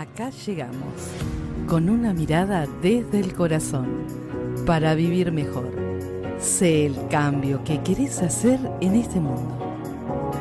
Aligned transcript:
Acá 0.00 0.30
llegamos, 0.46 0.94
con 1.68 1.90
una 1.90 2.14
mirada 2.14 2.66
desde 2.80 3.20
el 3.20 3.34
corazón, 3.34 4.06
para 4.64 4.94
vivir 4.94 5.30
mejor. 5.30 5.68
Sé 6.38 6.86
el 6.86 6.94
cambio 7.08 7.62
que 7.64 7.82
querés 7.82 8.22
hacer 8.22 8.58
en 8.80 8.94
este 8.94 9.20
mundo. 9.20 9.58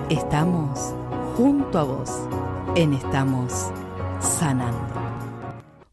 Estamos 0.10 0.96
junto 1.36 1.78
a 1.78 1.84
vos, 1.84 2.10
en 2.77 2.94
Estamos 2.94 3.52
Sanando. 4.22 4.80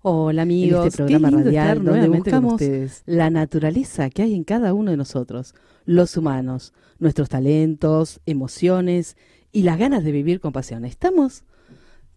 Hola 0.03 0.43
amigos, 0.43 0.83
en 0.83 0.87
este 0.87 0.97
programa 0.99 1.31
Qué 1.31 1.35
lindo 1.35 1.51
radial 1.51 1.85
donde 1.85 2.09
buscamos 2.09 2.63
la 3.05 3.31
naturaleza 3.31 4.11
que 4.11 4.23
hay 4.23 4.37
en 4.37 4.45
cada 4.45 4.75
uno 4.75 4.93
de 4.93 4.97
nosotros, 4.97 5.57
los 5.87 6.17
humanos, 6.17 6.73
nuestros 7.01 7.29
talentos, 7.29 8.21
emociones 8.27 9.17
y 9.51 9.63
las 9.65 9.77
ganas 9.77 10.05
de 10.05 10.13
vivir 10.13 10.39
con 10.39 10.53
pasión. 10.53 10.85
Estamos, 10.85 11.43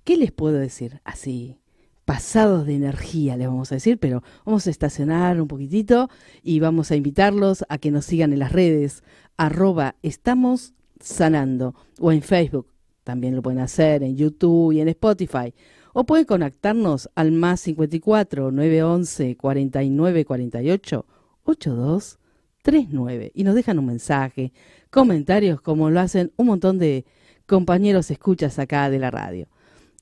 ¿qué 0.09 0.17
les 0.17 0.31
puedo 0.31 0.57
decir? 0.57 1.01
Así, 1.03 1.59
pasados 2.03 2.65
de 2.65 2.73
energía, 2.73 3.37
les 3.37 3.45
vamos 3.45 3.71
a 3.71 3.75
decir, 3.75 3.99
pero 3.99 4.23
vamos 4.43 4.65
a 4.65 4.71
estacionar 4.71 5.39
un 5.39 5.47
poquitito 5.47 6.09
y 6.41 6.59
vamos 6.59 6.89
a 6.89 6.95
invitarlos 6.95 7.63
a 7.69 7.77
que 7.77 7.91
nos 7.91 8.05
sigan 8.05 8.33
en 8.33 8.39
las 8.39 8.51
redes, 8.51 9.03
arroba 9.37 9.97
estamos 10.01 10.73
sanando, 10.99 11.75
o 11.99 12.11
en 12.11 12.23
Facebook, 12.23 12.65
también 13.03 13.35
lo 13.35 13.43
pueden 13.43 13.59
hacer, 13.59 14.01
en 14.01 14.17
YouTube 14.17 14.71
y 14.71 14.81
en 14.81 14.87
Spotify. 14.87 15.53
O 15.93 16.07
pueden 16.07 16.25
conectarnos 16.25 17.11
al 17.13 17.31
más 17.31 17.59
54 17.59 18.49
911 18.49 19.37
49 19.37 20.25
48 20.25 21.05
82 21.43 22.17
39 22.63 23.31
y 23.35 23.43
nos 23.43 23.53
dejan 23.53 23.77
un 23.77 23.85
mensaje, 23.85 24.53
comentarios 24.89 25.61
como 25.61 25.91
lo 25.91 25.99
hacen 25.99 26.31
un 26.35 26.47
montón 26.47 26.79
de 26.79 27.05
compañeros 27.45 28.09
escuchas 28.09 28.57
acá 28.57 28.89
de 28.89 28.97
la 28.97 29.11
radio. 29.11 29.47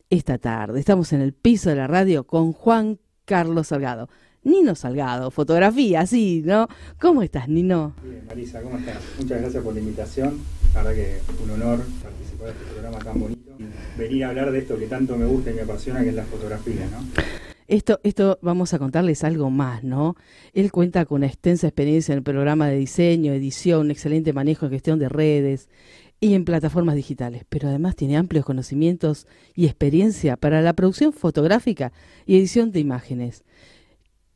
Esta 0.10 0.38
tarde 0.38 0.80
estamos 0.80 1.12
en 1.12 1.20
el 1.20 1.34
piso 1.34 1.70
de 1.70 1.76
la 1.76 1.86
radio 1.86 2.24
con 2.24 2.54
Juan 2.54 2.98
Carlos 3.26 3.68
Salgado. 3.68 4.08
Nino 4.42 4.74
Salgado, 4.74 5.32
fotografía, 5.32 6.06
sí, 6.06 6.44
¿no? 6.46 6.70
¿Cómo 6.98 7.24
estás, 7.24 7.50
Nino? 7.50 7.94
Bien, 8.02 8.24
Marisa, 8.26 8.62
¿cómo 8.62 8.78
estás? 8.78 9.00
Muchas 9.20 9.42
gracias 9.42 9.62
por 9.62 9.74
la 9.74 9.82
invitación. 9.82 10.40
La 10.74 10.84
verdad 10.84 10.96
que 10.96 11.44
un 11.44 11.50
honor 11.50 11.80
participar 12.02 12.48
de 12.48 12.54
este 12.54 12.66
programa 12.72 13.00
tan 13.00 13.20
bonito. 13.20 13.52
Venir 13.98 14.24
a 14.24 14.30
hablar 14.30 14.52
de 14.52 14.60
esto 14.60 14.78
que 14.78 14.88
tanto 14.88 15.18
me 15.18 15.26
gusta 15.26 15.52
y 15.52 15.56
me 15.56 15.64
apasiona, 15.64 16.02
que 16.02 16.10
es 16.10 16.16
la 16.16 16.24
fotografía, 16.24 16.88
¿no? 16.90 17.24
Esto, 17.68 18.00
esto 18.04 18.40
vamos 18.42 18.74
a 18.74 18.80
contarles 18.80 19.26
algo 19.26 19.50
más, 19.50 19.84
¿no? 19.84 20.16
Él 20.54 20.72
cuenta 20.72 21.04
con 21.04 21.18
una 21.18 21.28
extensa 21.28 21.68
experiencia 21.68 22.14
en 22.14 22.20
el 22.20 22.24
programa 22.24 22.70
de 22.70 22.78
diseño, 22.78 23.34
edición, 23.34 23.92
excelente 23.92 24.32
manejo 24.32 24.68
y 24.68 24.70
gestión 24.70 25.00
de 25.00 25.10
redes 25.10 25.68
y 26.20 26.34
en 26.34 26.46
plataformas 26.46 26.96
digitales, 26.96 27.44
pero 27.50 27.68
además 27.68 27.96
tiene 27.96 28.18
amplios 28.18 28.46
conocimientos 28.46 29.28
y 29.56 29.66
experiencia 29.66 30.36
para 30.36 30.62
la 30.62 30.74
producción 30.74 31.14
fotográfica 31.14 31.92
y 32.26 32.38
edición 32.38 32.72
de 32.72 32.80
imágenes. 32.80 33.44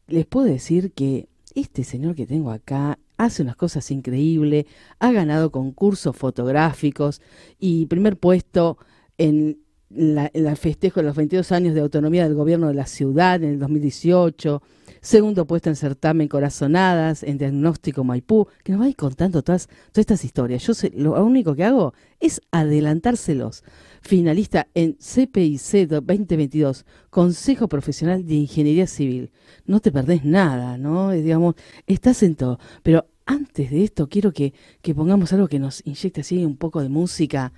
Les 0.07 0.25
puedo 0.25 0.45
decir 0.45 0.91
que 0.91 1.27
este 1.55 1.83
señor 1.83 2.15
que 2.15 2.27
tengo 2.27 2.51
acá 2.51 2.99
hace 3.17 3.43
unas 3.43 3.55
cosas 3.55 3.91
increíbles, 3.91 4.65
ha 4.99 5.11
ganado 5.11 5.51
concursos 5.51 6.15
fotográficos 6.15 7.21
y 7.59 7.85
primer 7.85 8.17
puesto 8.17 8.77
en 9.17 9.59
la, 9.89 10.31
el 10.33 10.55
festejo 10.57 11.01
de 11.01 11.07
los 11.07 11.15
22 11.15 11.51
años 11.51 11.75
de 11.75 11.81
autonomía 11.81 12.23
del 12.23 12.33
gobierno 12.33 12.67
de 12.67 12.73
la 12.73 12.87
ciudad 12.87 13.43
en 13.43 13.51
el 13.51 13.59
2018, 13.59 14.61
segundo 15.01 15.45
puesto 15.45 15.69
en 15.69 15.75
certamen 15.75 16.27
Corazonadas, 16.27 17.23
en 17.23 17.37
Diagnóstico 17.37 18.03
Maipú, 18.03 18.47
que 18.63 18.71
nos 18.71 18.81
va 18.81 18.85
a 18.85 18.89
ir 18.89 18.95
contando 18.95 19.41
todas, 19.41 19.67
todas 19.67 19.97
estas 19.97 20.23
historias. 20.23 20.65
Yo 20.65 20.73
sé, 20.73 20.91
lo 20.95 21.21
único 21.23 21.55
que 21.55 21.63
hago 21.63 21.93
es 22.19 22.41
adelantárselos. 22.51 23.63
Finalista 24.01 24.67
en 24.73 24.93
CPIC 24.93 25.87
2022, 25.87 26.85
Consejo 27.09 27.67
Profesional 27.67 28.25
de 28.25 28.35
Ingeniería 28.35 28.87
Civil. 28.87 29.31
No 29.65 29.79
te 29.79 29.91
perdés 29.91 30.23
nada, 30.23 30.77
¿no? 30.77 31.11
Digamos, 31.11 31.55
estás 31.87 32.23
en 32.23 32.35
todo. 32.35 32.59
Pero 32.83 33.05
antes 33.25 33.71
de 33.71 33.83
esto, 33.83 34.07
quiero 34.07 34.31
que, 34.31 34.53
que 34.81 34.95
pongamos 34.95 35.33
algo 35.33 35.47
que 35.47 35.59
nos 35.59 35.85
inyecte 35.85 36.21
así 36.21 36.45
un 36.45 36.57
poco 36.57 36.81
de 36.81 36.89
música 36.89 37.51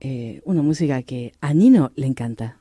eh, 0.00 0.40
una 0.44 0.62
música 0.62 1.02
que 1.02 1.32
a 1.42 1.52
Nino 1.52 1.92
le 1.94 2.06
encanta. 2.06 2.56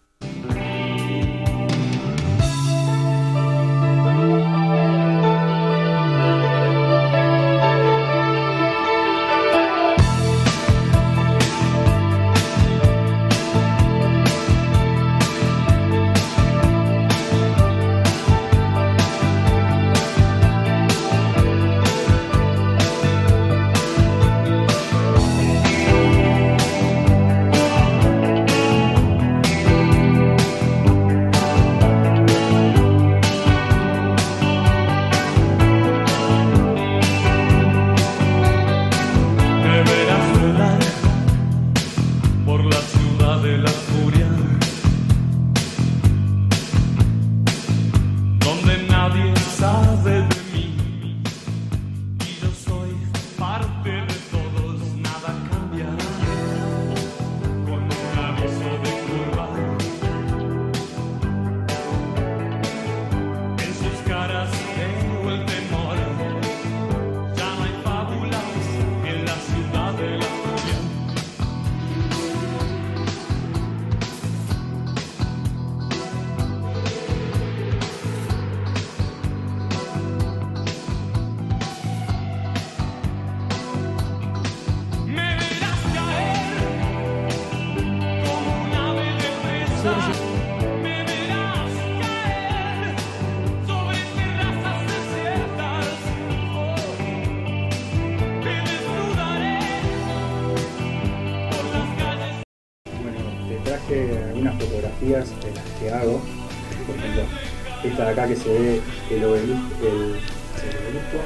Que 108.29 108.35
se 108.35 108.49
ve 108.49 108.81
el 109.09 109.23
obelisco, 109.25 109.73
el, 109.81 109.89
el 109.89 110.77
obelisco 110.77 111.17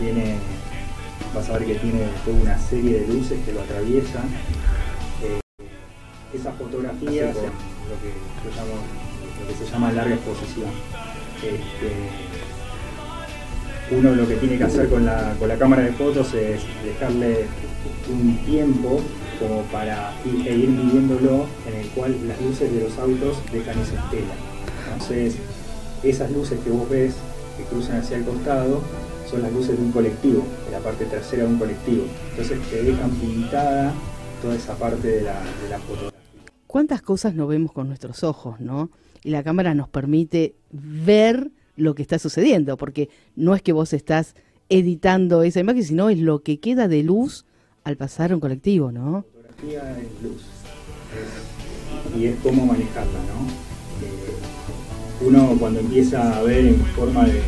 tiene, 0.00 0.36
vas 1.32 1.48
a 1.48 1.52
ver 1.52 1.66
que 1.68 1.74
tiene 1.76 2.08
toda 2.24 2.36
una 2.36 2.58
serie 2.58 3.00
de 3.00 3.06
luces 3.06 3.38
que 3.46 3.52
lo 3.52 3.62
atraviesan. 3.62 4.24
Eh, 5.22 5.40
esas 6.34 6.56
fotografías 6.56 7.36
con 7.36 7.44
lo 7.44 7.96
que 8.02 8.10
yo 8.42 8.50
llamo 8.50 8.82
lo 9.40 9.46
que 9.46 9.64
se 9.64 9.70
llama 9.70 9.92
larga 9.92 10.16
exposición. 10.16 10.70
Este, 11.36 11.92
uno 13.96 14.14
lo 14.14 14.26
que 14.26 14.34
tiene 14.34 14.58
que 14.58 14.64
hacer 14.64 14.88
con 14.88 15.06
la, 15.06 15.36
con 15.38 15.48
la 15.48 15.56
cámara 15.56 15.82
de 15.82 15.92
fotos 15.92 16.34
es 16.34 16.62
dejarle 16.84 17.46
un 18.10 18.38
tiempo 18.44 19.00
como 19.38 19.62
para 19.64 20.12
ir, 20.24 20.48
e 20.48 20.56
ir 20.56 20.68
midiéndolo 20.68 21.46
en 21.68 21.80
el 21.80 21.86
cual 21.90 22.16
las 22.26 22.40
luces 22.40 22.72
de 22.72 22.80
los 22.80 22.98
autos 22.98 23.38
dejan 23.52 23.78
esa 23.78 23.94
estela. 23.94 24.34
Entonces, 24.92 25.36
esas 26.10 26.30
luces 26.30 26.58
que 26.62 26.70
vos 26.70 26.88
ves 26.88 27.14
que 27.56 27.64
cruzan 27.64 27.98
hacia 28.00 28.16
el 28.16 28.24
costado 28.24 28.82
son 29.30 29.42
las 29.42 29.52
luces 29.52 29.76
de 29.78 29.84
un 29.84 29.92
colectivo, 29.92 30.44
de 30.66 30.72
la 30.72 30.80
parte 30.80 31.04
trasera 31.06 31.44
de 31.44 31.48
un 31.48 31.58
colectivo. 31.58 32.04
Entonces 32.30 32.58
te 32.70 32.82
dejan 32.82 33.10
pintada 33.12 33.92
toda 34.42 34.54
esa 34.54 34.74
parte 34.76 35.08
de 35.08 35.22
la, 35.22 35.40
de 35.62 35.68
la 35.70 35.78
fotografía. 35.78 36.10
¿Cuántas 36.66 37.02
cosas 37.02 37.34
no 37.34 37.46
vemos 37.46 37.72
con 37.72 37.86
nuestros 37.88 38.22
ojos, 38.24 38.60
no? 38.60 38.90
Y 39.22 39.30
la 39.30 39.42
cámara 39.42 39.74
nos 39.74 39.88
permite 39.88 40.54
ver 40.72 41.50
lo 41.76 41.94
que 41.94 42.02
está 42.02 42.18
sucediendo, 42.18 42.76
porque 42.76 43.08
no 43.36 43.54
es 43.54 43.62
que 43.62 43.72
vos 43.72 43.92
estás 43.92 44.34
editando 44.68 45.42
esa 45.42 45.60
imagen, 45.60 45.84
sino 45.84 46.10
es 46.10 46.18
lo 46.18 46.42
que 46.42 46.58
queda 46.60 46.88
de 46.88 47.02
luz 47.02 47.44
al 47.84 47.96
pasar 47.96 48.34
un 48.34 48.40
colectivo, 48.40 48.90
¿no? 48.92 49.24
fotografía 49.32 49.98
es 50.00 50.22
luz. 50.22 50.42
Es- 51.14 52.18
y 52.20 52.26
es 52.26 52.36
cómo 52.42 52.66
manejarla, 52.66 53.12
¿no? 53.20 53.73
Uno 55.20 55.56
cuando 55.58 55.80
empieza 55.80 56.38
a 56.38 56.42
ver 56.42 56.66
en 56.66 56.84
forma 56.96 57.24
de, 57.24 57.40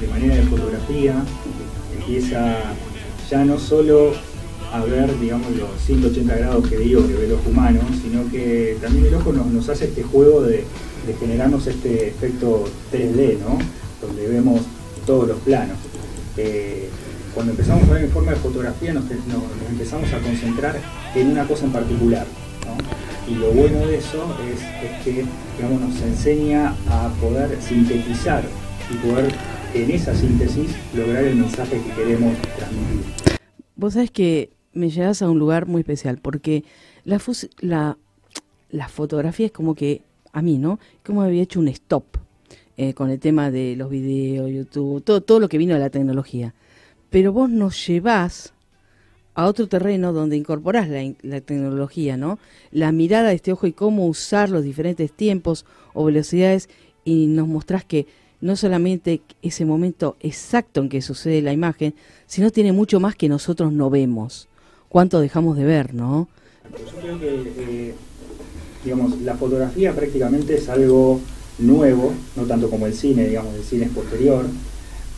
de 0.00 0.08
manera 0.08 0.36
de 0.36 0.42
fotografía, 0.42 1.24
empieza 1.98 2.58
ya 3.30 3.44
no 3.44 3.58
solo 3.58 4.12
a 4.72 4.84
ver, 4.84 5.18
digamos, 5.20 5.54
los 5.56 5.70
180 5.86 6.36
grados 6.36 6.68
que 6.68 6.76
digo 6.76 7.06
que 7.06 7.24
el 7.24 7.32
ojo 7.32 7.48
humano, 7.48 7.80
sino 8.02 8.28
que 8.28 8.76
también 8.80 9.06
el 9.06 9.14
ojo 9.14 9.32
nos, 9.32 9.46
nos 9.46 9.68
hace 9.68 9.84
este 9.84 10.02
juego 10.02 10.42
de, 10.42 10.64
de, 11.06 11.14
generarnos 11.18 11.66
este 11.68 12.08
efecto 12.08 12.64
3D, 12.92 13.38
¿no? 13.38 13.56
Donde 14.04 14.26
vemos 14.26 14.62
todos 15.06 15.28
los 15.28 15.38
planos. 15.38 15.76
Eh, 16.36 16.88
cuando 17.34 17.52
empezamos 17.52 17.88
a 17.88 17.92
ver 17.92 18.04
en 18.04 18.10
forma 18.10 18.32
de 18.32 18.38
fotografía 18.38 18.92
nos, 18.92 19.04
nos, 19.04 19.70
empezamos 19.70 20.12
a 20.12 20.18
concentrar 20.18 20.80
en 21.14 21.30
una 21.30 21.46
cosa 21.46 21.66
en 21.66 21.72
particular. 21.72 22.26
Y 23.26 23.36
lo 23.36 23.50
bueno 23.52 23.78
de 23.86 23.96
eso 23.96 24.36
es, 24.50 24.60
que, 25.02 25.24
digamos, 25.56 25.80
nos 25.80 26.02
enseña 26.02 26.74
a 26.88 27.08
poder 27.20 27.60
sintetizar 27.60 28.44
y 28.90 28.94
poder 28.96 29.32
en 29.72 29.90
esa 29.90 30.14
síntesis 30.14 30.76
lograr 30.94 31.24
el 31.24 31.36
mensaje 31.36 31.80
que 31.80 31.90
queremos 31.90 32.36
transmitir. 32.56 33.38
Vos 33.76 33.94
sabés 33.94 34.10
que 34.10 34.50
me 34.72 34.90
llevas 34.90 35.22
a 35.22 35.30
un 35.30 35.38
lugar 35.38 35.66
muy 35.66 35.80
especial, 35.80 36.18
porque 36.18 36.64
la, 37.04 37.20
la, 37.60 37.98
la 38.70 38.88
fotografía 38.88 39.46
es 39.46 39.52
como 39.52 39.74
que, 39.74 40.02
a 40.32 40.42
mí, 40.42 40.58
¿no? 40.58 40.78
Como 41.04 41.22
había 41.22 41.42
hecho 41.42 41.60
un 41.60 41.68
stop 41.68 42.04
eh, 42.76 42.92
con 42.92 43.10
el 43.10 43.20
tema 43.20 43.50
de 43.50 43.74
los 43.76 43.88
videos, 43.88 44.50
YouTube, 44.50 45.02
todo, 45.02 45.22
todo 45.22 45.40
lo 45.40 45.48
que 45.48 45.58
vino 45.58 45.74
de 45.74 45.80
la 45.80 45.90
tecnología. 45.90 46.54
Pero 47.08 47.32
vos 47.32 47.48
nos 47.48 47.86
llevás 47.86 48.53
a 49.34 49.46
otro 49.46 49.68
terreno 49.68 50.12
donde 50.12 50.36
incorporás 50.36 50.88
la, 50.88 51.40
tecnología, 51.40 52.16
¿no? 52.16 52.38
La 52.70 52.92
mirada 52.92 53.30
de 53.30 53.34
este 53.34 53.52
ojo 53.52 53.66
y 53.66 53.72
cómo 53.72 54.06
usar 54.06 54.50
los 54.50 54.62
diferentes 54.62 55.12
tiempos 55.12 55.64
o 55.92 56.04
velocidades 56.04 56.68
y 57.04 57.26
nos 57.26 57.48
mostrás 57.48 57.84
que 57.84 58.06
no 58.40 58.56
solamente 58.56 59.22
ese 59.42 59.64
momento 59.64 60.16
exacto 60.20 60.80
en 60.80 60.88
que 60.88 61.02
sucede 61.02 61.42
la 61.42 61.52
imagen, 61.52 61.94
sino 62.26 62.50
tiene 62.50 62.72
mucho 62.72 63.00
más 63.00 63.16
que 63.16 63.28
nosotros 63.28 63.72
no 63.72 63.90
vemos 63.90 64.48
cuánto 64.94 65.20
dejamos 65.20 65.56
de 65.56 65.64
ver, 65.64 65.92
¿no? 65.92 66.28
Yo 66.70 67.00
creo 67.00 67.18
que, 67.18 67.94
digamos, 68.84 69.20
la 69.22 69.34
fotografía 69.34 69.92
prácticamente 69.92 70.54
es 70.54 70.68
algo 70.68 71.20
nuevo, 71.58 72.12
no 72.36 72.44
tanto 72.44 72.70
como 72.70 72.86
el 72.86 72.94
cine, 72.94 73.26
digamos, 73.26 73.56
el 73.56 73.64
cine 73.64 73.86
es 73.86 73.90
posterior, 73.90 74.44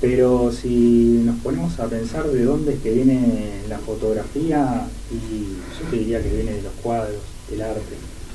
pero 0.00 0.52
si 0.52 1.22
nos 1.24 1.36
ponemos 1.40 1.78
a 1.80 1.86
pensar 1.86 2.26
de 2.28 2.44
dónde 2.44 2.74
es 2.74 2.80
que 2.80 2.92
viene 2.92 3.62
la 3.68 3.78
fotografía, 3.78 4.86
y 5.10 5.54
yo 5.78 5.90
te 5.90 5.96
diría 5.96 6.22
que 6.22 6.28
viene 6.28 6.52
de 6.52 6.62
los 6.62 6.72
cuadros, 6.82 7.20
del 7.50 7.62
arte 7.62 7.80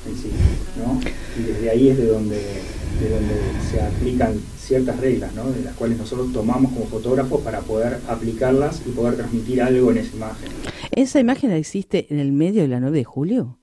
en 0.08 0.18
sí, 0.18 0.30
¿no? 0.78 1.00
Y 1.40 1.44
desde 1.44 1.70
ahí 1.70 1.90
es 1.90 1.98
de 1.98 2.08
donde, 2.08 2.38
de 2.38 3.10
donde 3.10 3.36
se 3.70 3.82
aplican 3.82 4.34
ciertas 4.58 5.00
reglas, 5.00 5.34
¿no? 5.36 5.52
De 5.52 5.62
las 5.64 5.76
cuales 5.76 5.98
nosotros 5.98 6.34
tomamos 6.34 6.72
como 6.72 6.86
fotógrafos 6.88 7.42
para 7.42 7.60
poder 7.60 8.00
aplicarlas 8.08 8.82
y 8.88 8.92
poder 8.92 9.16
transmitir 9.16 9.62
algo 9.62 9.92
en 9.92 9.98
esa 9.98 10.16
imagen. 10.16 10.50
¿Esa 10.92 11.20
imagen 11.20 11.52
existe 11.52 12.08
en 12.10 12.20
el 12.20 12.32
medio 12.32 12.64
de 12.64 12.70
la 12.70 12.80
9 12.80 12.98
de 12.98 13.04
julio? 13.04 13.58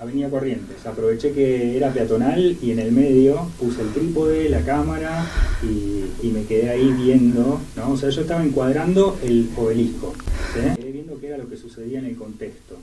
Avenida 0.00 0.30
Corrientes. 0.30 0.86
Aproveché 0.86 1.32
que 1.32 1.76
era 1.76 1.92
peatonal 1.92 2.56
y 2.62 2.70
en 2.70 2.78
el 2.78 2.90
medio 2.90 3.50
puse 3.58 3.82
el 3.82 3.92
trípode, 3.92 4.48
la 4.48 4.62
cámara 4.64 5.26
y, 5.62 6.28
me 6.28 6.44
quedé 6.44 6.70
ahí 6.70 6.92
viendo. 6.92 7.60
O 7.86 7.96
sea, 7.96 8.08
yo 8.08 8.22
estaba 8.22 8.42
encuadrando 8.42 9.18
el 9.22 9.50
obelisco, 9.56 10.14
¿sí? 10.54 10.60
Quedé 10.80 10.92
viendo 10.92 11.18
qué 11.20 11.26
era 11.28 11.38
lo 11.38 11.48
que 11.48 11.56
sucedía 11.56 11.98
en 11.98 12.06
el 12.06 12.16
contexto 12.16 12.76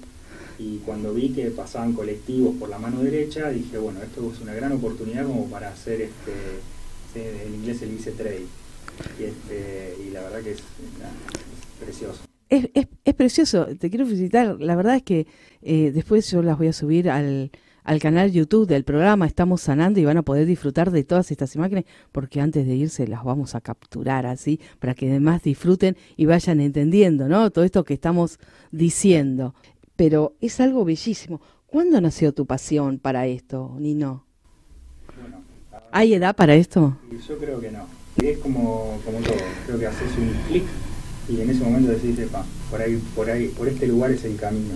y 0.59 0.77
cuando 0.79 1.13
vi 1.13 1.29
que 1.29 1.49
pasaban 1.51 1.93
colectivos 1.93 2.55
por 2.57 2.69
la 2.69 2.79
mano 2.79 3.03
derecha, 3.03 3.49
dije, 3.49 3.77
bueno, 3.77 4.01
esto 4.01 4.31
es 4.33 4.41
una 4.41 4.53
gran 4.53 4.71
oportunidad 4.71 5.25
como 5.25 5.45
para 5.49 5.69
hacer, 5.69 6.01
este, 6.01 7.45
en 7.45 7.53
inglés 7.55 7.77
se 7.79 7.85
dice 7.85 8.11
trade, 8.11 8.45
y, 9.19 9.23
este, 9.23 9.95
y 10.05 10.11
la 10.11 10.21
verdad 10.21 10.41
que 10.41 10.51
es 10.51 10.63
precioso. 11.79 12.26
Es, 12.49 12.69
es, 12.73 12.87
es, 13.03 13.13
precioso, 13.13 13.67
te 13.77 13.89
quiero 13.89 14.05
felicitar, 14.05 14.57
la 14.59 14.75
verdad 14.75 14.95
es 14.95 15.03
que 15.03 15.27
eh, 15.61 15.91
después 15.93 16.31
yo 16.31 16.41
las 16.41 16.57
voy 16.57 16.67
a 16.67 16.73
subir 16.73 17.09
al, 17.09 17.51
al 17.83 17.99
canal 17.99 18.31
YouTube 18.31 18.67
del 18.67 18.85
programa 18.85 19.27
Estamos 19.27 19.61
Sanando 19.61 19.99
y 19.99 20.05
van 20.05 20.17
a 20.17 20.21
poder 20.21 20.45
disfrutar 20.45 20.91
de 20.91 21.03
todas 21.03 21.29
estas 21.31 21.55
imágenes 21.55 21.85
porque 22.13 22.39
antes 22.39 22.65
de 22.65 22.75
irse 22.75 23.05
las 23.07 23.25
vamos 23.25 23.53
a 23.53 23.61
capturar 23.61 24.25
así 24.25 24.61
para 24.79 24.93
que 24.93 25.09
además 25.09 25.43
disfruten 25.43 25.97
y 26.15 26.25
vayan 26.25 26.61
entendiendo, 26.61 27.27
¿no? 27.27 27.51
Todo 27.51 27.65
esto 27.65 27.83
que 27.83 27.93
estamos 27.93 28.39
diciendo 28.71 29.53
pero 29.97 30.35
es 30.39 30.61
algo 30.61 30.85
bellísimo. 30.85 31.41
¿Cuándo 31.65 31.99
nació 31.99 32.33
tu 32.33 32.45
pasión 32.45 32.99
para 32.99 33.25
esto, 33.25 33.75
Nino? 33.79 34.25
Bueno, 35.19 35.41
¿Hay 35.91 36.13
edad 36.13 36.35
para 36.35 36.55
esto? 36.55 36.97
Yo 37.27 37.37
creo 37.37 37.59
que 37.59 37.71
no. 37.71 37.85
Es 38.23 38.37
como, 38.37 38.99
como 39.03 39.19
todo. 39.19 39.35
Creo 39.65 39.79
que 39.79 39.87
haces 39.87 40.17
un 40.17 40.33
clic 40.47 40.63
y 41.29 41.41
en 41.41 41.49
ese 41.49 41.63
momento 41.63 41.91
decís, 41.91 42.17
pa, 42.31 42.45
por 42.69 42.81
ahí, 42.81 43.01
por 43.15 43.29
ahí, 43.29 43.47
por 43.49 43.67
este 43.67 43.87
lugar 43.87 44.11
es 44.11 44.23
el 44.23 44.35
camino. 44.37 44.75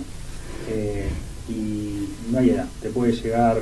Eh, 0.68 1.08
y 1.48 2.08
no 2.30 2.38
hay 2.38 2.50
edad. 2.50 2.66
Te 2.80 2.90
puede 2.90 3.12
llegar 3.12 3.58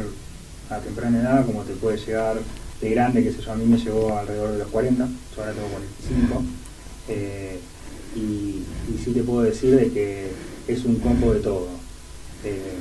a 0.69 0.79
temprana 0.79 1.21
edad 1.21 1.47
como 1.47 1.63
te 1.63 1.73
puede 1.75 1.99
llegar 1.99 2.39
de 2.81 2.91
grande, 2.91 3.23
que 3.23 3.33
sé 3.33 3.43
yo, 3.43 3.53
a 3.53 3.57
mí 3.57 3.65
me 3.65 3.79
llegó 3.79 4.17
alrededor 4.17 4.53
de 4.53 4.59
los 4.59 4.69
40, 4.69 5.07
yo 5.07 5.43
ahora 5.43 5.53
tengo 5.53 5.69
45. 5.69 6.43
Eh, 7.09 7.59
y, 8.17 8.65
sí 9.05 9.13
te 9.13 9.23
puedo 9.23 9.43
decir 9.43 9.77
de 9.77 9.91
que 9.91 10.31
es 10.69 10.85
un 10.85 10.97
combo 10.97 11.33
de 11.33 11.41
todo. 11.41 11.69
Eh, 12.45 12.77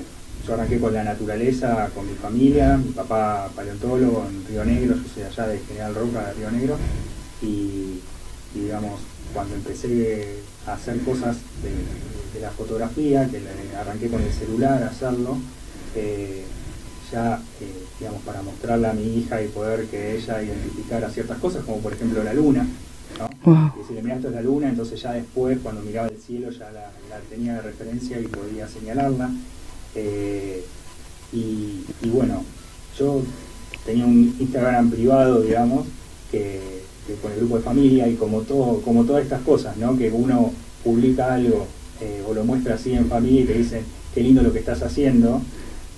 yo 0.45 0.53
arranqué 0.53 0.79
con 0.79 0.93
la 0.93 1.03
naturaleza, 1.03 1.89
con 1.93 2.07
mi 2.07 2.15
familia, 2.15 2.77
mi 2.77 2.91
papá 2.91 3.49
paleontólogo 3.55 4.25
en 4.27 4.45
Río 4.47 4.65
Negro, 4.65 4.95
yo 4.95 5.13
soy 5.13 5.23
allá 5.23 5.47
de 5.47 5.59
General 5.59 5.95
Roca 5.95 6.27
de 6.27 6.33
Río 6.33 6.51
Negro, 6.51 6.77
y 7.41 7.99
digamos, 8.53 8.99
cuando 9.33 9.55
empecé 9.55 10.39
a 10.65 10.73
hacer 10.73 10.99
cosas 11.01 11.37
de, 11.63 11.69
de, 12.33 12.41
la 12.41 12.51
fotografía, 12.51 13.27
que 13.27 13.39
le, 13.39 13.75
arranqué 13.77 14.09
con 14.09 14.21
el 14.21 14.31
celular 14.31 14.83
a 14.83 14.87
hacerlo, 14.87 15.37
eh, 15.95 16.43
ya, 17.11 17.41
eh, 17.61 17.83
digamos, 17.99 18.21
para 18.21 18.41
mostrarla 18.41 18.91
a 18.91 18.93
mi 18.93 19.17
hija 19.17 19.41
y 19.41 19.47
poder 19.47 19.85
que 19.87 20.15
ella 20.15 20.41
identificara 20.41 21.09
ciertas 21.09 21.37
cosas, 21.39 21.63
como 21.63 21.79
por 21.79 21.93
ejemplo 21.93 22.23
la 22.23 22.33
luna, 22.33 22.67
¿no? 23.17 23.29
Wow. 23.43 23.71
Y 23.81 23.87
si 23.87 23.93
le 23.93 24.03
miraste 24.03 24.29
la 24.29 24.41
luna, 24.41 24.69
entonces 24.69 25.01
ya 25.01 25.13
después, 25.13 25.57
cuando 25.61 25.81
miraba 25.81 26.07
el 26.07 26.17
cielo, 26.17 26.51
ya 26.51 26.71
la, 26.71 26.91
la 27.09 27.19
tenía 27.29 27.55
de 27.55 27.61
referencia 27.61 28.19
y 28.19 28.27
podía 28.27 28.67
señalarla. 28.67 29.31
Eh, 29.95 30.63
y, 31.31 31.85
y, 32.01 32.09
bueno, 32.09 32.43
yo 32.97 33.23
tenía 33.85 34.05
un 34.05 34.35
Instagram 34.39 34.91
privado, 34.91 35.41
digamos, 35.41 35.87
que, 36.31 36.78
con 37.21 37.31
el 37.31 37.39
grupo 37.39 37.57
de 37.57 37.63
familia 37.63 38.07
y 38.07 38.15
como 38.15 38.41
todo, 38.41 38.81
como 38.81 39.05
todas 39.05 39.23
estas 39.23 39.41
cosas, 39.41 39.77
¿no? 39.77 39.97
Que 39.97 40.11
uno 40.11 40.51
publica 40.83 41.33
algo 41.33 41.67
eh, 42.01 42.23
o 42.27 42.33
lo 42.33 42.43
muestra 42.43 42.75
así 42.75 42.93
en 42.93 43.07
familia 43.07 43.41
y 43.41 43.45
te 43.45 43.53
dicen 43.53 43.83
qué 44.13 44.21
lindo 44.21 44.41
lo 44.41 44.53
que 44.53 44.59
estás 44.59 44.81
haciendo, 44.81 45.41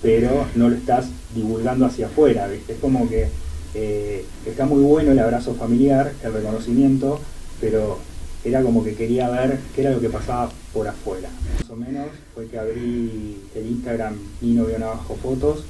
pero 0.02 0.46
no 0.54 0.68
lo 0.68 0.76
estás 0.76 1.06
divulgando 1.34 1.86
hacia 1.86 2.06
afuera, 2.06 2.48
¿viste? 2.48 2.74
Es 2.74 2.78
como 2.78 3.08
que 3.08 3.28
eh, 3.74 4.24
está 4.46 4.66
muy 4.66 4.82
bueno 4.82 5.12
el 5.12 5.18
abrazo 5.18 5.54
familiar, 5.54 6.12
el 6.22 6.32
reconocimiento, 6.32 7.20
pero 7.60 7.98
era 8.44 8.62
como 8.62 8.82
que 8.82 8.94
quería 8.94 9.30
ver 9.30 9.58
qué 9.74 9.82
era 9.82 9.92
lo 9.92 10.00
que 10.00 10.08
pasaba 10.08 10.50
por 10.72 10.88
afuera. 10.88 11.28
Más 11.60 11.70
o 11.70 11.76
menos 11.76 12.08
fue 12.34 12.46
que 12.48 12.58
abrí 12.58 13.40
el 13.54 13.66
Instagram 13.66 14.14
Nino 14.40 14.66
Guión 14.66 14.82
Abajo 14.82 15.16
Fotos 15.22 15.64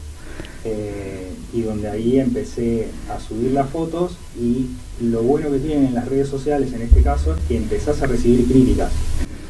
eh, 0.64 1.28
y 1.52 1.62
donde 1.62 1.88
ahí 1.88 2.18
empecé 2.18 2.88
a 3.10 3.18
subir 3.18 3.52
las 3.52 3.68
fotos 3.68 4.16
y 4.38 4.66
lo 5.00 5.22
bueno 5.22 5.50
que 5.50 5.58
tienen 5.58 5.94
las 5.94 6.08
redes 6.08 6.28
sociales 6.28 6.72
en 6.72 6.82
este 6.82 7.02
caso 7.02 7.34
es 7.34 7.40
que 7.48 7.56
empezás 7.56 8.00
a 8.02 8.06
recibir 8.06 8.46
críticas. 8.46 8.92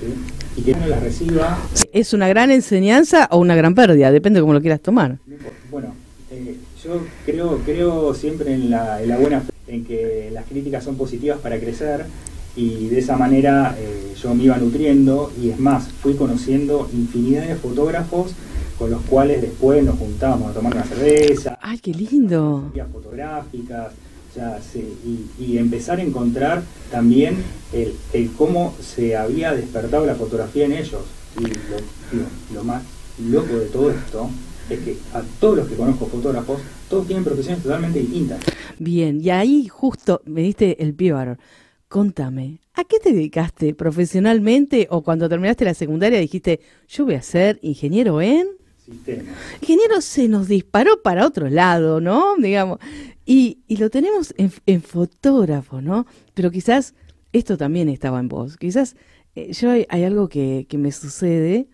¿sí? 0.00 0.60
Y 0.60 0.62
que 0.62 0.72
uno 0.72 0.86
las 0.86 1.02
reciba... 1.02 1.58
¿Es 1.92 2.12
una 2.12 2.28
gran 2.28 2.50
enseñanza 2.50 3.28
o 3.30 3.38
una 3.38 3.54
gran 3.54 3.74
pérdida? 3.74 4.10
Depende 4.10 4.38
de 4.38 4.42
cómo 4.42 4.54
lo 4.54 4.60
quieras 4.60 4.80
tomar. 4.80 5.18
Bueno, 5.70 5.94
eh, 6.30 6.56
yo 6.82 7.06
creo, 7.24 7.58
creo 7.64 8.14
siempre 8.14 8.54
en 8.54 8.70
la, 8.70 9.02
en 9.02 9.08
la 9.08 9.16
buena 9.16 9.40
fe, 9.40 9.52
en 9.68 9.84
que 9.84 10.30
las 10.32 10.46
críticas 10.46 10.84
son 10.84 10.96
positivas 10.96 11.38
para 11.38 11.58
crecer 11.58 12.06
y 12.54 12.88
de 12.88 12.98
esa 12.98 13.16
manera 13.16 13.74
eh, 13.78 14.14
yo 14.20 14.34
me 14.34 14.44
iba 14.44 14.56
nutriendo 14.58 15.32
y 15.40 15.50
es 15.50 15.58
más, 15.58 15.88
fui 15.88 16.14
conociendo 16.14 16.88
infinidad 16.92 17.46
de 17.46 17.54
fotógrafos 17.54 18.32
con 18.82 18.90
los 18.90 19.02
cuales 19.02 19.40
después 19.40 19.84
nos 19.84 19.96
juntábamos 19.96 20.50
a 20.50 20.54
tomar 20.54 20.74
una 20.74 20.82
cerveza. 20.82 21.56
¡Ay, 21.62 21.78
qué 21.78 21.94
lindo! 21.94 22.72
fotográficas, 22.92 23.92
o 24.28 24.34
sea, 24.34 24.60
sí, 24.60 24.98
y, 25.06 25.44
y, 25.44 25.58
empezar 25.58 26.00
a 26.00 26.02
encontrar 26.02 26.64
también 26.90 27.36
el, 27.72 27.94
el, 28.12 28.32
cómo 28.32 28.74
se 28.80 29.16
había 29.16 29.54
despertado 29.54 30.04
la 30.04 30.16
fotografía 30.16 30.64
en 30.64 30.72
ellos. 30.72 31.02
Y 31.38 31.42
lo, 31.42 31.48
lo, 31.48 32.54
lo 32.54 32.64
más 32.64 32.82
loco 33.24 33.56
de 33.56 33.66
todo 33.66 33.92
esto 33.92 34.28
es 34.68 34.80
que 34.80 34.96
a 35.14 35.22
todos 35.38 35.58
los 35.58 35.68
que 35.68 35.76
conozco 35.76 36.06
fotógrafos, 36.06 36.60
todos 36.90 37.06
tienen 37.06 37.22
profesiones 37.22 37.62
totalmente 37.62 38.00
distintas. 38.00 38.40
Bien, 38.80 39.20
y 39.20 39.30
ahí 39.30 39.68
justo 39.68 40.22
me 40.24 40.42
diste 40.42 40.82
el 40.82 40.92
varón. 41.12 41.38
Contame, 41.86 42.58
¿a 42.74 42.82
qué 42.82 42.98
te 42.98 43.12
dedicaste 43.12 43.74
profesionalmente 43.74 44.88
o 44.90 45.04
cuando 45.04 45.28
terminaste 45.28 45.64
la 45.64 45.74
secundaria 45.74 46.18
dijiste, 46.18 46.58
yo 46.88 47.04
voy 47.04 47.14
a 47.14 47.22
ser 47.22 47.60
ingeniero 47.62 48.20
en? 48.20 48.60
Sistemas. 48.84 49.34
Ingeniero 49.60 50.00
se 50.00 50.28
nos 50.28 50.48
disparó 50.48 51.02
para 51.02 51.26
otro 51.26 51.48
lado, 51.48 52.00
¿no? 52.00 52.36
Digamos. 52.36 52.78
Y, 53.24 53.58
y 53.68 53.76
lo 53.76 53.90
tenemos 53.90 54.34
en, 54.36 54.82
fotógrafo, 54.82 55.80
¿no? 55.80 56.06
Pero 56.34 56.50
quizás 56.50 56.94
esto 57.32 57.56
también 57.56 57.88
estaba 57.88 58.18
en 58.20 58.28
vos. 58.28 58.56
Quizás 58.56 58.96
eh, 59.34 59.52
yo 59.52 59.70
hay, 59.70 60.04
algo 60.04 60.28
que, 60.28 60.66
me 60.76 60.92
sucede 60.92 61.68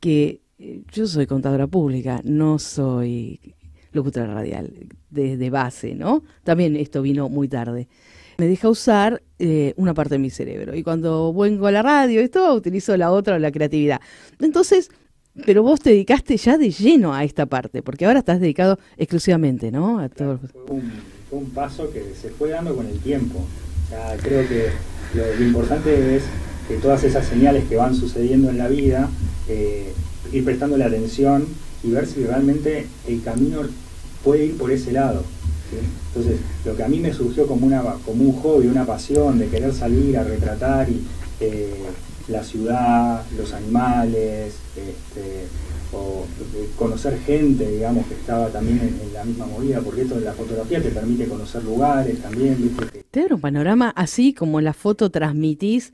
que 0.00 0.42
eh, 0.58 0.82
yo 0.92 1.06
soy 1.06 1.26
contadora 1.26 1.66
pública, 1.66 2.20
no 2.24 2.58
soy 2.58 3.54
locutora 3.92 4.34
radial 4.34 4.88
desde 5.10 5.36
de 5.36 5.50
base, 5.50 5.94
¿no? 5.94 6.24
También 6.44 6.76
esto 6.76 7.02
vino 7.02 7.28
muy 7.28 7.48
tarde. 7.48 7.88
Me 8.38 8.46
deja 8.46 8.68
usar 8.68 9.22
eh, 9.38 9.74
una 9.76 9.94
parte 9.94 10.14
de 10.14 10.18
mi 10.20 10.30
cerebro 10.30 10.76
y 10.76 10.82
cuando 10.82 11.32
vengo 11.32 11.66
a 11.66 11.72
la 11.72 11.82
radio, 11.82 12.20
esto 12.20 12.54
utilizo 12.54 12.96
la 12.96 13.10
otra, 13.10 13.38
la 13.38 13.50
creatividad. 13.50 14.00
Entonces, 14.40 14.90
pero 15.44 15.62
vos 15.62 15.80
te 15.80 15.90
dedicaste 15.90 16.36
ya 16.36 16.58
de 16.58 16.70
lleno 16.70 17.14
a 17.14 17.24
esta 17.24 17.46
parte, 17.46 17.82
porque 17.82 18.06
ahora 18.06 18.20
estás 18.20 18.40
dedicado 18.40 18.78
exclusivamente, 18.96 19.70
¿no? 19.70 19.98
A 19.98 20.08
todo... 20.08 20.38
fue, 20.38 20.76
un, 20.76 20.92
fue, 21.28 21.38
un, 21.38 21.50
paso 21.50 21.90
que 21.90 22.14
se 22.20 22.30
fue 22.30 22.50
dando 22.50 22.74
con 22.74 22.86
el 22.86 22.98
tiempo. 22.98 23.38
O 23.38 23.88
sea, 23.88 24.16
creo 24.16 24.46
que 24.48 24.68
lo, 25.14 25.34
lo, 25.38 25.44
importante 25.44 26.16
es 26.16 26.24
que 26.68 26.76
todas 26.76 27.02
esas 27.04 27.26
señales 27.26 27.64
que 27.68 27.76
van 27.76 27.94
sucediendo 27.94 28.50
en 28.50 28.58
la 28.58 28.68
vida, 28.68 29.08
eh, 29.48 29.92
ir 30.32 30.44
prestándole 30.44 30.84
atención 30.84 31.46
y 31.82 31.90
ver 31.90 32.06
si 32.06 32.24
realmente 32.24 32.86
el 33.06 33.22
camino 33.22 33.60
puede 34.22 34.46
ir 34.46 34.58
por 34.58 34.70
ese 34.70 34.92
lado. 34.92 35.22
¿sí? 35.70 35.76
Entonces, 36.08 36.40
lo 36.64 36.76
que 36.76 36.82
a 36.82 36.88
mí 36.88 37.00
me 37.00 37.12
surgió 37.12 37.46
como, 37.46 37.66
una, 37.66 37.82
como 38.04 38.24
un 38.24 38.32
hobby, 38.32 38.66
una 38.66 38.84
pasión 38.84 39.38
de 39.38 39.48
querer 39.48 39.72
salir 39.72 40.18
a 40.18 40.24
retratar 40.24 40.88
y, 40.88 41.02
eh, 41.40 41.72
la 42.28 42.44
ciudad, 42.44 43.24
los 43.36 43.52
animales, 43.52 44.56
este, 44.76 45.46
o 45.92 46.26
conocer 46.76 47.18
gente, 47.20 47.70
digamos, 47.70 48.06
que 48.06 48.14
estaba 48.14 48.48
también 48.48 48.78
en, 48.80 49.00
en, 49.06 49.14
la 49.14 49.24
misma 49.24 49.46
movida, 49.46 49.80
porque 49.80 50.02
esto 50.02 50.16
de 50.16 50.22
la 50.22 50.32
fotografía 50.32 50.82
te 50.82 50.90
permite 50.90 51.26
conocer 51.26 51.64
lugares 51.64 52.20
también. 52.20 52.56
¿viste? 52.58 53.04
Te 53.10 53.32
un 53.32 53.40
panorama 53.40 53.90
así 53.96 54.34
como 54.34 54.60
la 54.60 54.74
foto 54.74 55.10
transmitís 55.10 55.92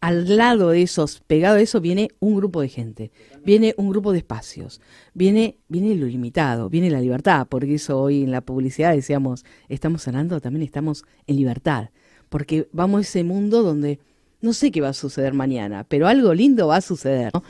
al 0.00 0.36
lado 0.36 0.70
de 0.70 0.82
esos, 0.82 1.20
pegado 1.26 1.56
a 1.56 1.60
eso, 1.60 1.80
viene 1.80 2.10
un 2.20 2.36
grupo 2.36 2.60
de 2.60 2.68
gente, 2.68 3.10
viene 3.44 3.74
un 3.76 3.90
grupo 3.90 4.12
de 4.12 4.18
espacios, 4.18 4.80
viene, 5.14 5.58
viene 5.68 5.94
lo 5.94 6.06
limitado, 6.06 6.70
viene 6.70 6.90
la 6.90 7.00
libertad, 7.00 7.46
porque 7.48 7.74
eso 7.74 8.00
hoy 8.00 8.22
en 8.22 8.30
la 8.30 8.40
publicidad 8.40 8.94
decíamos, 8.94 9.44
estamos 9.68 10.06
hablando, 10.06 10.40
también 10.40 10.62
estamos 10.62 11.04
en 11.26 11.36
libertad, 11.36 11.90
porque 12.28 12.68
vamos 12.72 12.98
a 12.98 13.02
ese 13.02 13.24
mundo 13.24 13.62
donde 13.62 13.98
no 14.40 14.52
sé 14.52 14.70
qué 14.70 14.80
va 14.80 14.90
a 14.90 14.94
suceder 14.94 15.34
mañana, 15.34 15.84
pero 15.88 16.08
algo 16.08 16.34
lindo 16.34 16.68
va 16.68 16.76
a 16.76 16.80
suceder. 16.80 17.30
¿no? 17.34 17.42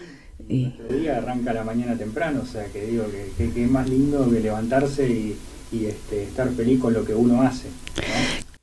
Y... 0.48 0.74
El 0.88 1.02
día 1.02 1.18
arranca 1.18 1.52
la 1.52 1.64
mañana 1.64 1.96
temprano, 1.96 2.42
o 2.42 2.46
sea 2.46 2.66
que 2.66 2.86
digo 2.86 3.04
que, 3.10 3.30
que, 3.36 3.52
que 3.52 3.64
es 3.64 3.70
más 3.70 3.88
lindo 3.88 4.28
que 4.30 4.40
levantarse 4.40 5.08
y, 5.08 5.36
y 5.72 5.86
este, 5.86 6.24
estar 6.24 6.48
feliz 6.50 6.80
con 6.80 6.92
lo 6.92 7.04
que 7.04 7.14
uno 7.14 7.42
hace. 7.42 7.68
¿no? 7.68 8.02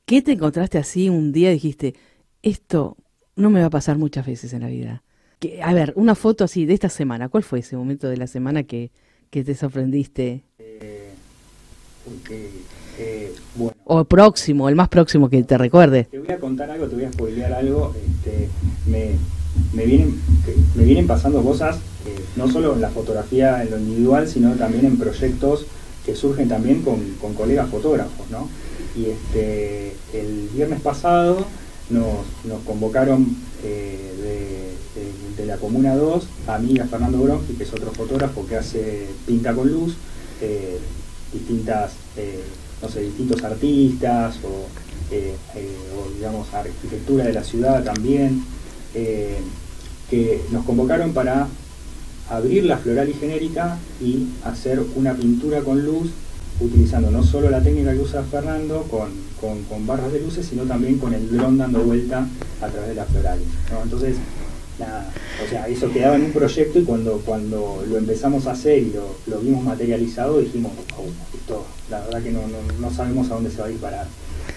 ¿Qué 0.04 0.22
te 0.22 0.32
encontraste 0.32 0.78
así 0.78 1.08
un 1.08 1.32
día 1.32 1.50
y 1.50 1.54
dijiste, 1.54 1.94
esto 2.42 2.96
no 3.38 3.50
me 3.50 3.60
va 3.60 3.66
a 3.66 3.70
pasar 3.70 3.96
muchas 3.98 4.26
veces 4.26 4.52
en 4.52 4.62
la 4.62 4.68
vida. 4.68 5.02
Que, 5.38 5.62
a 5.62 5.72
ver, 5.72 5.92
una 5.96 6.14
foto 6.14 6.44
así 6.44 6.66
de 6.66 6.74
esta 6.74 6.88
semana. 6.88 7.28
¿Cuál 7.28 7.44
fue 7.44 7.60
ese 7.60 7.76
momento 7.76 8.08
de 8.08 8.16
la 8.16 8.26
semana 8.26 8.64
que, 8.64 8.90
que 9.30 9.44
te 9.44 9.54
sorprendiste? 9.54 10.42
Eh, 10.58 11.10
porque, 12.04 12.50
eh, 12.98 13.32
bueno, 13.54 13.76
o 13.84 14.04
próximo, 14.04 14.68
el 14.68 14.74
más 14.74 14.88
próximo 14.88 15.30
que 15.30 15.42
te 15.44 15.56
recuerde. 15.56 16.04
Te 16.04 16.18
voy 16.18 16.32
a 16.32 16.38
contar 16.38 16.70
algo, 16.70 16.86
te 16.86 16.96
voy 16.96 17.04
a 17.04 17.12
spoilear 17.12 17.52
algo. 17.52 17.94
Este, 17.94 18.48
me, 18.86 19.12
me, 19.72 19.86
vienen, 19.86 20.20
me 20.74 20.84
vienen 20.84 21.06
pasando 21.06 21.42
cosas, 21.42 21.76
eh, 22.06 22.18
no 22.36 22.50
solo 22.50 22.74
en 22.74 22.80
la 22.80 22.90
fotografía 22.90 23.62
en 23.62 23.70
lo 23.70 23.78
individual, 23.78 24.26
sino 24.28 24.52
también 24.54 24.86
en 24.86 24.98
proyectos 24.98 25.66
que 26.04 26.16
surgen 26.16 26.48
también 26.48 26.82
con, 26.82 27.00
con 27.20 27.34
colegas 27.34 27.68
fotógrafos. 27.70 28.28
¿no? 28.30 28.48
Y 28.96 29.06
este, 29.06 29.94
el 30.12 30.48
viernes 30.54 30.80
pasado 30.80 31.46
nos, 31.90 32.26
nos 32.44 32.62
convocaron 32.64 33.36
eh, 33.62 34.12
de, 34.16 35.00
de, 35.00 35.36
de, 35.36 35.46
la 35.46 35.56
Comuna 35.56 35.94
2 35.94 36.26
a 36.48 36.58
mí 36.58 36.72
y 36.72 36.78
a 36.80 36.86
Fernando 36.86 37.18
Bronchi, 37.18 37.54
que 37.54 37.62
es 37.62 37.72
otro 37.72 37.92
fotógrafo 37.92 38.46
que 38.46 38.56
hace 38.56 39.06
pinta 39.26 39.54
con 39.54 39.70
luz, 39.70 39.94
eh, 40.40 40.78
distintas, 41.32 41.92
no 42.82 42.88
sé, 42.88 43.02
distintos 43.02 43.42
artistas 43.42 44.38
o, 44.44 44.66
eh, 45.10 45.34
o, 45.96 46.14
digamos 46.14 46.52
arquitectura 46.52 47.24
de 47.24 47.32
la 47.32 47.44
ciudad 47.44 47.82
también, 47.84 48.44
que 48.92 50.40
nos 50.50 50.64
convocaron 50.64 51.12
para 51.12 51.46
abrir 52.30 52.64
la 52.64 52.78
floral 52.78 53.08
y 53.08 53.14
genérica 53.14 53.78
y 54.00 54.26
hacer 54.44 54.82
una 54.96 55.14
pintura 55.14 55.60
con 55.60 55.84
luz 55.84 56.10
utilizando 56.60 57.10
no 57.10 57.22
solo 57.22 57.50
la 57.50 57.62
técnica 57.62 57.92
que 57.92 58.00
usa 58.00 58.22
Fernando 58.24 58.82
con, 58.90 59.10
con, 59.40 59.62
con 59.64 59.86
barras 59.86 60.12
de 60.12 60.20
luces, 60.20 60.46
sino 60.46 60.64
también 60.64 60.98
con 60.98 61.14
el 61.14 61.30
dron 61.30 61.58
dando 61.58 61.80
vuelta 61.80 62.26
a 62.60 62.66
través 62.66 62.88
de 62.90 62.94
la 62.96 63.04
floral. 63.04 63.38
¿no? 63.70 63.82
Entonces, 63.82 64.16
o 65.44 65.48
sea, 65.48 65.68
eso 65.68 65.90
quedaba 65.92 66.16
en 66.16 66.26
un 66.26 66.32
proyecto 66.32 66.78
y 66.78 66.84
cuando, 66.84 67.20
cuando 67.24 67.84
lo 67.88 67.98
empezamos 67.98 68.46
a 68.46 68.52
hacer 68.52 68.78
y 68.78 68.92
lo, 68.92 69.16
lo 69.26 69.40
vimos 69.40 69.64
materializado, 69.64 70.40
dijimos, 70.40 70.72
oh, 70.96 71.06
esto, 71.48 71.66
la 71.90 72.00
verdad 72.00 72.22
que 72.22 72.30
no, 72.30 72.40
no, 72.42 72.58
no, 72.78 72.90
sabemos 72.90 73.30
a 73.30 73.34
dónde 73.34 73.50
se 73.50 73.60
va 73.60 73.68
a 73.68 73.70
ir 73.70 73.78
parar. 73.78 74.06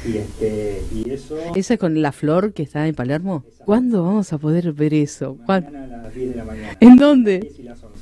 Y, 0.06 0.18
este, 0.18 0.84
y 0.94 1.10
eso... 1.10 1.38
¿Esa 1.56 1.78
con 1.78 2.02
la 2.02 2.12
flor 2.12 2.54
que 2.54 2.64
está 2.64 2.88
en 2.88 2.96
Palermo? 2.96 3.44
¿Cuándo 3.66 4.04
vamos 4.04 4.34
a 4.34 4.38
poder 4.38 4.74
ver 4.74 4.94
eso? 4.94 5.38
Mañana 5.48 5.84
a 5.84 6.04
las 6.04 6.14
10 6.14 6.30
de 6.32 6.36
la 6.36 6.44
mañana. 6.44 6.78
¿En 6.80 6.98
dónde? 6.98 7.52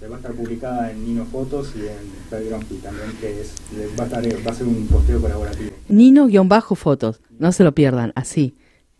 Va 0.09 0.15
a 0.15 0.17
estar 0.17 0.31
publicada 0.31 0.91
en 0.91 1.05
Nino 1.05 1.25
Fotos 1.25 1.73
y 1.75 1.81
en 1.81 1.97
Pedronqui 2.29 2.75
también, 2.75 3.11
que 3.19 3.41
es, 3.41 3.53
va, 3.99 4.03
a 4.03 4.07
estar, 4.07 4.47
va 4.47 4.51
a 4.51 4.55
ser 4.55 4.65
un 4.65 4.87
posteo 4.87 5.21
colaborativo. 5.21 5.71
Nino-fotos, 5.89 7.21
no 7.37 7.51
se 7.51 7.63
lo 7.63 7.75
pierdan, 7.75 8.11
así. 8.15 8.55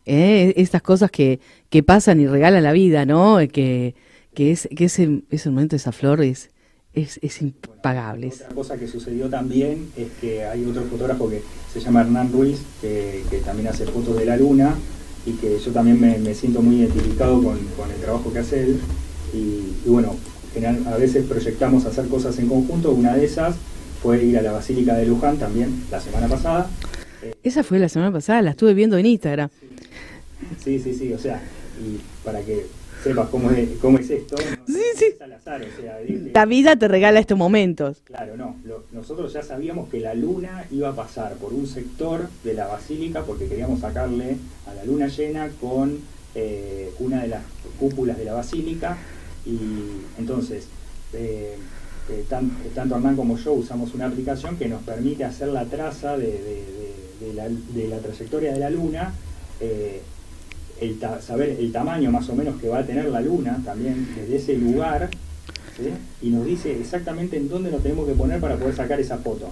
¿eh? 0.05 0.53
Estas 0.58 0.81
cosas 0.81 1.10
que, 1.10 1.39
que 1.69 1.81
pasan 1.81 2.19
y 2.19 2.27
regalan 2.27 2.63
la 2.63 2.74
vida, 2.74 3.05
¿no? 3.05 3.38
Que, 3.51 3.96
que, 4.36 4.51
es, 4.51 4.67
que 4.75 4.86
ese, 4.86 5.24
ese 5.31 5.50
momento, 5.50 5.75
esa 5.75 5.91
flor 5.91 6.22
es, 6.22 6.51
es, 6.93 7.19
es 7.22 7.41
impagable. 7.41 8.27
Bueno, 8.27 8.43
otra 8.43 8.55
cosa 8.55 8.77
que 8.77 8.88
sucedió 8.88 9.29
también 9.29 9.91
es 9.96 10.08
que 10.19 10.46
hay 10.46 10.65
otro 10.65 10.84
fotógrafo 10.84 11.29
que 11.29 11.41
se 11.72 11.79
llama 11.79 12.01
Hernán 12.01 12.31
Ruiz, 12.31 12.62
que, 12.81 13.24
que 13.29 13.39
también 13.39 13.67
hace 13.67 13.86
fotos 13.86 14.17
de 14.17 14.25
la 14.25 14.38
luna 14.38 14.75
y 15.25 15.34
que 15.34 15.60
yo 15.60 15.72
también 15.72 16.00
me, 16.00 16.17
me 16.17 16.34
siento 16.34 16.62
muy 16.62 16.77
identificado 16.77 17.43
con, 17.43 17.58
con, 17.77 17.91
el 17.91 18.00
trabajo 18.01 18.31
que 18.31 18.39
hace 18.39 18.63
él. 18.63 18.79
Y, 19.34 19.38
y 19.86 19.89
bueno, 19.89 20.15
general, 20.53 20.81
a 20.88 20.98
veces 20.98 21.25
proyectamos 21.25 21.86
hacer 21.86 22.08
cosas 22.08 22.38
en 22.39 22.48
conjunto, 22.48 22.91
una 22.91 23.15
de 23.15 23.25
esas 23.25 23.55
fue 24.01 24.24
ir 24.24 24.38
a 24.38 24.41
la 24.41 24.53
Basílica 24.53 24.96
de 24.96 25.05
Luján 25.05 25.38
también 25.38 25.84
la 25.91 26.00
semana 26.00 26.27
pasada. 26.27 26.69
Esa 27.43 27.63
fue 27.63 27.79
la 27.79 27.89
semana 27.89 28.12
pasada, 28.12 28.41
la 28.41 28.51
estuve 28.51 28.74
viendo 28.74 28.98
en 28.98 29.05
Instagram. 29.05 29.50
Sí, 30.63 30.79
sí, 30.79 30.93
sí, 30.93 31.12
o 31.13 31.19
sea, 31.19 31.41
y 31.79 32.00
para 32.24 32.41
que 32.41 32.65
sepas 33.03 33.29
cómo 33.29 33.51
es, 33.51 33.70
cómo 33.82 33.98
es 33.98 34.10
esto, 34.10 34.36
no, 34.36 34.74
sí, 34.74 34.82
sí. 34.96 35.06
es 35.13 35.22
al 35.22 35.34
azar, 35.34 35.62
o 35.62 35.82
sea, 35.82 36.00
la 36.34 36.46
vida 36.46 36.75
te 36.75 36.88
regala 36.88 37.20
estos 37.20 37.38
momentos. 37.38 38.01
Claro, 38.03 38.36
no, 38.38 38.56
lo, 38.65 38.84
nosotros 38.91 39.34
ya 39.34 39.44
sabíamos 39.44 39.89
que 39.89 40.00
la 40.00 40.13
luna 40.13 40.65
iba 40.72 40.89
a 40.89 40.96
pasar 40.96 41.34
por 41.36 41.53
un 41.53 41.68
sector 41.68 42.29
de 42.44 42.53
la 42.53 42.68
basílica 42.68 43.24
porque 43.24 43.48
queríamos 43.48 43.79
sacarle 43.79 44.38
a 44.68 44.74
la 44.74 44.84
luna 44.84 45.08
llena 45.08 45.50
con 45.62 46.00
eh, 46.36 46.91
una 47.00 47.22
de 47.22 47.29
las 47.29 47.44
cúpulas 47.79 48.18
de 48.18 48.25
la 48.25 48.34
basílica 48.34 48.98
y 49.46 49.58
entonces 50.20 50.68
eh, 51.13 51.56
eh, 52.10 52.25
tan, 52.27 52.50
tanto 52.74 52.96
Hernán 52.96 53.15
como 53.15 53.38
yo 53.38 53.53
usamos 53.53 53.94
una 53.94 54.08
aplicación 54.08 54.58
que 54.58 54.68
nos 54.68 54.82
permite 54.82 55.24
hacer 55.24 55.50
la 55.50 55.65
traza 55.65 56.18
de, 56.18 56.25
de, 56.25 57.34
de, 57.74 57.88
la, 57.88 57.98
trayectoria 58.00 58.51
de 58.51 58.60
la 58.60 58.70
luna, 58.70 59.13
eh, 59.60 60.01
el 60.82 61.00
saber 61.22 61.58
el 61.60 61.72
tamaño 61.72 62.12
más 62.12 62.30
o 62.30 62.36
menos 62.36 62.60
que 62.60 62.70
va 62.70 62.80
a 62.80 62.86
tener 62.86 63.06
la 63.06 63.22
luna 63.22 63.62
también 63.64 64.08
desde 64.16 64.36
ese 64.36 64.58
lugar, 64.58 65.10
¿sí? 65.76 65.90
y 66.22 66.30
nos 66.30 66.46
dice 66.46 66.80
exactamente 66.80 67.38
en 67.38 67.50
dónde 67.50 67.72
nos 67.72 67.82
tenemos 67.82 68.08
que 68.08 68.14
poner 68.14 68.40
para 68.40 68.56
poder 68.56 68.76
sacar 68.76 69.00
esa 69.00 69.18
foto. 69.18 69.50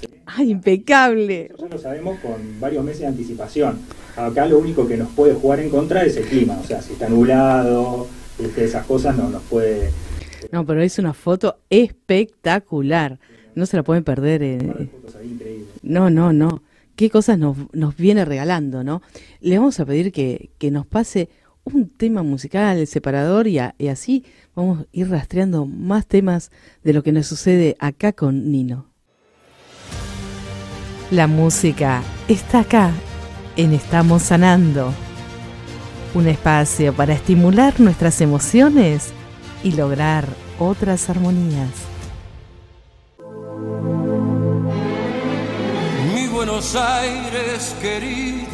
¿sí? 0.00 0.06
¡Ay, 0.26 0.50
impecable! 0.50 1.48
Nosotros 1.50 1.70
lo 1.70 1.78
sabemos 1.78 2.18
con 2.20 2.60
varios 2.60 2.84
meses 2.84 3.00
de 3.00 3.06
anticipación. 3.08 3.78
Acá 4.16 4.46
lo 4.46 4.58
único 4.58 4.86
que 4.86 4.96
nos 4.96 5.08
puede 5.10 5.34
jugar 5.34 5.60
en 5.60 5.70
contra 5.70 6.04
es 6.04 6.16
el 6.16 6.24
clima, 6.24 6.58
o 6.62 6.66
sea, 6.66 6.80
si 6.80 6.92
está 6.92 7.08
nublado, 7.08 8.06
este, 8.38 8.64
esas 8.64 8.86
cosas 8.86 9.16
no 9.16 9.28
nos 9.28 9.42
puede... 9.42 9.90
No, 10.52 10.64
pero 10.66 10.82
es 10.82 10.98
una 10.98 11.14
foto 11.14 11.58
espectacular. 11.70 13.18
No 13.54 13.66
se 13.66 13.76
la 13.76 13.82
pueden 13.82 14.04
perder. 14.04 14.42
Eh. 14.42 14.88
No, 15.82 16.10
no, 16.10 16.32
no. 16.32 16.62
Qué 16.96 17.10
cosas 17.10 17.38
nos, 17.38 17.56
viene 17.96 18.24
regalando, 18.24 18.84
¿no? 18.84 19.02
Le 19.40 19.58
vamos 19.58 19.80
a 19.80 19.86
pedir 19.86 20.12
que, 20.12 20.50
que 20.58 20.70
nos 20.70 20.86
pase 20.86 21.28
un 21.64 21.88
tema 21.88 22.22
musical, 22.22 22.86
separador, 22.86 23.46
y, 23.46 23.58
y 23.78 23.88
así 23.88 24.24
vamos 24.54 24.80
a 24.80 24.86
ir 24.92 25.10
rastreando 25.10 25.66
más 25.66 26.06
temas 26.06 26.50
de 26.82 26.92
lo 26.92 27.02
que 27.02 27.12
nos 27.12 27.26
sucede 27.26 27.76
acá 27.80 28.12
con 28.12 28.52
Nino. 28.52 28.86
La 31.10 31.26
música 31.26 32.02
está 32.28 32.60
acá, 32.60 32.92
en 33.56 33.72
Estamos 33.72 34.22
Sanando. 34.22 34.92
Un 36.14 36.28
espacio 36.28 36.94
para 36.94 37.14
estimular 37.14 37.80
nuestras 37.80 38.20
emociones 38.20 39.12
y 39.62 39.72
lograr 39.72 40.26
otras 40.58 41.10
armonías. 41.10 41.70
Buenos 46.46 46.76
Aires 46.76 47.74
querido, 47.80 48.44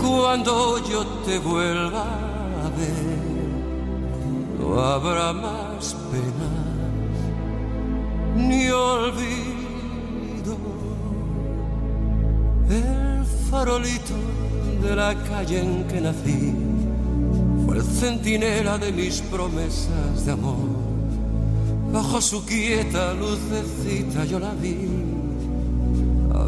cuando 0.00 0.78
yo 0.88 1.06
te 1.26 1.38
vuelva 1.38 2.04
a 2.64 2.70
ver, 2.78 3.18
no 4.58 4.80
habrá 4.80 5.34
más 5.34 5.94
penas 6.10 6.56
ni 8.36 8.70
olvido. 8.70 10.56
El 12.70 13.26
farolito 13.50 14.14
de 14.82 14.96
la 14.96 15.14
calle 15.24 15.60
en 15.60 15.84
que 15.84 16.00
nací 16.00 16.54
fue 17.66 17.76
el 17.76 17.82
centinela 17.82 18.78
de 18.78 18.92
mis 18.92 19.20
promesas 19.20 20.24
de 20.24 20.32
amor. 20.32 20.70
Bajo 21.92 22.18
su 22.22 22.46
quieta 22.46 23.12
lucecita 23.12 24.24
yo 24.24 24.38
la 24.38 24.54
vi, 24.54 25.09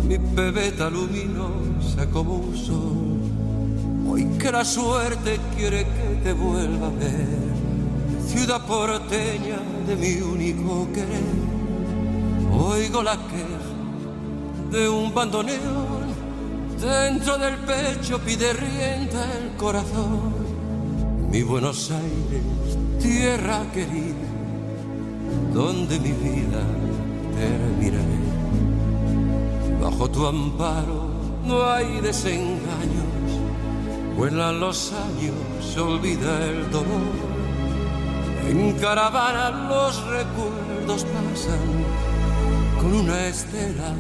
mi 0.01 0.19
pebeta 0.19 0.89
luminosa 0.89 2.07
como 2.11 2.37
un 2.37 2.57
sol. 2.57 4.11
Hoy 4.11 4.25
que 4.39 4.51
la 4.51 4.65
suerte 4.65 5.39
quiere 5.57 5.85
que 5.85 6.21
te 6.23 6.33
vuelva 6.33 6.89
a 6.89 6.91
ver, 6.91 7.27
ciudad 8.27 8.67
porteña 8.67 9.59
de 9.87 9.97
mi 9.97 10.21
único 10.21 10.89
querer, 10.93 11.23
oigo 12.53 13.03
la 13.03 13.17
queja 13.17 13.73
de 14.71 14.89
un 14.89 15.15
bandoneón, 15.15 16.13
dentro 16.81 17.39
del 17.39 17.57
pecho 17.59 18.19
pide 18.19 18.53
rienda 18.53 19.27
el 19.39 19.57
corazón. 19.57 20.33
Mi 21.31 21.43
Buenos 21.43 21.91
Aires, 21.91 22.79
tierra 23.01 23.65
querida 23.73 24.33
donde 25.53 25.99
mi 26.01 26.13
vida 26.13 26.63
terminaré. 27.37 28.22
Bajo 29.83 30.09
tu 30.09 30.25
amparo 30.25 31.09
no 31.45 31.69
hay 31.69 32.01
desengaños, 32.01 33.31
vuelan 34.17 34.61
los 34.61 34.93
años, 34.93 35.77
olvida 35.77 36.47
el 36.47 36.71
dolor. 36.71 37.11
En 38.49 38.79
caravana 38.79 39.51
los 39.69 40.01
recuerdos 40.07 41.05
pasan 41.05 41.67
con 42.81 42.95
una 42.95 43.27
estela 43.27 43.93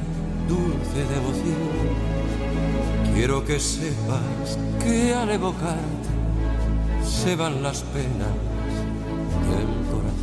dulce 0.46 1.00
de 1.08 1.16
emoción. 1.16 1.72
Quiero 3.12 3.44
que 3.44 3.58
sepas 3.58 4.58
que 4.84 5.12
al 5.12 5.30
evocarte 5.30 6.12
se 7.04 7.34
van 7.34 7.60
las 7.60 7.82
penas 7.82 8.34
del 9.50 9.66
corazón 9.90 10.22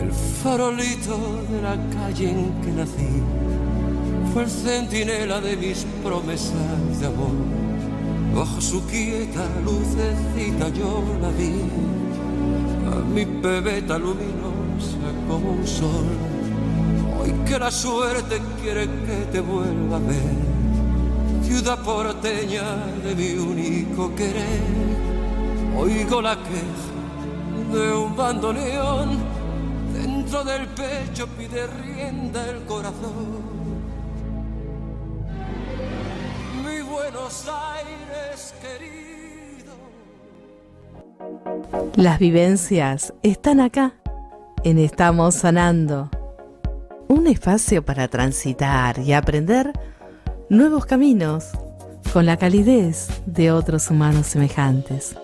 el 0.00 0.12
farolito 0.12 1.16
de 1.48 1.62
la 1.62 1.76
calle 1.94 2.30
en 2.30 2.60
que 2.62 2.72
nací 2.72 3.22
fue 4.32 4.44
el 4.44 4.50
centinela 4.50 5.40
de 5.40 5.56
mis 5.56 5.84
promesas 6.02 7.00
de 7.00 7.06
amor. 7.06 7.32
Bajo 8.34 8.60
su 8.60 8.86
quieta 8.86 9.44
lucecita 9.64 10.68
yo 10.68 11.02
la 11.20 11.30
vi, 11.30 11.62
a 12.90 12.94
mi 13.12 13.24
pebeta 13.26 13.98
luminosa 13.98 14.98
como 15.28 15.52
un 15.52 15.66
sol. 15.66 16.06
Hoy 17.20 17.32
que 17.46 17.58
la 17.58 17.70
suerte 17.70 18.40
quiere 18.62 18.86
que 18.86 19.26
te 19.32 19.40
vuelva 19.40 19.96
a 19.96 20.00
ver, 20.00 21.42
ciudad 21.42 21.82
porteña 21.82 22.86
de 23.04 23.14
mi 23.14 23.32
único 23.32 24.14
querer. 24.14 24.60
Oigo 25.76 26.22
la 26.22 26.36
queja 26.36 26.90
de 27.72 27.94
un 27.94 28.16
bandoneón 28.16 29.18
dentro 29.92 30.44
del 30.44 30.66
pecho 30.68 31.26
pide 31.38 31.66
rienda 31.66 32.48
el 32.48 32.64
corazón. 32.64 33.39
Aires 37.30 38.54
querido. 38.60 39.72
Las 41.94 42.18
vivencias 42.18 43.14
están 43.22 43.60
acá, 43.60 43.94
en 44.64 44.78
Estamos 44.78 45.36
Sanando. 45.36 46.10
Un 47.06 47.28
espacio 47.28 47.84
para 47.84 48.08
transitar 48.08 48.98
y 48.98 49.12
aprender 49.12 49.72
nuevos 50.48 50.86
caminos 50.86 51.50
con 52.12 52.26
la 52.26 52.36
calidez 52.36 53.22
de 53.26 53.52
otros 53.52 53.90
humanos 53.90 54.26
semejantes. 54.26 55.14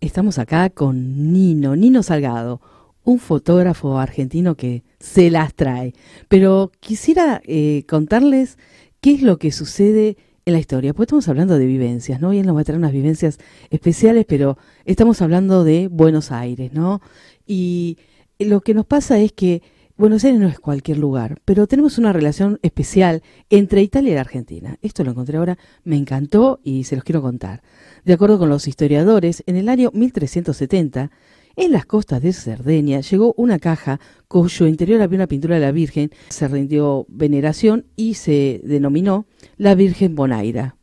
Estamos 0.00 0.40
acá 0.40 0.70
con 0.70 1.32
Nino, 1.32 1.76
Nino 1.76 2.02
Salgado, 2.02 2.60
un 3.04 3.20
fotógrafo 3.20 3.98
argentino 3.98 4.56
que 4.56 4.82
se 4.98 5.30
las 5.30 5.54
trae. 5.54 5.92
Pero 6.28 6.72
quisiera 6.80 7.40
eh, 7.44 7.84
contarles 7.88 8.58
qué 9.02 9.12
es 9.12 9.22
lo 9.22 9.36
que 9.36 9.52
sucede 9.52 10.16
en 10.46 10.54
la 10.54 10.60
historia, 10.60 10.94
porque 10.94 11.04
estamos 11.04 11.28
hablando 11.28 11.58
de 11.58 11.66
vivencias, 11.66 12.20
¿no? 12.20 12.32
Y 12.32 12.38
él 12.38 12.46
nos 12.46 12.56
va 12.56 12.60
a 12.60 12.64
traer 12.64 12.78
unas 12.78 12.92
vivencias 12.92 13.38
especiales, 13.70 14.24
pero 14.26 14.56
estamos 14.84 15.20
hablando 15.20 15.64
de 15.64 15.88
Buenos 15.88 16.30
Aires, 16.32 16.72
¿no? 16.72 17.00
Y 17.46 17.98
lo 18.38 18.60
que 18.60 18.74
nos 18.74 18.86
pasa 18.86 19.18
es 19.18 19.32
que 19.32 19.62
Buenos 19.96 20.24
Aires 20.24 20.40
no 20.40 20.48
es 20.48 20.58
cualquier 20.58 20.98
lugar, 20.98 21.40
pero 21.44 21.66
tenemos 21.66 21.98
una 21.98 22.12
relación 22.12 22.58
especial 22.62 23.22
entre 23.50 23.82
Italia 23.82 24.12
y 24.12 24.14
la 24.14 24.20
Argentina. 24.22 24.78
Esto 24.82 25.04
lo 25.04 25.10
encontré 25.10 25.36
ahora, 25.36 25.58
me 25.84 25.96
encantó 25.96 26.60
y 26.62 26.84
se 26.84 26.94
los 26.94 27.04
quiero 27.04 27.22
contar. 27.22 27.62
De 28.04 28.12
acuerdo 28.12 28.38
con 28.38 28.48
los 28.48 28.68
historiadores, 28.68 29.42
en 29.46 29.56
el 29.56 29.68
año 29.68 29.90
1370, 29.92 31.10
en 31.56 31.72
las 31.72 31.86
costas 31.86 32.22
de 32.22 32.32
Cerdeña 32.32 33.00
llegó 33.00 33.34
una 33.36 33.58
caja 33.58 34.00
cuyo 34.28 34.66
interior 34.66 35.02
había 35.02 35.18
una 35.18 35.26
pintura 35.26 35.56
de 35.56 35.60
la 35.60 35.72
Virgen, 35.72 36.10
se 36.28 36.48
rindió 36.48 37.06
veneración 37.08 37.86
y 37.96 38.14
se 38.14 38.60
denominó 38.64 39.26
la 39.56 39.74
Virgen 39.74 40.14
Bonaira. 40.14 40.76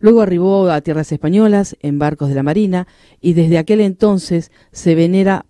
Luego 0.00 0.20
arribó 0.20 0.68
a 0.70 0.80
tierras 0.82 1.10
españolas 1.12 1.76
en 1.80 1.98
barcos 1.98 2.28
de 2.28 2.34
la 2.34 2.42
Marina 2.42 2.86
y 3.20 3.32
desde 3.32 3.58
aquel 3.58 3.80
entonces 3.80 4.50
se 4.70 4.94
venera 4.94 5.46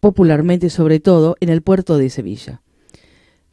popularmente 0.00 0.68
sobre 0.68 1.00
todo 1.00 1.36
en 1.40 1.48
el 1.48 1.62
puerto 1.62 1.96
de 1.96 2.10
Sevilla. 2.10 2.60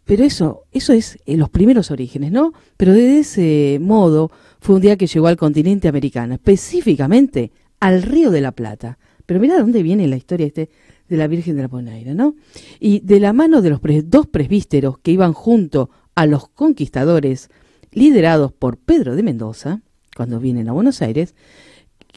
Pero 0.03 0.23
eso, 0.23 0.63
eso 0.71 0.93
es 0.93 1.17
en 1.25 1.39
los 1.39 1.49
primeros 1.49 1.91
orígenes, 1.91 2.31
¿no? 2.31 2.53
Pero 2.75 2.91
de 2.91 3.19
ese 3.19 3.77
modo 3.79 4.31
fue 4.59 4.75
un 4.75 4.81
día 4.81 4.97
que 4.97 5.07
llegó 5.07 5.27
al 5.27 5.37
continente 5.37 5.87
americano, 5.87 6.33
específicamente 6.33 7.51
al 7.79 8.01
Río 8.01 8.31
de 8.31 8.41
la 8.41 8.51
Plata. 8.51 8.97
Pero 9.25 9.39
mira 9.39 9.59
dónde 9.59 9.83
viene 9.83 10.07
la 10.07 10.17
historia 10.17 10.47
este 10.47 10.69
de 11.07 11.17
la 11.17 11.27
Virgen 11.27 11.55
de 11.55 11.63
la 11.63 11.67
Bonaira, 11.67 12.13
¿no? 12.13 12.35
Y 12.79 13.01
de 13.01 13.19
la 13.19 13.33
mano 13.33 13.61
de 13.61 13.69
los 13.69 13.81
dos 14.05 14.27
presbíteros 14.27 14.97
que 14.99 15.11
iban 15.11 15.33
junto 15.33 15.89
a 16.15 16.25
los 16.25 16.47
conquistadores, 16.47 17.49
liderados 17.91 18.53
por 18.53 18.77
Pedro 18.77 19.15
de 19.15 19.23
Mendoza, 19.23 19.81
cuando 20.15 20.39
vienen 20.39 20.69
a 20.69 20.73
Buenos 20.73 21.01
Aires, 21.01 21.35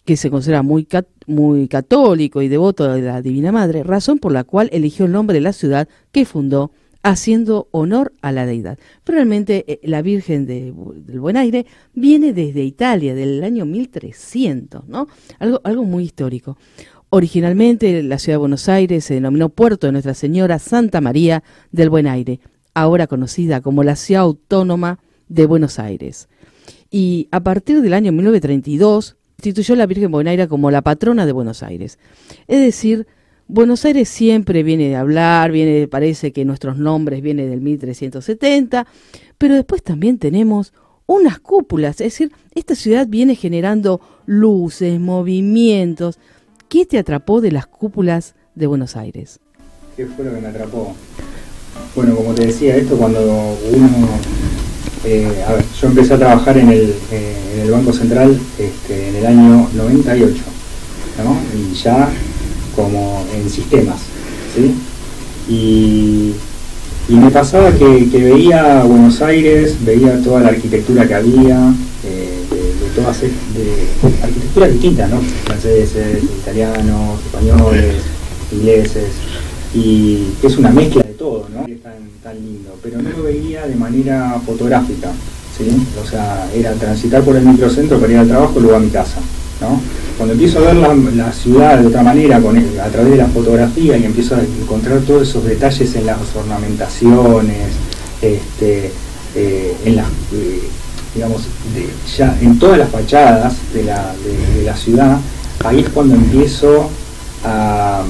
que 0.05 0.17
se 0.17 0.31
considera 0.31 0.63
muy, 0.63 0.87
muy 1.27 1.69
católico 1.69 2.43
y 2.43 2.49
devoto 2.49 2.93
de 2.93 3.03
la 3.03 3.23
Divina 3.23 3.53
Madre, 3.53 3.83
razón 3.83 4.19
por 4.19 4.33
la 4.33 4.45
cual 4.45 4.69
eligió 4.73 5.07
el 5.07 5.13
nombre 5.13 5.35
de 5.35 5.41
la 5.41 5.53
ciudad 5.53 5.89
que 6.13 6.25
fundó 6.25 6.71
haciendo 7.03 7.69
honor 7.71 8.13
a 8.23 8.33
la 8.33 8.47
deidad. 8.47 8.79
Pero 9.05 9.17
realmente 9.17 9.65
eh, 9.69 9.81
la 9.83 10.03
Virgen 10.03 10.47
de, 10.47 10.73
del 10.97 11.21
Buen 11.21 11.37
Aire 11.37 11.67
viene 11.93 12.33
desde 12.33 12.65
Italia, 12.65 13.15
del 13.15 13.45
año 13.45 13.67
1300, 13.67 14.89
¿no? 14.89 15.07
Algo 15.39 15.85
muy 15.85 16.05
histórico. 16.05 16.57
Originalmente 17.17 18.03
la 18.03 18.19
ciudad 18.19 18.35
de 18.35 18.41
Buenos 18.41 18.69
Aires 18.69 19.05
se 19.05 19.15
denominó 19.15 19.49
Puerto 19.49 19.87
de 19.87 19.93
Nuestra 19.93 20.15
Señora 20.15 20.59
Santa 20.59 21.01
María 21.01 21.45
del 21.71 21.89
Buen 21.89 22.09
Aire, 22.09 22.41
ahora 22.75 23.07
conocida 23.07 23.61
como 23.61 23.85
la 23.85 23.95
Ciudad 23.95 24.23
Autónoma 24.23 24.99
de 25.29 25.47
Buenos 25.47 25.79
Aires. 25.79 26.27
Y 26.91 27.29
a 27.31 27.39
partir 27.39 27.83
del 27.83 27.95
año 27.95 28.11
1932 28.11 29.15
instituyó 29.37 29.77
la 29.77 29.87
Virgen 29.87 30.11
Bonaira 30.11 30.49
como 30.49 30.73
la 30.73 30.83
patrona 30.83 31.25
de 31.25 31.31
Buenos 31.31 31.63
Aires. 31.63 32.01
Es 32.49 32.61
decir, 32.61 33.07
Buenos 33.47 33.85
Aires 33.85 34.09
siempre 34.09 34.65
viene 34.65 34.89
de 34.89 34.97
hablar, 34.97 35.53
viene, 35.53 35.87
parece 35.87 36.33
que 36.33 36.45
nuestros 36.45 36.79
nombres 36.79 37.23
vienen 37.23 37.49
del 37.49 37.61
1370, 37.61 38.89
pero 39.39 39.55
después 39.55 39.85
también 39.85 40.19
tenemos 40.19 40.73
unas 41.07 41.39
cúpulas, 41.39 42.01
es 42.01 42.19
decir, 42.19 42.33
esta 42.57 42.75
ciudad 42.75 43.07
viene 43.07 43.37
generando 43.37 44.01
luces, 44.27 44.99
movimientos. 44.99 46.19
¿Qué 46.75 46.85
te 46.85 46.99
atrapó 46.99 47.41
de 47.41 47.53
las 47.53 47.69
cúpulas 47.69 48.35
de 48.57 48.67
Buenos 48.67 48.97
Aires? 48.97 49.39
¿Qué 49.97 50.07
fue 50.07 50.25
lo 50.25 50.35
que 50.35 50.41
me 50.41 50.49
atrapó? 50.49 50.93
Bueno, 51.95 52.17
como 52.17 52.35
te 52.35 52.47
decía, 52.47 52.75
esto 52.75 52.97
cuando 52.97 53.21
uno 53.21 53.89
eh, 55.05 55.45
a 55.47 55.53
ver, 55.53 55.65
yo 55.81 55.87
empecé 55.87 56.15
a 56.15 56.19
trabajar 56.19 56.59
en 56.59 56.71
el, 56.71 56.93
eh, 57.13 57.69
Banco 57.71 57.93
Central 57.93 58.37
este, 58.59 59.11
en 59.11 59.15
el 59.15 59.25
año 59.25 59.69
98, 59.73 60.35
¿no? 61.23 61.39
Y 61.57 61.75
ya 61.75 62.09
como 62.75 63.25
en 63.33 63.49
sistemas, 63.49 64.01
¿sí? 64.57 64.75
Y, 65.49 66.35
y 67.09 67.15
me 67.15 67.31
pasaba 67.31 67.71
que, 67.71 68.11
que, 68.11 68.19
veía 68.19 68.83
Buenos 68.83 69.23
Aires, 69.23 69.77
veía 69.85 70.21
toda 70.25 70.41
la 70.41 70.49
arquitectura 70.49 71.07
que 71.07 71.15
había, 71.15 71.73
eh, 72.05 72.44
de, 72.81 73.01
todas 73.01 73.21
de, 73.21 73.31
arquitecturas 74.23 74.73
distintas, 74.73 75.11
¿no? 75.11 75.21
Franceses, 75.45 76.23
italianos, 76.23 77.21
españoles, 77.27 77.95
ingleses. 78.53 79.09
y 79.75 80.29
es 80.43 80.57
una 80.57 80.71
mezcla 80.71 81.03
de 81.03 81.15
todo, 81.15 81.47
¿no? 81.55 81.67
Es 81.67 81.83
tan, 81.83 81.95
tan 82.23 82.37
lindo, 82.37 82.77
pero 82.83 83.01
no 83.03 83.11
lo 83.11 83.23
veía 83.25 83.67
de 83.67 83.75
manera 83.77 84.41
fotográfica, 84.47 85.11
¿sí? 85.57 85.69
O 86.03 86.09
sea, 86.09 86.49
era 86.55 86.73
transitar 86.75 87.23
por 87.23 87.37
el 87.37 87.45
microcentro 87.45 87.99
para 87.99 88.13
ir 88.13 88.19
al 88.19 88.29
trabajo 88.29 88.61
luego 88.61 88.77
a 88.77 88.81
mi 88.81 88.91
casa, 88.91 89.19
¿no? 89.61 89.81
Cuando 90.17 90.35
empiezo 90.35 90.59
a 90.61 90.63
ver 90.73 90.77
la, 90.77 90.95
la 90.95 91.33
ciudad 91.33 91.79
de 91.81 91.87
otra 91.89 92.03
manera, 92.05 92.41
con 92.41 92.57
el- 92.57 92.79
a 92.81 92.89
través 92.89 93.11
de 93.13 93.17
la 93.19 93.27
fotografía, 93.27 93.97
y 93.97 94.05
empiezo 94.05 94.37
a 94.37 94.41
encontrar 94.43 95.01
todos 95.01 95.29
esos 95.29 95.45
detalles 95.45 95.93
en 95.97 96.07
las 96.07 96.19
ornamentaciones, 96.37 97.73
este, 98.23 98.91
eh, 99.35 99.75
en 99.85 99.97
las, 99.97 100.07
eh, 100.35 100.61
digamos, 101.15 101.43
de- 101.75 101.89
ya 102.17 102.37
en 102.41 102.59
todas 102.59 102.79
las 102.79 102.89
fachadas 102.91 103.55
de 103.73 103.85
la, 103.85 104.15
de- 104.25 104.65
la 104.65 104.77
ciudad, 104.77 105.19
ahí 105.65 105.81
es 105.81 105.89
cuando 105.91 106.15
empiezo 106.15 106.89
a, 107.45 108.03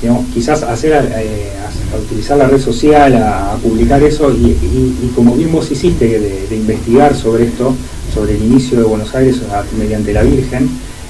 digamos, 0.00 0.26
quizás 0.32 0.62
hacer, 0.62 0.92
eh, 1.16 1.52
a, 1.92 1.96
utilizar 1.98 2.36
la 2.38 2.46
red 2.46 2.60
social, 2.60 3.14
a, 3.16 3.56
publicar 3.62 4.02
eso, 4.02 4.30
y, 4.30 5.12
como 5.14 5.34
bien 5.34 5.52
vos 5.52 5.70
hiciste 5.70 6.18
de, 6.18 6.56
investigar 6.56 7.14
sobre 7.16 7.44
esto, 7.44 7.74
sobre 8.14 8.36
el 8.36 8.42
inicio 8.42 8.78
de 8.78 8.84
Buenos 8.84 9.14
Aires 9.14 9.36
mediante 9.78 10.12
la 10.12 10.22
Virgen, 10.22 10.68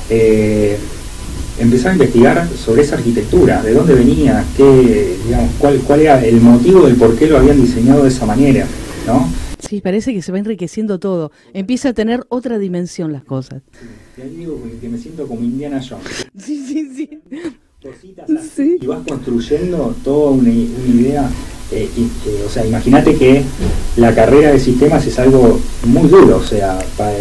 eh, 0.09 0.79
empezar 1.59 1.91
a 1.91 1.95
investigar 1.95 2.49
sobre 2.65 2.83
esa 2.83 2.97
arquitectura, 2.97 3.63
de 3.63 3.75
dónde 3.75 3.95
venía, 3.95 4.45
qué, 4.57 5.17
digamos, 5.27 5.51
cuál, 5.59 5.79
cuál 5.79 6.01
era 6.01 6.25
el 6.25 6.41
motivo 6.41 6.87
del 6.87 6.97
por 6.97 7.15
qué 7.17 7.27
lo 7.27 7.39
habían 7.39 7.61
diseñado 7.61 8.03
de 8.03 8.09
esa 8.09 8.27
manera, 8.27 8.67
¿no? 9.07 9.29
Sí, 9.69 9.81
parece 9.81 10.13
que 10.13 10.23
se 10.23 10.33
va 10.33 10.39
enriqueciendo 10.39 10.99
todo. 10.99 11.31
Empieza 11.55 11.91
a 11.91 11.93
tener 11.93 12.25
otra 12.29 12.59
dimensión 12.59 13.13
las 13.13 13.25
cosas. 13.25 13.63
Ahí 14.23 14.29
digo 14.37 14.61
que- 14.81 14.89
me 14.89 14.99
siento 14.99 15.27
como 15.27 15.43
Indiana 15.43 15.81
Jones. 15.87 16.27
Sí, 16.37 16.65
sí, 16.67 16.89
sí. 16.95 17.21
cositas 17.83 18.29
así, 18.31 18.49
Sí. 18.55 18.79
y 18.81 18.87
vas 18.87 19.01
construyendo 19.07 19.95
toda 20.05 20.31
una, 20.33 20.51
una 20.51 21.01
idea. 21.01 21.31
eh, 21.75 21.89
y, 21.97 22.03
eh, 22.29 22.43
o 22.47 22.51
sea, 22.51 22.67
imagínate 22.67 23.15
que 23.17 23.43
la 23.97 24.15
carrera 24.15 24.53
de 24.53 24.61
sistemas 24.61 25.07
es 25.07 25.19
algo 25.19 25.59
muy 25.87 26.07
duro, 26.07 26.37
o 26.37 26.43
sea, 26.43 26.79
pa- 26.99 27.11
eh, 27.13 27.19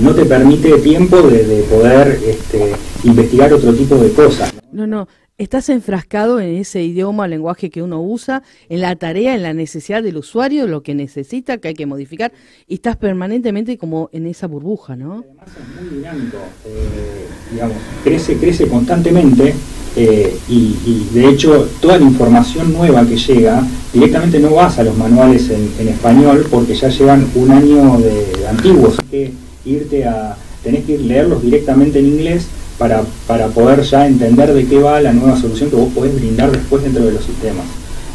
y, 0.00 0.04
no 0.04 0.14
te 0.14 0.24
permite 0.24 0.78
tiempo 0.78 1.20
de, 1.22 1.44
de 1.44 1.62
poder 1.64 2.20
este, 2.26 2.72
investigar 3.02 3.52
otro 3.52 3.74
tipo 3.74 3.96
de 3.96 4.12
cosas. 4.12 4.52
No, 4.70 4.86
no. 4.86 5.08
Estás 5.40 5.70
enfrascado 5.70 6.38
en 6.38 6.54
ese 6.56 6.82
idioma, 6.82 7.26
lenguaje 7.26 7.70
que 7.70 7.82
uno 7.82 8.02
usa, 8.02 8.42
en 8.68 8.82
la 8.82 8.94
tarea, 8.96 9.34
en 9.34 9.42
la 9.42 9.54
necesidad 9.54 10.02
del 10.02 10.18
usuario, 10.18 10.66
lo 10.66 10.82
que 10.82 10.94
necesita, 10.94 11.56
que 11.56 11.68
hay 11.68 11.74
que 11.74 11.86
modificar, 11.86 12.30
y 12.68 12.74
estás 12.74 12.96
permanentemente 12.98 13.78
como 13.78 14.10
en 14.12 14.26
esa 14.26 14.46
burbuja, 14.48 14.96
¿no? 14.96 15.24
Además 15.24 15.48
es 15.56 15.82
muy 15.82 15.96
dinámico, 15.96 16.36
eh, 16.66 17.26
digamos, 17.52 17.78
crece, 18.04 18.36
crece 18.36 18.68
constantemente 18.68 19.54
eh, 19.96 20.36
y, 20.46 20.76
y, 20.84 21.08
de 21.14 21.30
hecho 21.30 21.70
toda 21.80 21.96
la 21.96 22.04
información 22.04 22.74
nueva 22.74 23.06
que 23.06 23.16
llega 23.16 23.66
directamente 23.94 24.38
no 24.40 24.50
vas 24.50 24.78
a 24.78 24.84
los 24.84 24.98
manuales 24.98 25.48
en, 25.48 25.72
en 25.78 25.88
español 25.88 26.46
porque 26.50 26.74
ya 26.74 26.90
llevan 26.90 27.26
un 27.34 27.50
año 27.50 27.98
de, 27.98 28.46
antiguos, 28.46 28.98
Hay 28.98 29.06
que 29.06 29.32
irte 29.64 30.04
a, 30.04 30.36
que 30.62 30.98
leerlos 30.98 31.42
directamente 31.42 31.98
en 31.98 32.08
inglés 32.08 32.46
para, 32.80 33.02
para 33.26 33.48
poder 33.48 33.82
ya 33.82 34.06
entender 34.06 34.54
de 34.54 34.64
qué 34.66 34.78
va 34.78 35.00
la 35.02 35.12
nueva 35.12 35.36
solución 35.38 35.68
que 35.68 35.76
vos 35.76 35.92
podés 35.92 36.14
brindar 36.14 36.50
después 36.50 36.82
dentro 36.82 37.04
de 37.04 37.12
los 37.12 37.22
sistemas. 37.22 37.66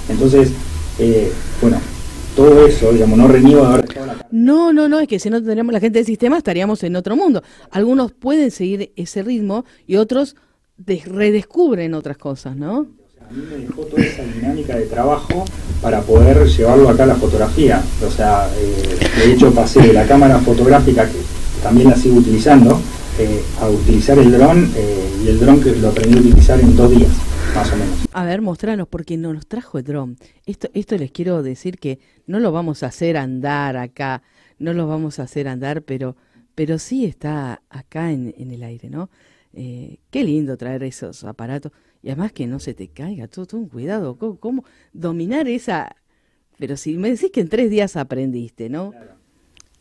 Entonces, 0.10 0.50
eh, 0.98 1.32
bueno, 1.62 1.78
todo 2.36 2.66
eso, 2.66 2.92
digamos, 2.92 3.16
no 3.20 3.28
reniego 3.28 3.62
de 3.62 3.68
haber. 3.74 3.86
No, 4.32 4.74
no, 4.74 4.90
no, 4.90 5.00
es 5.00 5.08
que 5.08 5.20
si 5.20 5.30
no 5.30 5.42
tenemos 5.44 5.72
la 5.72 5.80
gente 5.80 6.00
del 6.00 6.06
sistema 6.08 6.40
estaríamos 6.40 6.82
en 6.84 6.96
otro 6.96 7.16
mundo. 7.16 7.44
Algunos 7.70 8.12
pueden 8.12 8.50
seguir 8.50 8.92
ese 8.96 9.22
ritmo 9.22 9.66
y 9.86 9.98
otros 9.98 10.36
des- 10.78 11.08
redescubren 11.08 11.94
otras 11.94 12.18
cosas, 12.18 12.56
¿no? 12.56 12.88
A 13.30 13.32
mí 13.34 13.44
me 13.50 13.58
dejó 13.66 13.84
toda 13.84 14.02
esa 14.04 14.24
dinámica 14.24 14.76
de 14.78 14.86
trabajo 14.86 15.46
para 15.82 16.02
poder 16.02 16.48
llevarlo 16.48 16.90
acá 16.90 17.04
a 17.04 17.08
la 17.08 17.16
fotografía. 17.16 17.84
O 18.06 18.10
sea, 18.12 18.50
eh, 18.58 18.98
de 19.26 19.32
hecho 19.34 19.52
pasé 19.54 19.80
de 19.82 19.94
la 19.94 20.06
cámara 20.08 20.40
fotográfica, 20.40 21.06
que 21.08 21.18
también 21.62 21.90
la 21.92 21.96
sigo 21.96 22.18
utilizando, 22.18 22.80
eh, 23.20 23.42
a 23.60 23.70
utilizar 23.70 24.18
el 24.20 24.32
dron 24.32 24.72
eh, 24.76 25.10
y 25.24 25.28
el 25.30 25.40
dron 25.40 25.62
que 25.62 25.76
lo 25.76 25.90
aprendí 25.90 26.18
a 26.18 26.22
utilizar 26.22 26.60
en 26.60 26.76
dos 26.76 26.92
días, 26.92 27.12
más 27.56 27.72
o 27.72 27.78
menos. 27.78 28.06
A 28.12 28.26
ver, 28.26 28.42
mostranos, 28.42 28.88
porque 28.88 29.18
no 29.18 29.34
nos 29.34 29.48
trajo 29.48 29.78
el 29.78 29.84
dron. 29.84 30.18
Esto, 30.46 30.70
esto 30.74 30.98
les 30.98 31.12
quiero 31.12 31.42
decir 31.42 31.80
que 31.80 32.00
no 32.28 32.40
lo 32.40 32.52
vamos 32.52 32.84
a 32.84 32.88
hacer 32.88 33.18
andar 33.18 33.78
acá, 33.78 34.22
no 34.60 34.74
lo 34.74 34.88
vamos 34.88 35.20
a 35.20 35.24
hacer 35.24 35.48
andar, 35.48 35.82
pero, 35.84 36.16
pero 36.56 36.78
sí 36.78 37.06
está 37.06 37.62
acá 37.70 38.12
en, 38.12 38.34
en 38.38 38.52
el 38.52 38.64
aire, 38.64 38.90
¿no? 38.90 39.10
Eh, 39.54 40.00
qué 40.12 40.26
lindo 40.26 40.58
traer 40.58 40.84
esos 40.84 41.24
aparatos 41.24 41.72
y 42.04 42.10
además 42.10 42.34
que 42.34 42.46
no 42.46 42.60
se 42.60 42.74
te 42.74 42.90
caiga, 42.90 43.28
todo, 43.28 43.46
todo 43.46 43.62
un 43.62 43.70
cuidado, 43.70 44.18
¿cómo, 44.18 44.38
cómo 44.38 44.66
dominar 44.92 45.48
esa... 45.48 45.96
Pero 46.58 46.78
si 46.78 46.98
me 46.98 47.10
decís 47.10 47.32
que 47.32 47.42
en 47.42 47.50
tres 47.50 47.70
días 47.70 47.96
aprendiste, 47.96 48.70
¿no? 48.70 48.92
Claro. 48.92 49.16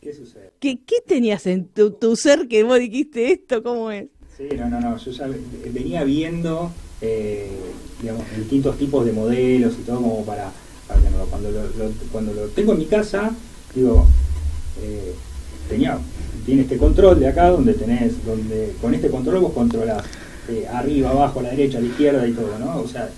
¿Qué 0.05 0.13
sucede? 0.13 0.51
¿Qué, 0.59 0.77
qué 0.85 0.97
tenías 1.03 1.47
en 1.47 1.65
tu, 1.65 1.89
tu 1.89 2.15
ser 2.15 2.47
que 2.47 2.61
vos 2.61 2.77
dijiste 2.77 3.31
esto? 3.31 3.63
¿Cómo 3.63 3.89
es? 3.89 4.05
Sí, 4.37 4.43
no, 4.55 4.69
no, 4.69 4.79
no. 4.79 4.97
Yo 4.97 5.09
ya 5.09 5.25
ve- 5.25 5.39
venía 5.73 6.03
viendo, 6.03 6.71
eh, 7.01 7.49
digamos, 7.99 8.23
distintos 8.37 8.77
tipos 8.77 9.03
de 9.03 9.13
modelos 9.13 9.73
y 9.79 9.81
todo 9.83 9.95
como 9.97 10.23
para, 10.23 10.51
para 10.87 11.01
tenerlo. 11.01 11.25
Cuando 11.25 11.49
lo, 11.49 11.63
lo- 11.63 11.91
cuando 12.11 12.33
lo 12.35 12.47
tengo 12.49 12.73
en 12.73 12.77
mi 12.77 12.85
casa, 12.85 13.31
digo, 13.73 14.05
eh, 14.83 15.15
tenía, 15.69 15.97
tiene 16.45 16.61
este 16.61 16.77
control 16.77 17.19
de 17.19 17.25
acá 17.27 17.49
donde 17.49 17.73
tenés, 17.73 18.23
donde 18.23 18.73
con 18.79 18.93
este 18.93 19.09
control 19.09 19.39
vos 19.39 19.53
controlás 19.53 20.03
eh, 20.49 20.67
arriba, 20.71 21.09
abajo, 21.09 21.39
a 21.39 21.43
la 21.43 21.49
derecha, 21.49 21.79
a 21.79 21.81
la 21.81 21.87
izquierda 21.87 22.27
y 22.27 22.33
todo, 22.33 22.59
¿no? 22.59 22.77
O 22.79 22.87
sea, 22.87 23.09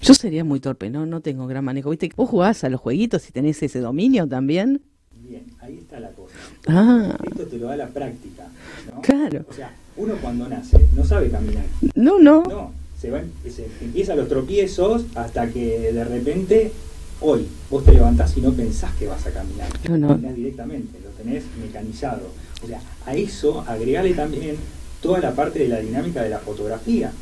Yo 0.00 0.14
sería 0.14 0.44
muy 0.44 0.60
torpe, 0.60 0.90
¿no? 0.90 1.06
No 1.06 1.20
tengo 1.22 1.48
gran 1.48 1.64
manejo. 1.64 1.90
¿Viste? 1.90 2.12
¿Vos 2.14 2.30
jugás 2.30 2.62
a 2.62 2.68
los 2.68 2.80
jueguitos 2.80 3.28
y 3.28 3.32
tenés 3.32 3.60
ese 3.64 3.80
dominio 3.80 4.28
también? 4.28 4.80
Bien, 5.28 5.44
ahí 5.60 5.78
está 5.78 6.00
la 6.00 6.10
cosa. 6.10 6.34
Ah, 6.68 7.16
Esto 7.24 7.44
te 7.44 7.58
lo 7.58 7.66
da 7.66 7.76
la 7.76 7.88
práctica, 7.88 8.44
¿no? 8.92 9.00
Claro. 9.02 9.44
O 9.48 9.52
sea, 9.52 9.72
uno 9.96 10.14
cuando 10.20 10.48
nace 10.48 10.78
no 10.94 11.04
sabe 11.04 11.30
caminar. 11.30 11.64
no, 11.94 12.18
no. 12.18 12.42
No, 12.44 12.72
se 13.00 13.10
van, 13.10 13.30
se 13.48 13.66
empiezan 13.80 14.16
los 14.16 14.28
tropiezos 14.28 15.04
hasta 15.14 15.48
que 15.48 15.92
de 15.92 16.04
repente, 16.04 16.72
hoy, 17.20 17.46
vos 17.70 17.84
te 17.84 17.92
levantás 17.92 18.36
y 18.36 18.40
no 18.40 18.52
pensás 18.52 18.94
que 18.96 19.06
vas 19.06 19.26
a 19.26 19.30
caminar. 19.30 19.68
No, 19.88 19.98
no. 19.98 20.08
Caminás 20.08 20.36
directamente, 20.36 20.98
lo 21.02 21.10
tenés 21.10 21.44
mecanizado. 21.60 22.30
O 22.62 22.66
sea, 22.66 22.80
a 23.04 23.14
eso 23.14 23.62
agregale 23.66 24.14
también 24.14 24.56
toda 25.00 25.18
la 25.20 25.34
parte 25.34 25.58
de 25.60 25.68
la 25.68 25.80
dinámica 25.80 26.22
de 26.22 26.30
la 26.30 26.38
fotografía, 26.38 27.12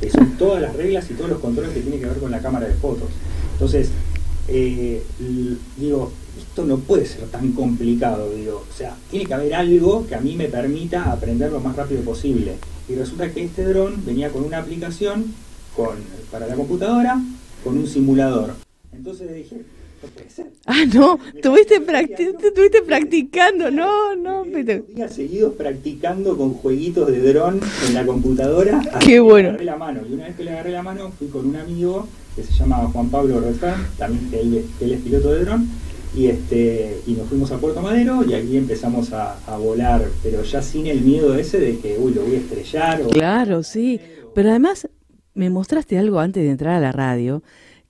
que 0.00 0.10
son 0.10 0.36
todas 0.36 0.62
las 0.62 0.74
reglas 0.74 1.10
y 1.10 1.14
todos 1.14 1.30
los 1.30 1.40
controles 1.40 1.72
que 1.72 1.80
tienen 1.80 2.00
que 2.00 2.06
ver 2.06 2.18
con 2.18 2.30
la 2.30 2.40
cámara 2.40 2.66
de 2.66 2.74
fotos. 2.74 3.10
Entonces, 3.52 3.90
eh, 4.48 5.02
digo, 5.76 6.10
esto 6.52 6.66
no 6.66 6.76
puede 6.76 7.06
ser 7.06 7.24
tan 7.28 7.52
complicado, 7.52 8.30
digo, 8.34 8.62
o 8.70 8.76
sea, 8.76 8.94
tiene 9.10 9.24
que 9.24 9.32
haber 9.32 9.54
algo 9.54 10.06
que 10.06 10.14
a 10.14 10.20
mí 10.20 10.36
me 10.36 10.48
permita 10.48 11.10
aprender 11.10 11.50
lo 11.50 11.60
más 11.60 11.74
rápido 11.74 12.02
posible. 12.02 12.56
Y 12.90 12.94
resulta 12.94 13.32
que 13.32 13.42
este 13.44 13.64
dron 13.64 14.04
venía 14.04 14.28
con 14.28 14.44
una 14.44 14.58
aplicación 14.58 15.32
con, 15.74 15.96
para 16.30 16.46
la 16.46 16.54
computadora, 16.54 17.18
con 17.64 17.78
un 17.78 17.86
simulador. 17.86 18.50
Entonces 18.94 19.34
dije, 19.34 19.62
no 20.02 20.08
puede 20.10 20.28
ser. 20.28 20.48
Ah, 20.66 20.84
no. 20.92 21.18
Tuviste, 21.42 21.80
practi- 21.80 22.84
practicando. 22.84 23.70
No, 23.70 24.14
no. 24.14 24.44
Días 24.44 25.14
seguidos 25.14 25.54
practicando 25.54 26.36
con 26.36 26.52
jueguitos 26.52 27.06
de 27.10 27.32
dron 27.32 27.60
en 27.88 27.94
la 27.94 28.04
computadora. 28.04 28.82
Qué 29.00 29.12
le 29.12 29.20
bueno. 29.20 29.48
agarré 29.48 29.64
la 29.64 29.76
mano. 29.76 30.00
Y 30.06 30.12
una 30.12 30.24
vez 30.26 30.36
que 30.36 30.44
le 30.44 30.50
agarré 30.50 30.72
la 30.72 30.82
mano, 30.82 31.12
fui 31.18 31.28
con 31.28 31.46
un 31.46 31.56
amigo 31.56 32.06
que 32.36 32.42
se 32.42 32.52
llama 32.52 32.76
Juan 32.92 33.08
Pablo 33.08 33.40
Refán, 33.40 33.86
también 33.96 34.30
que 34.30 34.40
él, 34.40 34.66
que 34.78 34.84
él 34.84 34.92
es 34.92 35.00
piloto 35.00 35.32
de 35.32 35.44
dron. 35.46 35.66
Y, 36.14 36.26
este, 36.26 37.00
y 37.06 37.12
nos 37.12 37.28
fuimos 37.28 37.50
a 37.52 37.58
Puerto 37.58 37.80
Madero 37.80 38.22
y 38.28 38.34
aquí 38.34 38.56
empezamos 38.56 39.12
a, 39.12 39.38
a 39.46 39.56
volar, 39.56 40.06
pero 40.22 40.42
ya 40.42 40.60
sin 40.60 40.86
el 40.86 41.00
miedo 41.00 41.34
ese 41.34 41.58
de 41.58 41.78
que, 41.78 41.96
uy, 41.98 42.12
lo 42.12 42.22
voy 42.22 42.34
a 42.34 42.38
estrellar. 42.38 43.02
O, 43.02 43.08
Claro, 43.08 43.62
sí. 43.62 43.98
Pero 44.34 44.50
además 44.50 44.88
me 45.34 45.50
mostraste 45.50 45.98
algo 45.98 46.20
antes 46.20 46.42
de 46.42 46.50
entrar 46.50 46.74
a 46.74 46.80
la 46.80 46.92
radio, 46.92 47.42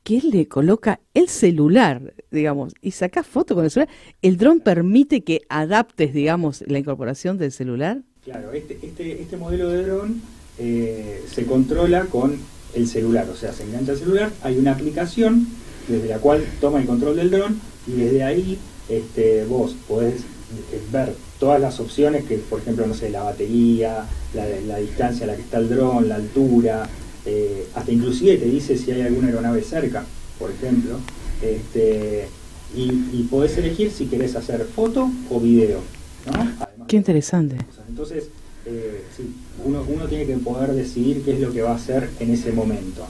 que 0.03 0.19
él 0.19 0.31
le 0.31 0.49
coloca 0.49 1.01
el 1.15 1.29
celular, 1.29 2.15
digamos, 2.31 2.75
y 2.81 2.93
sacás 2.93 3.27
foto 3.27 3.55
con 3.55 3.65
el 3.65 3.71
celular. 3.71 3.95
¿El 4.21 4.37
dron 4.37 4.61
permite 4.61 5.23
que 5.23 5.43
adaptes, 5.49 6.13
digamos, 6.13 6.65
la 6.67 6.79
incorporación 6.79 7.39
del 7.39 7.53
celular? 7.53 8.03
Claro, 8.25 8.53
este, 8.53 8.79
este, 8.83 9.21
este 9.23 9.37
modelo 9.37 9.69
de 9.69 9.85
dron 9.85 10.21
eh, 10.59 11.23
se 11.27 11.45
controla 11.45 12.07
con 12.07 12.37
el 12.75 12.87
celular, 12.87 13.29
o 13.31 13.37
sea, 13.37 13.53
se 13.53 13.65
engancha 13.65 13.93
el 13.93 13.99
celular, 13.99 14.31
hay 14.43 14.59
una 14.59 14.73
aplicación 14.73 15.47
desde 15.89 16.09
la 16.09 16.19
cual 16.19 16.45
toma 16.61 16.81
el 16.81 16.87
control 16.87 17.17
del 17.17 17.31
dron 17.31 17.61
y 17.87 17.93
desde 17.93 18.23
ahí 18.23 18.59
este, 18.89 19.45
vos 19.45 19.75
podés 19.89 20.21
eh, 20.21 20.83
ver 20.93 21.15
todas 21.39 21.61
las 21.61 21.81
opciones 21.81 22.25
que, 22.25 22.37
por 22.37 22.61
ejemplo, 22.61 22.87
no 22.87 22.95
sé, 22.95 23.11
la 23.11 23.23
batería, 23.23 24.07
la, 24.35 24.47
la 24.67 24.79
distancia 24.79 25.25
a 25.25 25.29
la 25.29 25.37
que 25.37 25.43
está 25.43 25.59
el 25.59 25.69
dron, 25.69 26.09
la 26.09 26.17
altura, 26.17 26.89
eh, 27.25 27.67
hasta 27.75 27.93
inclusive 27.93 28.37
te 28.37 28.47
dice 28.47 28.77
si 28.77 28.91
hay 28.91 29.03
alguna 29.03 29.29
aeronave 29.29 29.63
cerca, 29.63 30.05
por 30.39 30.51
ejemplo, 30.51 30.99
este, 31.41 32.29
y, 32.77 32.83
y 33.13 33.29
podés 33.31 33.57
elegir 33.59 33.91
si 33.91 34.07
querés 34.07 34.35
hacer 34.37 34.65
foto 34.65 35.11
o 35.31 35.41
video, 35.41 35.81
¿no? 36.27 36.33
Además 36.41 36.69
Qué 36.89 36.97
interesante. 36.97 37.57
Entonces, 37.89 38.25
eh, 38.67 39.03
sí, 39.17 39.35
uno, 39.65 39.85
uno 39.89 40.07
tiene 40.07 40.27
que 40.27 40.37
poder 40.37 40.73
decidir 40.73 41.23
qué 41.25 41.33
es 41.33 41.41
lo 41.41 41.53
que 41.53 41.63
va 41.63 41.73
a 41.73 41.77
hacer 41.77 42.09
en 42.21 42.31
ese 42.31 42.53
momento. 42.53 43.07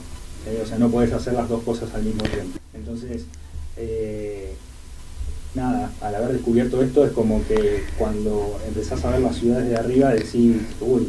Eh, 0.47 0.61
o 0.63 0.67
sea, 0.67 0.77
no 0.77 0.89
puedes 0.89 1.11
hacer 1.13 1.33
las 1.33 1.47
dos 1.49 1.63
cosas 1.63 1.93
al 1.93 2.03
mismo 2.03 2.23
tiempo. 2.23 2.59
Entonces, 2.73 3.23
eh, 3.77 4.53
nada, 5.55 5.91
al 6.01 6.15
haber 6.15 6.33
descubierto 6.33 6.81
esto 6.81 7.05
es 7.05 7.11
como 7.11 7.45
que 7.47 7.83
cuando 7.97 8.59
empezás 8.67 9.03
a 9.05 9.11
ver 9.11 9.21
las 9.21 9.37
ciudades 9.37 9.69
de 9.69 9.75
arriba 9.75 10.13
decís, 10.13 10.57
uy, 10.81 11.07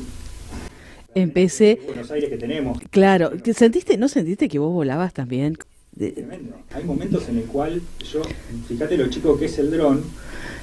Empecé, 1.16 1.81
Buenos 1.87 2.11
Aires 2.11 2.29
que 2.29 2.37
tenemos. 2.37 2.79
claro, 2.90 3.31
¿que 3.40 3.55
¿sentiste, 3.55 3.96
no 3.96 4.09
sentiste 4.09 4.48
que 4.48 4.59
vos 4.59 4.72
volabas 4.72 5.14
también? 5.14 5.57
Tremendo. 5.96 6.57
Hay 6.72 6.83
momentos 6.83 7.29
en 7.29 7.38
el 7.38 7.44
cual 7.44 7.81
yo, 8.12 8.20
fíjate 8.66 8.96
lo 8.96 9.07
chico 9.09 9.38
que 9.38 9.44
es 9.44 9.57
el 9.59 9.70
dron, 9.70 10.03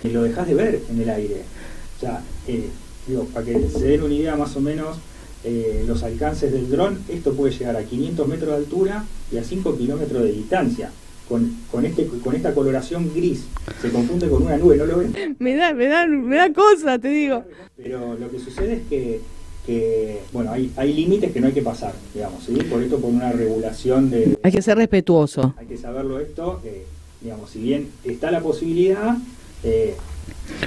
y 0.04 0.10
lo 0.10 0.24
dejas 0.24 0.48
de 0.48 0.54
ver 0.54 0.82
en 0.90 1.02
el 1.02 1.10
aire. 1.10 1.44
O 1.98 2.00
sea, 2.02 2.22
eh, 2.48 2.66
digo, 3.08 3.24
para 3.26 3.46
que 3.46 3.70
se 3.70 3.86
den 3.86 4.04
una 4.04 4.14
idea 4.14 4.36
más 4.36 4.54
o 4.58 4.60
menos, 4.60 4.98
eh, 5.46 5.86
los 5.88 6.04
alcances 6.04 6.52
del 6.52 6.70
dron, 6.70 7.00
esto 7.08 7.34
puede 7.34 7.54
llegar 7.54 7.78
a 7.78 7.84
500 7.84 8.28
metros 8.28 8.50
de 8.50 8.56
altura 8.58 9.06
y 9.32 9.38
a 9.38 9.44
5 9.46 9.78
kilómetros 9.78 10.24
de 10.24 10.34
distancia. 10.34 10.92
Con, 11.32 11.50
con, 11.72 11.86
este, 11.86 12.08
con 12.08 12.36
esta 12.36 12.54
coloración 12.54 13.10
gris, 13.16 13.46
se 13.82 13.90
confunde 13.90 14.28
con 14.28 14.44
una 14.44 14.58
nube, 14.58 14.76
¿no 14.76 14.86
lo 14.86 14.98
ven? 14.98 15.38
Me 15.40 15.56
da, 15.56 15.74
me 15.74 15.88
da, 15.88 16.06
me 16.06 16.36
da 16.36 16.52
cosa, 16.52 17.00
te 17.00 17.08
digo. 17.08 17.46
Pero 17.78 18.16
lo 18.16 18.30
que 18.30 18.38
sucede 18.38 18.74
es 18.74 18.82
que, 18.90 19.22
que, 19.66 20.20
bueno, 20.34 20.52
hay, 20.52 20.74
hay 20.76 20.94
límites 20.94 21.32
que 21.32 21.40
no 21.40 21.48
hay 21.48 21.54
que 21.54 21.62
pasar, 21.62 21.94
digamos, 22.14 22.44
¿sí? 22.44 22.52
Por 22.70 22.84
esto, 22.84 23.00
por 23.00 23.12
una 23.12 23.32
regulación 23.32 24.10
de, 24.10 24.40
Hay 24.44 24.52
que 24.52 24.62
ser 24.62 24.78
respetuoso. 24.78 25.54
hay 25.58 25.68
que 25.68 25.78
saberlo 25.78 26.20
esto, 26.20 26.60
eh, 26.66 26.84
digamos, 27.22 27.50
si 27.50 27.62
bien 27.62 27.88
está 28.04 28.30
la 28.30 28.42
posibilidad, 28.42 29.16
eh, 29.64 29.96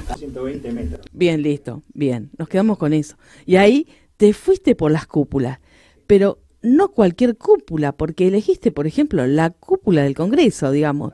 a 0.08 0.16
120 0.16 0.72
metros. 0.72 1.06
Bien, 1.12 1.42
listo, 1.42 1.82
bien, 1.92 2.30
nos 2.38 2.48
quedamos 2.48 2.78
con 2.78 2.94
eso. 2.94 3.16
Y 3.44 3.56
ahí 3.56 3.86
te 4.16 4.32
fuiste 4.32 4.74
por 4.74 4.90
las 4.90 5.06
cúpulas, 5.06 5.58
pero 6.06 6.38
no 6.64 6.88
cualquier 6.88 7.36
cúpula, 7.36 7.92
porque 7.92 8.26
elegiste, 8.26 8.72
por 8.72 8.86
ejemplo, 8.86 9.26
la 9.26 9.50
cúpula 9.50 10.02
del 10.02 10.14
Congreso, 10.14 10.70
digamos. 10.70 11.12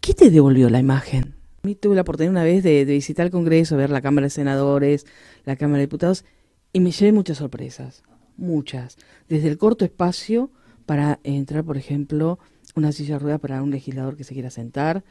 ¿Qué 0.00 0.14
te 0.14 0.30
devolvió 0.30 0.70
la 0.70 0.80
imagen? 0.80 1.34
A 1.62 1.66
mí 1.66 1.74
tuve 1.74 1.94
la 1.94 2.00
oportunidad 2.00 2.32
una 2.32 2.42
vez 2.42 2.62
de, 2.62 2.84
visitar 2.86 3.26
el 3.26 3.32
Congreso, 3.32 3.76
ver 3.76 3.90
la 3.90 4.00
Cámara 4.00 4.26
de 4.26 4.30
Senadores, 4.30 5.06
la 5.44 5.56
Cámara 5.56 5.78
de 5.78 5.86
Diputados, 5.86 6.24
y 6.72 6.80
me 6.80 6.90
llevé 6.90 7.12
muchas 7.12 7.38
sorpresas, 7.38 8.02
muchas. 8.38 8.96
Desde 9.28 9.48
el 9.48 9.58
corto 9.58 9.84
espacio 9.84 10.50
para 10.86 11.20
entrar, 11.22 11.62
por 11.62 11.76
ejemplo, 11.76 12.38
una 12.74 12.92
silla 12.92 13.14
de 13.14 13.20
rueda 13.20 13.38
para 13.38 13.62
un 13.62 13.70
legislador 13.70 14.16
que 14.16 14.24
se 14.24 14.32
quiera 14.32 14.50
sentar, 14.50 15.04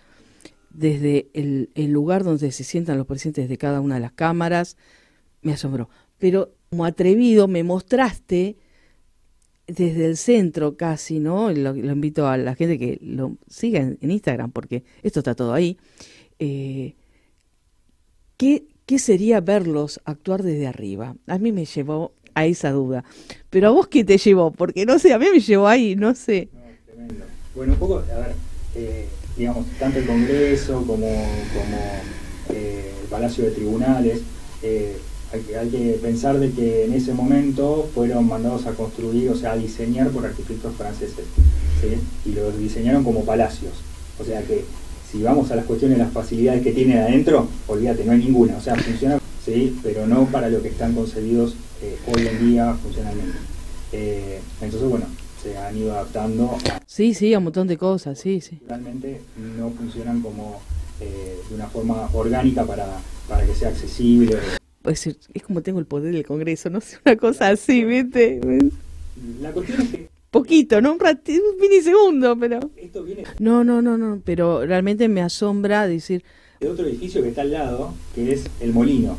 desde 0.71 1.30
el, 1.34 1.69
el 1.76 1.91
lugar 1.91 2.23
donde 2.23 2.52
se 2.52 2.63
sientan 2.63 2.97
los 2.97 3.06
presidentes 3.06 3.47
de 3.47 3.58
cada 3.60 3.80
una 3.80 3.95
de 3.95 4.02
las 4.02 4.12
cámaras, 4.12 4.76
me 5.43 5.54
asombró. 5.54 5.88
Pero 6.17 6.56
como 6.71 6.86
atrevido 6.86 7.47
me 7.47 7.63
mostraste 7.63 8.58
desde 9.74 10.06
el 10.06 10.18
centro 10.18 10.78
casi, 10.78 11.20
¿no? 11.20 11.52
Lo, 11.52 11.76
invito 11.76 12.28
a 12.28 12.38
la 12.38 12.56
gente 12.56 12.78
que 12.78 13.00
lo 13.02 13.38
siga 13.48 13.80
en, 13.80 13.98
Instagram 14.02 14.52
porque 14.52 14.84
esto 15.02 15.20
está 15.20 15.36
todo 15.36 15.54
ahí. 15.54 15.78
Eh, 16.40 16.96
¿qué, 18.38 18.66
¿Qué 18.86 19.00
sería 19.00 19.42
verlos 19.42 20.02
actuar 20.06 20.44
desde 20.44 20.68
arriba? 20.68 21.16
A 21.28 21.38
mí 21.38 21.52
me 21.52 21.66
llevó 21.66 22.14
a 22.36 22.46
esa 22.46 22.72
duda. 22.72 23.04
Pero 23.50 23.68
a 23.70 23.72
vos 23.72 23.88
qué 23.88 24.04
te 24.04 24.18
llevó? 24.18 24.52
Porque 24.52 24.86
no 24.86 25.00
sé, 25.00 25.14
a 25.14 25.20
mí 25.20 25.28
me 25.32 25.40
llevó 25.40 25.68
ahí, 25.68 25.96
no 25.96 26.16
sé. 26.16 26.50
No, 26.54 26.62
tremendo. 26.86 27.26
Bueno, 27.56 27.74
un 27.74 27.80
poco, 27.80 27.98
a 28.00 28.20
ver, 28.20 28.36
eh, 28.76 29.08
digamos, 29.38 29.66
tanto 29.80 30.00
el 30.00 30.06
Congreso 30.06 30.80
como, 30.86 31.08
como 31.08 31.78
eh, 32.50 32.94
el 33.02 33.08
Palacio 33.10 33.46
de 33.46 33.52
Tribunales, 33.52 34.22
eh, 34.62 34.98
hay, 35.34 35.41
que, 35.41 35.58
hay 35.58 35.69
que 35.69 36.00
pensar 36.02 36.39
de 36.39 36.52
que 36.52 36.86
en 36.86 36.93
ese 36.93 37.13
momento 37.13 37.89
fueron 37.93 38.28
mandados 38.28 38.67
a 38.67 38.74
construir, 38.74 39.30
o 39.32 39.36
sea, 39.36 39.54
a 39.54 39.58
diseñar 39.58 40.10
por 40.10 40.26
arquitectos 40.26 40.76
franceses, 40.76 41.26
¿sí? 41.82 42.30
y 42.30 42.34
los 42.34 42.58
diseñaron 42.58 43.04
como 43.04 43.26
palacios. 43.26 43.74
O 44.19 44.24
sea 44.24 44.43
que 44.43 44.63
si 45.12 45.24
vamos 45.24 45.50
a 45.52 45.56
las 45.56 45.65
cuestiones 45.65 45.98
de 45.98 46.04
las 46.04 46.13
facilidades 46.13 46.62
que 46.62 46.72
tienen 46.72 47.00
adentro, 47.00 47.48
olvídate, 47.67 48.06
no 48.06 48.12
hay 48.12 48.19
ninguna. 48.19 48.58
O 48.58 48.62
sea, 48.62 48.76
funciona, 48.76 49.19
sí, 49.43 49.78
pero 49.82 50.06
no 50.06 50.26
para 50.26 50.50
lo 50.50 50.62
que 50.62 50.69
están 50.69 50.93
concebidos 50.93 51.56
eh, 51.82 51.98
hoy 52.08 52.28
en 52.28 52.52
día 52.52 52.76
funcionalmente. 52.82 53.38
Eh, 53.91 54.39
entonces, 54.62 54.89
bueno, 54.89 55.06
se 55.41 55.58
han 55.58 55.76
ido 55.76 55.93
adaptando 55.93 56.58
a 56.69 56.80
Sí, 56.86 57.15
sí, 57.15 57.34
a 57.34 57.39
un 57.39 57.46
montón 57.46 57.67
de 57.67 57.78
cosas, 57.78 58.19
sí, 58.19 58.39
sí. 58.39 58.60
realmente 58.67 59.22
no 59.58 59.72
funcionan 59.72 60.22
como 60.22 60.62
eh, 61.02 61.38
de 61.50 61.56
una 61.56 61.67
forma 61.67 62.08
orgánica 62.13 62.63
para, 62.65 62.86
para 63.28 63.46
que 63.46 63.56
sea 63.56 63.69
accesible. 63.69 64.38
Pues, 64.84 65.08
es 65.08 65.43
como 65.43 65.62
tengo 65.63 65.80
el 65.80 65.86
poder 65.86 66.13
del 66.13 66.26
Congreso, 66.26 66.69
no 66.69 66.80
sé, 66.82 66.98
una 67.06 67.15
cosa 67.17 67.50
así, 67.50 67.84
¿viste? 67.84 68.39
La 69.41 69.52
cuestión 69.52 69.82
es 69.82 69.89
que 69.89 70.10
Poquito, 70.30 70.82
¿no? 70.82 70.93
Un, 70.93 71.00
rati- 71.00 71.39
un 71.39 71.60
minisegundo, 71.62 72.36
pero... 72.38 72.60
esto 72.76 73.04
viene 73.04 73.24
No, 73.39 73.63
no, 73.63 73.82
no, 73.84 73.98
no, 74.00 74.19
pero 74.26 74.65
realmente 74.65 75.08
me 75.08 75.22
asombra 75.22 75.88
decir, 75.88 76.24
de 76.60 76.69
otro 76.69 76.86
edificio 76.88 77.22
que 77.22 77.30
está 77.30 77.41
al 77.41 77.52
lado, 77.52 77.93
que 78.15 78.32
es 78.34 78.46
el 78.62 78.72
Molino. 78.74 79.17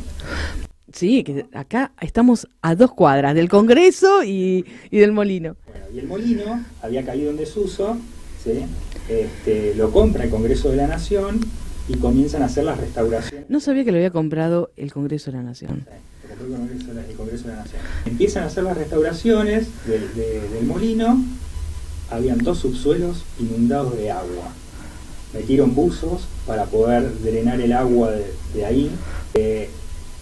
sí, 0.91 1.23
que 1.23 1.45
acá 1.53 1.91
estamos 2.01 2.47
a 2.61 2.75
dos 2.75 2.91
cuadras 2.93 3.33
del 3.35 3.49
Congreso 3.49 4.23
y, 4.23 4.65
y 4.91 4.97
del 4.97 5.11
Molino. 5.13 5.55
Bueno, 5.67 5.85
y 5.93 5.99
el 5.99 6.07
Molino 6.07 6.65
había 6.81 7.05
caído 7.05 7.29
en 7.31 7.37
desuso, 7.37 7.97
¿sí? 8.43 8.65
Este, 9.07 9.73
lo 9.75 9.91
compra 9.91 10.23
el 10.25 10.29
Congreso 10.31 10.69
de 10.69 10.77
la 10.77 10.87
Nación 10.87 11.39
y 11.87 11.95
comienzan 11.97 12.41
a 12.41 12.45
hacer 12.45 12.63
las 12.63 12.77
restauraciones. 12.79 13.49
No 13.49 13.59
sabía 13.59 13.83
que 13.85 13.91
lo 13.91 13.97
había 13.97 14.11
comprado 14.11 14.71
el 14.77 14.91
Congreso 14.91 15.31
de 15.31 15.37
la 15.37 15.43
Nación. 15.43 15.85
Sí, 15.85 16.27
lo 16.29 16.35
compró 16.35 16.45
el 16.45 16.59
Congreso, 16.59 16.87
de 16.87 16.93
la- 16.95 17.05
el 17.07 17.15
Congreso 17.15 17.43
de 17.47 17.53
la 17.53 17.59
Nación. 17.61 17.81
Empiezan 18.05 18.43
a 18.43 18.45
hacer 18.47 18.63
las 18.63 18.77
restauraciones 18.77 19.67
del, 19.87 20.13
de- 20.15 20.49
del 20.49 20.65
molino. 20.65 21.23
Habían 22.09 22.37
dos 22.39 22.59
subsuelos 22.59 23.23
inundados 23.39 23.95
de 23.97 24.11
agua. 24.11 24.49
Metieron 25.33 25.75
buzos 25.75 26.27
para 26.47 26.65
poder 26.65 27.19
drenar 27.21 27.59
el 27.59 27.73
agua 27.73 28.11
de, 28.11 28.25
de 28.53 28.65
ahí. 28.65 28.91
Eh, 29.33 29.69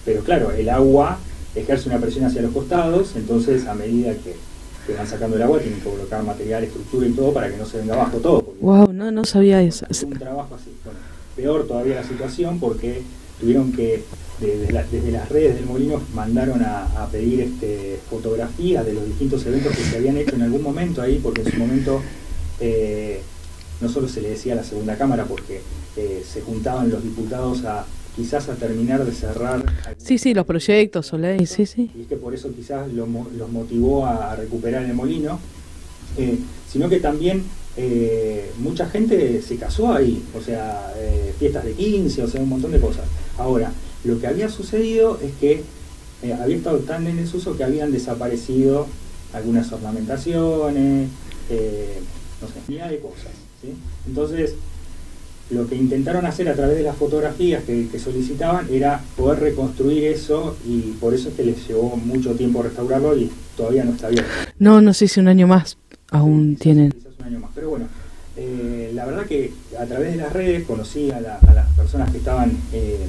pero 0.05 0.23
claro, 0.23 0.51
el 0.51 0.69
agua 0.69 1.19
ejerce 1.55 1.87
una 1.89 1.99
presión 1.99 2.25
hacia 2.25 2.41
los 2.41 2.51
costados, 2.51 3.15
entonces 3.15 3.67
a 3.67 3.75
medida 3.75 4.13
que, 4.15 4.35
que 4.87 4.93
van 4.97 5.07
sacando 5.07 5.35
el 5.35 5.43
agua 5.43 5.59
tienen 5.59 5.79
que 5.79 5.89
colocar 5.89 6.23
material, 6.23 6.63
estructura 6.63 7.05
y 7.07 7.11
todo 7.11 7.31
para 7.31 7.49
que 7.49 7.57
no 7.57 7.65
se 7.65 7.77
venga 7.77 7.93
abajo 7.93 8.17
todo. 8.17 8.53
Wow, 8.59 8.91
no, 8.91 9.11
no 9.11 9.23
sabía 9.23 9.61
eso. 9.61 9.85
es 9.89 10.01
un 10.03 10.13
trabajo 10.13 10.55
así. 10.55 10.71
Bueno, 10.83 10.99
peor 11.35 11.67
todavía 11.67 11.95
la 11.95 12.03
situación 12.03 12.59
porque 12.59 13.01
tuvieron 13.39 13.71
que, 13.71 14.03
desde, 14.39 14.71
la- 14.71 14.83
desde 14.83 15.11
las 15.11 15.29
redes 15.29 15.55
del 15.55 15.65
molino, 15.65 16.01
mandaron 16.13 16.61
a, 16.63 16.85
a 17.03 17.07
pedir 17.09 17.41
este, 17.41 17.99
fotografías 18.09 18.85
de 18.85 18.93
los 18.93 19.05
distintos 19.05 19.45
eventos 19.45 19.75
que 19.75 19.83
se 19.83 19.97
habían 19.97 20.17
hecho 20.17 20.35
en 20.35 20.43
algún 20.43 20.61
momento 20.61 21.01
ahí, 21.01 21.19
porque 21.21 21.41
en 21.41 21.51
su 21.51 21.57
momento 21.57 22.01
eh, 22.59 23.21
no 23.81 23.89
solo 23.89 24.07
se 24.07 24.21
le 24.21 24.29
decía 24.29 24.53
a 24.53 24.57
la 24.57 24.63
segunda 24.63 24.95
cámara, 24.97 25.25
porque 25.25 25.61
eh, 25.97 26.23
se 26.27 26.41
juntaban 26.41 26.89
los 26.89 27.03
diputados 27.03 27.63
a 27.65 27.85
quizás 28.15 28.47
a 28.49 28.55
terminar 28.55 29.03
de 29.05 29.11
cerrar. 29.11 29.63
Sí, 29.97 30.17
sí, 30.19 30.33
los 30.33 30.45
proyectos, 30.45 31.07
Soleil, 31.07 31.47
sí, 31.47 31.65
sí. 31.65 31.89
Y 31.97 32.01
es 32.01 32.07
que 32.07 32.15
por 32.15 32.33
eso 32.33 32.49
quizás 32.55 32.91
lo 32.93 33.07
los 33.37 33.49
motivó 33.51 34.05
a, 34.05 34.31
a 34.31 34.35
recuperar 34.35 34.83
el 34.85 34.93
molino, 34.93 35.39
eh, 36.17 36.37
sino 36.71 36.89
que 36.89 36.99
también 36.99 37.43
eh, 37.75 38.51
mucha 38.59 38.87
gente 38.87 39.41
se 39.41 39.55
casó 39.57 39.93
ahí, 39.93 40.23
o 40.35 40.41
sea, 40.41 40.93
eh, 40.97 41.33
fiestas 41.39 41.65
de 41.65 41.73
15, 41.73 42.23
o 42.23 42.27
sea, 42.27 42.41
un 42.41 42.49
montón 42.49 42.71
de 42.71 42.79
cosas. 42.79 43.05
Ahora, 43.37 43.71
lo 44.03 44.19
que 44.19 44.27
había 44.27 44.49
sucedido 44.49 45.19
es 45.21 45.31
que 45.39 45.63
eh, 46.23 46.33
había 46.33 46.57
estado 46.57 46.77
tan 46.79 47.07
en 47.07 47.17
desuso 47.17 47.57
que 47.57 47.63
habían 47.63 47.91
desaparecido 47.91 48.87
algunas 49.33 49.71
ornamentaciones, 49.71 51.09
eh, 51.49 51.99
no 52.41 52.47
sé, 52.47 52.59
infinidad 52.59 52.89
de 52.89 52.99
cosas. 52.99 53.31
¿sí? 53.61 53.73
Entonces, 54.07 54.55
lo 55.49 55.67
que 55.67 55.75
intentaron 55.75 56.25
hacer 56.25 56.47
a 56.49 56.55
través 56.55 56.77
de 56.77 56.83
las 56.83 56.95
fotografías 56.95 57.63
que, 57.63 57.87
que 57.89 57.99
solicitaban 57.99 58.67
era 58.71 59.03
poder 59.17 59.39
reconstruir 59.39 60.05
eso 60.05 60.55
y 60.65 60.93
por 60.99 61.13
eso 61.13 61.29
es 61.29 61.35
que 61.35 61.43
les 61.43 61.67
llevó 61.67 61.95
mucho 61.97 62.33
tiempo 62.35 62.63
restaurarlo 62.63 63.17
y 63.17 63.29
todavía 63.57 63.83
no 63.83 63.91
está 63.91 64.07
abierto. 64.07 64.31
No, 64.59 64.81
no 64.81 64.93
sé 64.93 65.07
si 65.07 65.19
un 65.19 65.27
año 65.27 65.47
más 65.47 65.77
aún 66.09 66.55
tienen. 66.55 66.93
Año 67.23 67.39
más. 67.39 67.51
Pero 67.55 67.69
bueno, 67.69 67.85
eh, 68.37 68.91
la 68.93 69.05
verdad 69.05 69.25
que 69.25 69.53
a 69.79 69.85
través 69.85 70.11
de 70.11 70.17
las 70.17 70.33
redes 70.33 70.65
conocí 70.65 71.11
a, 71.11 71.19
la- 71.21 71.39
a 71.47 71.53
las 71.53 71.67
personas 71.73 72.11
que 72.11 72.17
estaban 72.17 72.51
eh, 72.73 73.07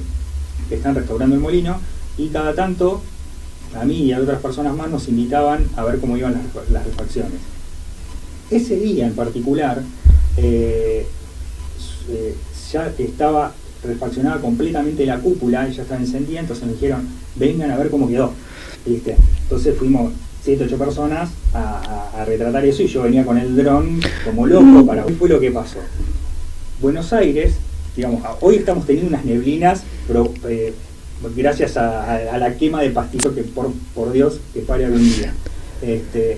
que 0.69 0.75
están 0.75 0.95
restaurando 0.95 1.35
el 1.35 1.41
molino 1.41 1.79
y 2.17 2.29
cada 2.29 2.53
tanto 2.55 3.01
a 3.75 3.83
mí 3.85 4.03
y 4.03 4.13
a 4.13 4.19
otras 4.19 4.41
personas 4.41 4.75
más 4.75 4.89
nos 4.89 5.07
invitaban 5.07 5.65
a 5.75 5.83
ver 5.83 5.99
cómo 5.99 6.15
iban 6.17 6.33
las, 6.33 6.43
refa- 6.43 6.69
las 6.71 6.85
refacciones. 6.85 7.39
Ese 8.51 8.75
día 8.77 9.07
en 9.07 9.13
particular 9.15 9.81
eh, 10.37 11.05
ya 12.71 12.91
estaba 12.97 13.53
refaccionada 13.83 14.39
completamente 14.41 15.05
la 15.05 15.19
cúpula 15.19 15.67
y 15.69 15.73
ya 15.73 15.83
estaba 15.83 15.99
encendida, 16.01 16.39
entonces 16.39 16.65
me 16.65 16.73
dijeron, 16.73 17.07
vengan 17.35 17.71
a 17.71 17.77
ver 17.77 17.89
cómo 17.89 18.07
quedó. 18.07 18.33
Entonces 18.85 19.77
fuimos 19.77 20.13
7, 20.45 20.65
8 20.65 20.77
personas 20.77 21.31
a, 21.55 22.23
retratar 22.27 22.63
eso 22.65 22.83
y 22.83 22.87
yo 22.87 23.01
venía 23.01 23.25
con 23.25 23.37
el 23.37 23.55
dron 23.55 23.99
como 24.23 24.45
loco 24.45 24.85
para... 24.85 25.03
¿Qué 25.03 25.13
fue 25.13 25.27
lo 25.27 25.39
que 25.39 25.49
pasó? 25.49 25.79
Buenos 26.79 27.13
Aires, 27.13 27.55
digamos, 27.95 28.21
hoy 28.41 28.57
estamos 28.57 28.85
teniendo 28.85 29.09
unas 29.09 29.25
neblinas, 29.25 29.83
pero 30.07 30.31
eh, 30.47 30.73
gracias 31.35 31.77
a, 31.77 32.37
la 32.37 32.55
quema 32.57 32.83
de 32.83 32.91
pastizo 32.91 33.33
que 33.33 33.41
por, 33.41 34.11
Dios 34.11 34.39
que 34.53 34.59
pare 34.61 34.85
algún 34.85 35.03
día. 35.03 35.33
Este, 35.81 36.37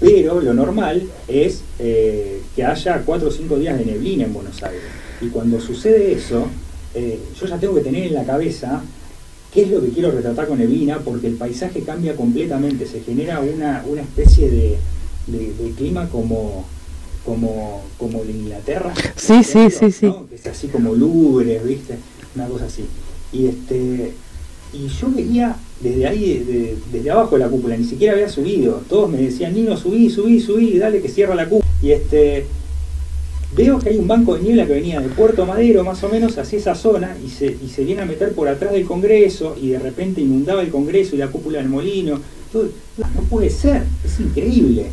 pero 0.00 0.40
lo 0.40 0.52
normal 0.52 1.08
es 1.28 1.62
eh, 1.78 2.42
que 2.56 2.64
haya 2.64 3.02
cuatro 3.06 3.28
o 3.28 3.30
cinco 3.30 3.56
días 3.56 3.78
de 3.78 3.84
neblina 3.84 4.24
en 4.24 4.32
Buenos 4.32 4.60
Aires. 4.64 4.82
Y 5.20 5.28
cuando 5.28 5.60
sucede 5.60 6.12
eso, 6.12 6.48
eh, 6.94 7.20
yo 7.40 7.46
ya 7.46 7.56
tengo 7.56 7.76
que 7.76 7.82
tener 7.82 8.08
en 8.08 8.14
la 8.14 8.24
cabeza 8.24 8.82
qué 9.52 9.62
es 9.62 9.70
lo 9.70 9.80
que 9.82 9.88
quiero 9.88 10.10
retratar 10.10 10.46
con 10.48 10.58
neblina, 10.58 10.98
porque 11.00 11.26
el 11.26 11.34
paisaje 11.34 11.80
cambia 11.82 12.14
completamente, 12.16 12.86
se 12.86 13.00
genera 13.00 13.40
una, 13.40 13.84
una 13.86 14.02
especie 14.02 14.50
de, 14.50 14.76
de- 15.26 15.52
de 15.52 15.70
clima 15.76 16.08
como, 16.08 16.64
como, 17.24 17.82
como 17.98 18.24
de 18.24 18.32
Inglaterra. 18.32 18.92
Sí, 19.16 19.44
sí, 19.44 19.70
sí, 19.70 19.92
sí. 19.92 20.06
¿no? 20.06 20.26
Que 20.28 20.36
es 20.36 20.46
así 20.46 20.68
como 20.68 20.94
lúgubre, 20.94 21.60
¿viste? 21.64 21.96
Una 22.34 22.46
cosa 22.46 22.64
así. 22.66 22.84
Y 23.32 23.46
este 23.46 24.12
y 24.74 24.88
yo 24.88 25.10
veía 25.14 25.54
desde 25.82 26.06
ahí, 26.06 26.38
de- 26.38 26.76
desde 26.90 27.10
abajo 27.10 27.36
de 27.36 27.44
la 27.44 27.48
cúpula, 27.50 27.76
ni 27.76 27.84
siquiera 27.84 28.14
había 28.14 28.28
subido. 28.30 28.82
Todos 28.88 29.10
me 29.10 29.18
decían, 29.18 29.52
Nino, 29.54 29.76
subí, 29.76 30.08
subí, 30.08 30.40
subí, 30.40 30.78
dale 30.78 31.02
que 31.02 31.08
cierra 31.08 31.34
la 31.34 31.44
cúpula. 31.46 31.70
Y 31.82 31.90
este 31.92 32.46
veo 33.54 33.78
que 33.78 33.90
hay 33.90 33.98
un 33.98 34.08
banco 34.08 34.34
de 34.34 34.42
niebla 34.42 34.66
que 34.66 34.74
venía 34.74 35.00
de 35.00 35.08
Puerto 35.08 35.44
Madero, 35.46 35.84
más 35.84 36.02
o 36.04 36.08
menos, 36.08 36.38
hacia 36.38 36.58
esa 36.58 36.74
zona, 36.74 37.16
y 37.24 37.28
se, 37.28 37.46
y 37.46 37.68
se 37.68 37.84
viene 37.84 38.02
a 38.02 38.06
meter 38.06 38.32
por 38.32 38.48
atrás 38.48 38.72
del 38.72 38.84
Congreso, 38.84 39.56
y 39.60 39.68
de 39.68 39.78
repente 39.78 40.20
inundaba 40.20 40.62
el 40.62 40.70
Congreso 40.70 41.14
y 41.14 41.18
la 41.18 41.28
cúpula 41.28 41.58
del 41.58 41.68
molino. 41.68 42.20
No 42.54 43.22
puede 43.30 43.50
ser, 43.50 43.84
es 44.04 44.20
increíble. 44.20 44.86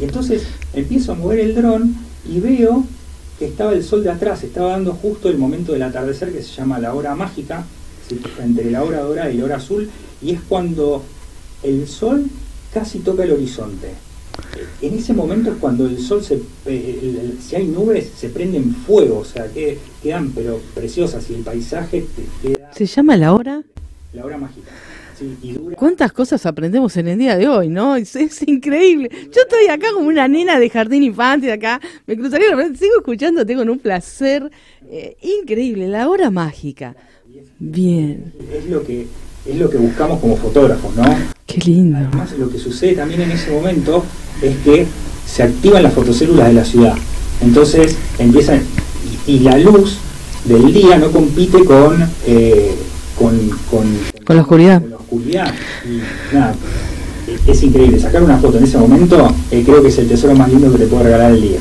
Y 0.00 0.04
entonces 0.04 0.44
empiezo 0.74 1.12
a 1.12 1.14
mover 1.14 1.40
el 1.40 1.54
dron 1.54 1.96
y 2.30 2.40
veo 2.40 2.84
que 3.38 3.46
estaba 3.46 3.72
el 3.72 3.82
sol 3.82 4.02
de 4.02 4.10
atrás, 4.10 4.42
estaba 4.42 4.72
dando 4.72 4.92
justo 4.92 5.28
el 5.28 5.38
momento 5.38 5.72
del 5.72 5.82
atardecer 5.82 6.32
que 6.32 6.42
se 6.42 6.52
llama 6.54 6.78
la 6.78 6.94
hora 6.94 7.14
mágica, 7.14 7.64
entre 8.42 8.70
la 8.70 8.82
hora 8.84 9.00
dorada 9.00 9.30
y 9.30 9.38
la 9.38 9.44
hora 9.44 9.56
azul, 9.56 9.88
y 10.22 10.32
es 10.32 10.40
cuando 10.48 11.02
el 11.62 11.86
sol 11.86 12.24
casi 12.72 12.98
toca 13.00 13.24
el 13.24 13.32
horizonte. 13.32 14.07
En 14.80 14.94
ese 14.94 15.12
momento 15.12 15.50
es 15.50 15.56
cuando 15.58 15.86
el 15.86 15.98
sol 15.98 16.22
se, 16.22 16.40
eh, 16.66 17.34
si 17.40 17.56
hay 17.56 17.66
nubes, 17.66 18.10
se 18.16 18.28
prenden 18.28 18.74
fuego, 18.74 19.18
o 19.18 19.24
sea, 19.24 19.46
que 19.48 19.78
quedan 20.02 20.30
pero 20.32 20.60
preciosas 20.74 21.28
y 21.30 21.34
el 21.34 21.42
paisaje 21.42 22.06
te 22.14 22.48
queda 22.48 22.72
Se 22.72 22.86
llama 22.86 23.16
la 23.16 23.34
hora. 23.34 23.62
la 24.12 24.24
hora 24.24 24.38
mágica. 24.38 24.70
Sí, 25.18 25.36
y 25.42 25.52
dura 25.52 25.74
¿Cuántas 25.76 26.12
cosas 26.12 26.46
aprendemos 26.46 26.96
en 26.96 27.08
el 27.08 27.18
día 27.18 27.36
de 27.36 27.48
hoy, 27.48 27.68
no? 27.68 27.96
Es, 27.96 28.14
es 28.14 28.46
increíble. 28.46 29.10
Yo 29.12 29.42
estoy 29.42 29.66
acá 29.66 29.88
como 29.92 30.08
una 30.08 30.28
nena 30.28 30.60
de 30.60 30.70
jardín 30.70 31.02
infantil 31.02 31.50
acá. 31.50 31.80
Me 32.06 32.16
cruzaría, 32.16 32.48
sigo 32.74 32.98
escuchándote 32.98 33.56
con 33.56 33.68
un 33.68 33.80
placer 33.80 34.48
eh, 34.88 35.16
increíble. 35.40 35.88
La 35.88 36.08
hora 36.08 36.30
mágica. 36.30 36.94
Bien. 37.58 38.32
es 38.52 38.66
lo 38.66 38.84
que 38.84 39.06
es 39.48 39.56
lo 39.56 39.70
que 39.70 39.78
buscamos 39.78 40.20
como 40.20 40.36
fotógrafos, 40.36 40.94
¿no? 40.94 41.04
Qué 41.46 41.58
lindo. 41.60 41.96
Además, 41.96 42.32
lo 42.38 42.50
que 42.50 42.58
sucede 42.58 42.94
también 42.94 43.22
en 43.22 43.32
ese 43.32 43.50
momento 43.50 44.04
es 44.42 44.56
que 44.58 44.86
se 45.26 45.42
activan 45.42 45.82
las 45.82 45.94
fotocélulas 45.94 46.48
de 46.48 46.52
la 46.54 46.64
ciudad. 46.64 46.94
Entonces 47.40 47.96
empiezan, 48.18 48.60
y, 49.26 49.32
y 49.32 49.38
la 49.40 49.56
luz 49.58 49.98
del 50.44 50.72
día 50.72 50.98
no 50.98 51.10
compite 51.10 51.64
con, 51.64 52.06
eh, 52.26 52.74
con, 53.18 53.38
con, 53.70 53.86
Con 54.24 54.36
la 54.36 54.42
oscuridad. 54.42 54.80
con 54.82 54.90
la 54.90 54.96
oscuridad. 54.96 55.54
Y 55.86 56.34
nada, 56.34 56.54
es 57.46 57.62
increíble. 57.62 57.98
Sacar 57.98 58.22
una 58.22 58.36
foto 58.38 58.58
en 58.58 58.64
ese 58.64 58.76
momento 58.76 59.34
eh, 59.50 59.62
creo 59.64 59.80
que 59.82 59.88
es 59.88 59.98
el 59.98 60.08
tesoro 60.08 60.34
más 60.34 60.50
lindo 60.50 60.70
que 60.72 60.78
te 60.78 60.86
puede 60.86 61.04
regalar 61.04 61.32
el 61.32 61.40
día. 61.40 61.58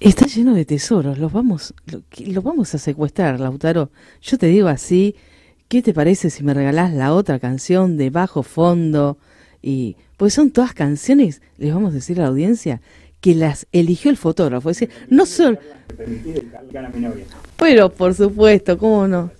Está 0.00 0.26
lleno 0.26 0.54
de 0.54 0.64
tesoros. 0.64 1.18
Los 1.18 1.32
vamos, 1.32 1.74
los 2.26 2.44
vamos 2.44 2.74
a 2.74 2.78
secuestrar, 2.78 3.38
Lautaro. 3.40 3.90
Yo 4.22 4.38
te 4.38 4.46
digo 4.46 4.68
así. 4.68 5.14
¿Qué 5.74 5.82
te 5.82 5.92
parece 5.92 6.30
si 6.30 6.44
me 6.44 6.54
regalás 6.54 6.94
la 6.94 7.12
otra 7.12 7.40
canción 7.40 7.96
de 7.96 8.08
bajo 8.08 8.44
fondo? 8.44 9.18
Y 9.60 9.96
pues 10.16 10.32
son 10.32 10.52
todas 10.52 10.72
canciones, 10.72 11.42
les 11.58 11.74
vamos 11.74 11.90
a 11.90 11.94
decir 11.96 12.20
a 12.20 12.22
la 12.22 12.28
audiencia, 12.28 12.80
que 13.20 13.34
las 13.34 13.66
eligió 13.72 14.12
el 14.12 14.16
fotógrafo. 14.16 14.70
Es 14.70 14.78
decir, 14.78 14.94
no 15.10 15.24
novia. 15.26 17.24
pero 17.56 17.90
por 17.90 18.14
supuesto, 18.14 18.78
¿cómo 18.78 19.08
no? 19.08 19.32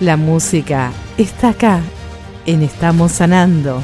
La 0.00 0.16
música 0.16 0.90
está 1.18 1.50
acá, 1.50 1.82
en 2.46 2.62
Estamos 2.62 3.12
Sanando. 3.12 3.82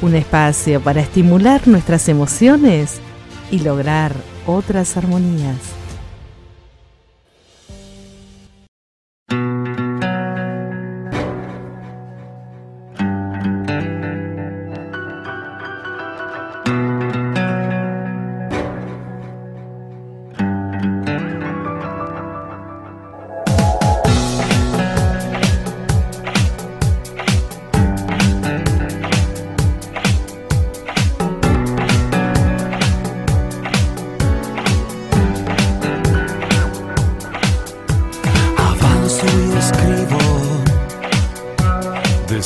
Un 0.00 0.16
espacio 0.16 0.80
para 0.80 1.00
estimular 1.00 1.68
nuestras 1.68 2.08
emociones 2.08 2.98
y 3.52 3.60
lograr 3.60 4.16
otras 4.48 4.96
armonías. 4.96 5.81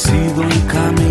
Decido 0.06 0.42
un 0.42 0.60
camino, 0.66 1.05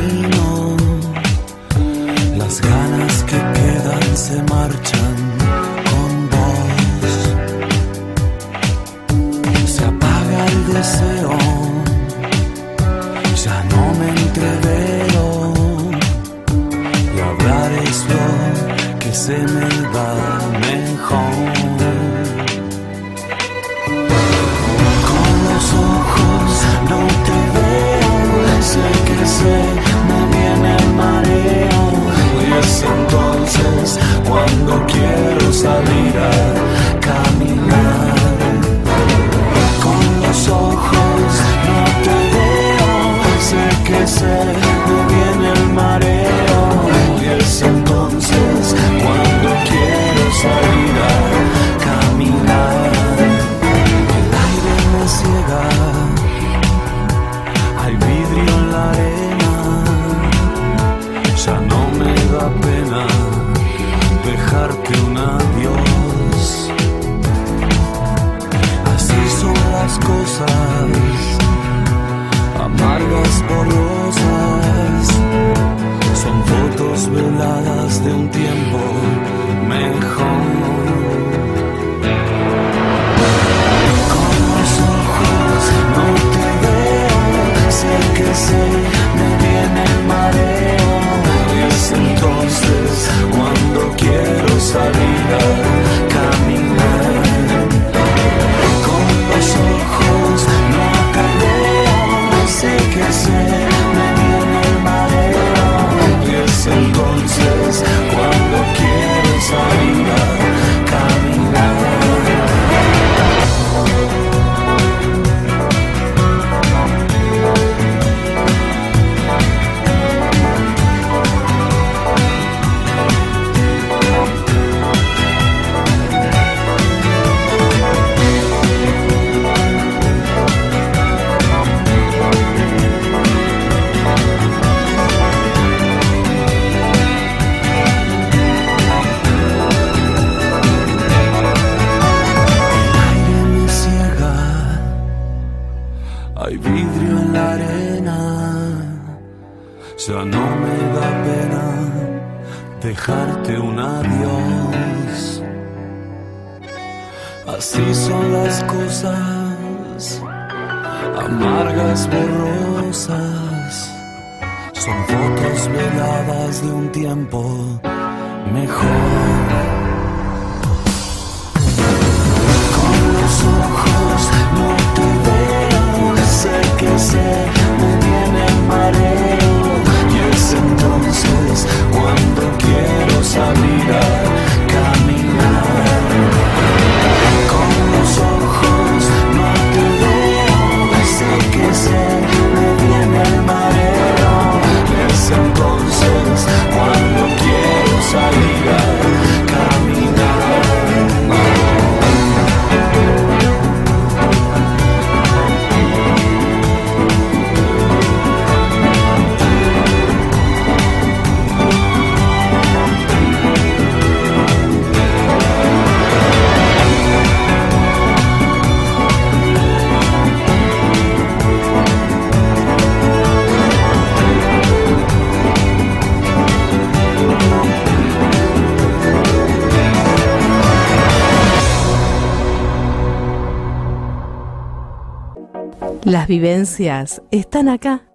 Vivencias 236.28 237.22
están 237.30 237.70
acá, 237.70 238.10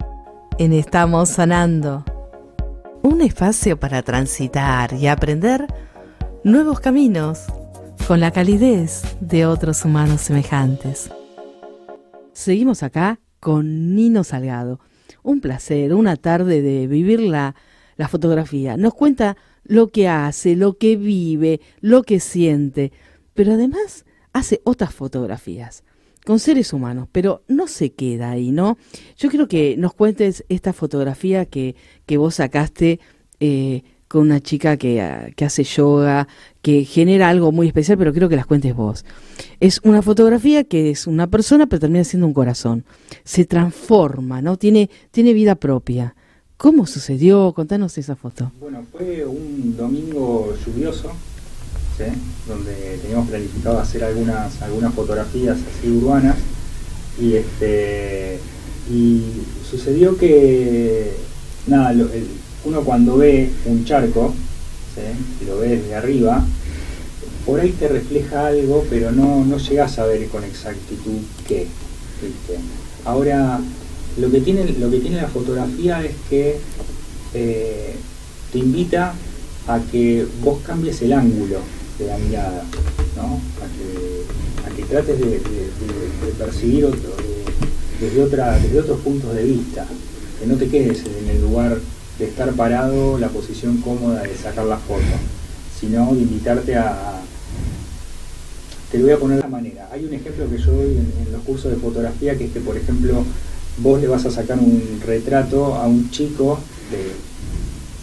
en 0.57 0.73
Estamos 0.73 1.29
Sanando. 1.29 2.03
Un 3.03 3.21
espacio 3.21 3.79
para 3.79 4.03
transitar 4.03 4.93
y 4.93 5.07
aprender 5.07 5.65
nuevos 6.43 6.81
caminos 6.81 7.45
con 8.09 8.19
la 8.19 8.31
calidez 8.31 9.03
de 9.21 9.45
otros 9.45 9.85
humanos 9.85 10.19
semejantes. 10.19 11.09
Seguimos 12.33 12.83
acá 12.83 13.21
con 13.39 13.95
Nino 13.95 14.25
Salgado. 14.25 14.81
Un 15.23 15.39
placer, 15.39 15.93
una 15.93 16.17
tarde 16.17 16.61
de 16.61 16.87
vivir 16.87 17.21
la, 17.21 17.55
la 17.95 18.09
fotografía. 18.09 18.75
Nos 18.75 18.93
cuenta 18.93 19.37
lo 19.63 19.89
que 19.89 20.09
hace, 20.09 20.57
lo 20.57 20.77
que 20.77 20.97
vive, 20.97 21.61
lo 21.79 22.03
que 22.03 22.19
siente, 22.19 22.91
pero 23.33 23.53
además 23.53 24.05
hace 24.33 24.59
otras 24.65 24.93
fotografías 24.93 25.85
con 26.25 26.39
seres 26.39 26.73
humanos, 26.73 27.07
pero 27.11 27.43
no 27.47 27.67
se 27.67 27.93
queda 27.93 28.31
ahí, 28.31 28.51
¿no? 28.51 28.77
Yo 29.17 29.29
quiero 29.29 29.47
que 29.47 29.75
nos 29.77 29.93
cuentes 29.93 30.45
esta 30.49 30.73
fotografía 30.73 31.45
que, 31.45 31.75
que 32.05 32.17
vos 32.17 32.35
sacaste 32.35 32.99
eh, 33.39 33.83
con 34.07 34.21
una 34.23 34.41
chica 34.41 34.75
que, 34.75 35.01
ah, 35.01 35.29
que 35.35 35.45
hace 35.45 35.63
yoga, 35.63 36.27
que 36.61 36.83
genera 36.83 37.29
algo 37.29 37.51
muy 37.51 37.67
especial, 37.67 37.97
pero 37.97 38.11
quiero 38.11 38.27
que 38.27 38.35
las 38.35 38.45
cuentes 38.45 38.75
vos. 38.75 39.05
Es 39.59 39.79
una 39.83 40.01
fotografía 40.01 40.65
que 40.65 40.89
es 40.89 41.07
una 41.07 41.27
persona, 41.27 41.67
pero 41.67 41.79
termina 41.79 42.03
siendo 42.03 42.27
un 42.27 42.33
corazón. 42.33 42.83
Se 43.23 43.45
transforma, 43.45 44.41
¿no? 44.41 44.57
Tiene, 44.57 44.89
tiene 45.11 45.33
vida 45.33 45.55
propia. 45.55 46.15
¿Cómo 46.57 46.85
sucedió? 46.85 47.53
Contanos 47.53 47.97
esa 47.97 48.15
foto. 48.15 48.51
Bueno, 48.59 48.85
fue 48.91 49.25
un 49.25 49.75
domingo 49.75 50.53
lluvioso, 50.63 51.11
donde 52.47 52.99
teníamos 53.01 53.29
planificado 53.29 53.79
hacer 53.79 54.03
algunas, 54.03 54.61
algunas 54.61 54.93
fotografías 54.93 55.57
así 55.57 55.89
urbanas. 55.89 56.35
Y 57.19 57.33
este 57.35 58.39
y 58.91 59.21
sucedió 59.69 60.17
que 60.17 61.11
nada, 61.67 61.93
lo- 61.93 62.11
el- 62.11 62.27
uno 62.65 62.81
cuando 62.81 63.17
ve 63.17 63.49
un 63.65 63.85
charco, 63.85 64.33
y 65.41 65.45
lo 65.45 65.59
ve 65.59 65.77
desde 65.77 65.95
arriba, 65.95 66.45
por 67.45 67.59
ahí 67.59 67.71
te 67.71 67.87
refleja 67.87 68.47
algo, 68.47 68.85
pero 68.89 69.11
no, 69.11 69.43
no 69.45 69.57
llegas 69.57 69.97
a 69.99 70.05
ver 70.05 70.27
con 70.27 70.43
exactitud 70.43 71.19
qué. 71.47 71.67
Ahora, 73.05 73.59
lo 74.19 74.29
que, 74.29 74.41
tiene, 74.41 74.65
lo 74.79 74.91
que 74.91 74.99
tiene 74.99 75.17
la 75.17 75.27
fotografía 75.27 76.03
es 76.03 76.11
que 76.29 76.57
eh, 77.33 77.95
te 78.51 78.57
invita 78.59 79.13
a 79.67 79.79
que 79.91 80.25
vos 80.43 80.59
cambies 80.65 81.01
el 81.01 81.13
ángulo 81.13 81.57
de 82.01 82.07
la 82.07 82.17
mirada, 82.17 82.63
¿no? 83.15 83.39
a, 83.61 83.67
que, 83.77 84.67
a 84.71 84.75
que 84.75 84.83
trates 84.83 85.19
de, 85.19 85.25
de- 85.25 85.71
percibir 86.37 86.85
otro, 86.85 86.99
de- 87.17 88.05
desde, 88.05 88.23
otra, 88.23 88.57
desde 88.57 88.79
otros 88.79 88.99
puntos 89.01 89.33
de 89.35 89.43
vista, 89.43 89.85
que 90.39 90.47
no 90.47 90.55
te 90.55 90.67
quedes 90.69 91.03
en 91.05 91.29
el 91.29 91.41
lugar 91.41 91.77
de 92.17 92.25
estar 92.25 92.51
parado, 92.53 93.17
la 93.19 93.27
posición 93.29 93.77
cómoda 93.77 94.23
de 94.23 94.35
sacar 94.35 94.65
la 94.65 94.77
foto, 94.77 95.01
sino 95.79 96.13
de 96.15 96.21
invitarte 96.21 96.75
a, 96.75 97.21
te 98.91 98.97
lo 98.97 99.05
voy 99.05 99.13
a 99.13 99.17
poner 99.19 99.37
de 99.37 99.43
la 99.43 99.49
manera. 99.49 99.89
Hay 99.91 100.05
un 100.05 100.13
ejemplo 100.13 100.49
que 100.49 100.57
yo 100.57 100.71
doy 100.71 100.91
en, 100.97 101.13
en 101.25 101.31
los 101.31 101.41
cursos 101.43 101.71
de 101.71 101.77
fotografía, 101.77 102.37
que 102.37 102.45
es 102.45 102.51
que, 102.51 102.59
por 102.59 102.75
ejemplo, 102.75 103.23
vos 103.77 104.01
le 104.01 104.07
vas 104.07 104.25
a 104.25 104.31
sacar 104.31 104.57
un 104.59 104.99
retrato 105.05 105.75
a 105.75 105.87
un 105.87 106.09
chico 106.11 106.59
de 106.91 107.11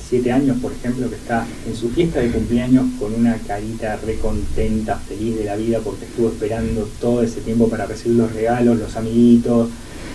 7 0.09 0.33
años, 0.33 0.57
por 0.63 0.73
ejemplo, 0.73 1.09
que 1.11 1.17
está 1.17 1.47
en 1.67 1.77
su 1.77 1.91
fiesta 1.91 2.21
de 2.21 2.31
cumpleaños 2.31 2.87
con 2.99 3.13
una 3.15 3.37
carita 3.47 3.97
recontenta, 3.97 4.97
feliz 4.97 5.37
de 5.37 5.45
la 5.45 5.57
vida, 5.57 5.81
porque 5.81 6.07
estuvo 6.07 6.29
esperando 6.29 6.89
todo 7.01 7.23
ese 7.23 7.43
tiempo 7.43 7.69
para 7.69 7.85
recibir 7.85 8.17
los 8.17 8.33
regalos, 8.33 8.79
los 8.79 8.97
amiguitos, 8.97 9.69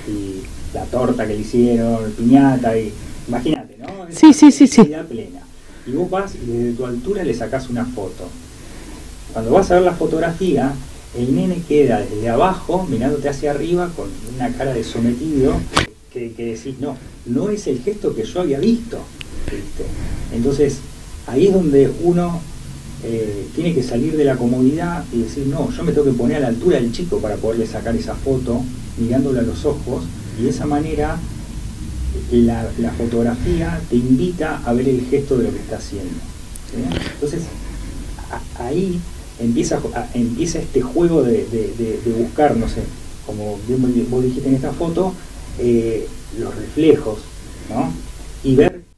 y 0.08 0.41
la 0.74 0.86
torta 0.86 1.28
que 1.28 1.36
le 1.36 1.41
hicieron, 1.41 2.12
piñata, 2.14 2.78
y 2.78 2.91
imagínate, 3.28 3.78
¿no? 3.78 4.08
Es 4.08 4.18
Sí, 4.18 4.34
sí, 4.34 4.52
sí, 4.52 4.66
sí. 4.66 4.84
plena. 5.08 5.41
Y 5.86 5.91
vos 5.91 6.10
vas 6.10 6.34
y 6.36 6.50
desde 6.50 6.74
tu 6.74 6.86
altura 6.86 7.24
le 7.24 7.34
sacás 7.34 7.70
una 7.70 7.86
foto. 7.86 8.28
Cuando 9.32 9.52
vas 9.52 9.70
a 9.70 9.76
ver 9.76 9.84
la 9.84 9.94
fotografía, 9.94 10.74
el 11.16 11.36
nene 11.36 11.62
queda 11.68 12.00
desde 12.00 12.30
abajo 12.30 12.88
mirándote 12.89 13.30
hacia 13.30 13.52
arriba 13.52 13.91
con 13.96 14.10
una 14.36 14.50
cara 14.54 14.74
de 14.74 14.84
sometido 14.84 15.54
que, 16.12 16.32
que 16.34 16.46
decís, 16.46 16.80
no, 16.80 16.98
no 17.26 17.50
es 17.50 17.68
el 17.68 17.82
gesto 17.82 18.16
que 18.16 18.24
yo 18.24 18.41
había 18.41 18.60
visto. 18.60 19.00
Entonces, 20.34 20.78
ahí 21.28 21.48
es 21.48 21.54
donde 21.54 21.91
uno 22.02 22.41
eh, 23.04 23.48
tiene 23.54 23.74
que 23.74 23.84
salir 23.84 24.16
de 24.16 24.24
la 24.24 24.38
comodidad 24.38 25.04
y 25.12 25.24
decir, 25.24 25.48
no, 25.48 25.70
yo 25.72 25.84
me 25.84 25.91
tengo 25.91 26.06
que 26.06 26.14
poner 26.14 26.38
a 26.38 26.41
la 26.41 26.48
altura 26.48 26.78
del 26.78 26.91
chico 26.91 27.20
para 27.20 27.36
poderle 27.36 27.68
sacar 27.68 27.96
esa 27.96 28.16
foto, 28.16 28.62
mirándolo 28.98 29.39
a 29.39 29.44
los 29.44 29.66
ojos, 29.66 30.06
y 30.39 30.44
de 30.44 30.50
esa 30.50 30.66
manera 30.66 31.18
la, 32.32 32.91
fotografía 32.98 33.82
te 33.89 33.96
invita 33.96 34.62
a 34.66 34.74
ver 34.74 34.88
el 34.88 35.06
gesto 35.10 35.38
de 35.38 35.44
lo 35.46 35.52
que 35.52 35.60
está 35.60 35.78
haciendo. 35.78 36.14
Entonces, 37.14 37.41
ahí 38.58 39.00
empieza, 39.39 39.80
empieza 40.14 40.60
este 40.60 40.82
juego 40.82 41.24
de, 41.24 41.46
buscar, 42.18 42.56
no 42.56 42.68
sé, 42.68 42.84
como 43.26 43.60
bien 43.68 44.08
vos 44.10 44.24
dijiste 44.24 44.50
en 44.50 44.56
esta 44.56 44.72
foto, 44.72 45.14
eh, 45.60 46.08
los 46.39 46.56
reflejos, 46.56 47.20
¿no? 47.70 47.91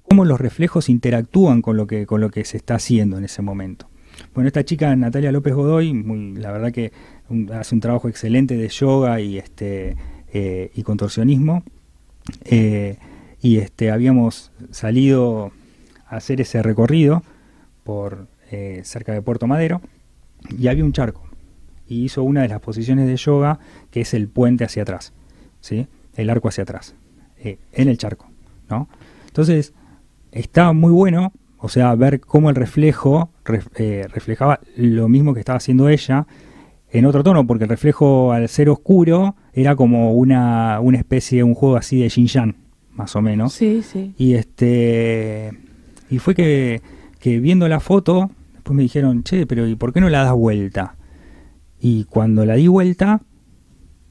Cómo 0.10 0.26
los 0.26 0.40
reflejos 0.40 0.90
interactúan 0.90 1.62
con 1.62 1.78
lo 1.78 1.88
que 1.88 2.06
con 2.06 2.22
lo 2.22 2.30
que 2.30 2.46
se 2.46 2.58
está 2.58 2.76
haciendo 2.76 3.18
en 3.18 3.26
ese 3.26 3.42
momento. 3.42 3.88
Bueno, 4.34 4.48
esta 4.48 4.64
chica 4.64 4.96
Natalia 4.96 5.32
López 5.32 5.54
Godoy, 5.54 5.94
la 6.38 6.52
verdad 6.52 6.72
que 6.72 6.92
hace 7.54 7.76
un 7.76 7.82
trabajo 7.82 8.08
excelente 8.08 8.56
de 8.56 8.70
yoga 8.70 9.20
y 9.20 9.38
este 9.38 9.96
eh, 10.34 10.72
y 10.76 10.84
contorsionismo. 10.84 11.64
Eh, 12.44 12.98
y 13.42 13.58
este 13.58 13.92
habíamos 13.92 14.52
salido 14.72 15.52
a 16.08 16.18
hacer 16.18 16.42
ese 16.42 16.64
recorrido 16.64 17.24
por 17.84 18.28
eh, 18.52 18.82
cerca 18.84 19.14
de 19.14 19.22
Puerto 19.22 19.48
Madero 19.48 19.82
y 20.58 20.68
había 20.68 20.84
un 20.84 20.92
charco 20.92 21.24
y 21.88 22.04
hizo 22.04 22.24
una 22.24 22.42
de 22.42 22.48
las 22.48 22.60
posiciones 22.60 23.08
de 23.08 23.16
yoga 23.16 23.60
que 23.92 24.02
es 24.02 24.14
el 24.14 24.28
puente 24.28 24.64
hacia 24.64 24.82
atrás, 24.82 25.14
¿sí? 25.62 25.88
el 26.16 26.30
arco 26.30 26.48
hacia 26.48 26.64
atrás, 26.64 26.96
en 27.38 27.88
el 27.88 27.98
charco, 27.98 28.28
¿no? 28.70 28.90
Entonces 29.28 29.74
estaba 30.36 30.74
muy 30.74 30.92
bueno, 30.92 31.34
o 31.58 31.70
sea, 31.70 31.96
ver 31.96 32.20
cómo 32.20 32.50
el 32.50 32.56
reflejo 32.56 33.30
ref- 33.44 33.70
eh, 33.78 34.06
reflejaba 34.14 34.60
lo 34.78 35.10
mismo 35.10 35.34
que 35.34 35.40
estaba 35.40 35.58
haciendo 35.58 35.90
ella 35.90 36.28
en 36.92 37.06
otro 37.06 37.24
tono, 37.24 37.48
porque 37.48 37.64
el 37.64 37.70
reflejo 37.70 38.32
al 38.32 38.48
ser 38.48 38.70
oscuro 38.70 39.36
era 39.54 39.76
como 39.76 40.14
una, 40.14 40.80
una 40.80 40.98
especie, 40.98 41.44
un 41.44 41.56
juego 41.56 41.76
así 41.78 42.00
de 42.02 42.10
yin 42.10 42.28
yang, 42.28 42.56
más 42.92 43.16
o 43.16 43.22
menos. 43.22 43.54
Sí, 43.54 43.82
sí. 43.82 44.14
Y 44.18 44.36
este 44.36 45.52
y 46.10 46.20
fue 46.20 46.36
que, 46.36 46.82
que 47.20 47.40
viendo 47.40 47.68
la 47.68 47.80
foto, 47.80 48.30
después 48.54 48.76
me 48.78 48.84
dijeron, 48.84 49.24
che, 49.24 49.46
pero 49.48 49.68
¿y 49.68 49.76
por 49.76 49.92
qué 49.92 50.00
no 50.02 50.10
la 50.10 50.24
das 50.24 50.34
vuelta? 50.34 50.96
Y 51.80 52.06
cuando 52.06 52.46
la 52.46 52.56
di 52.56 52.68
vuelta, 52.68 53.22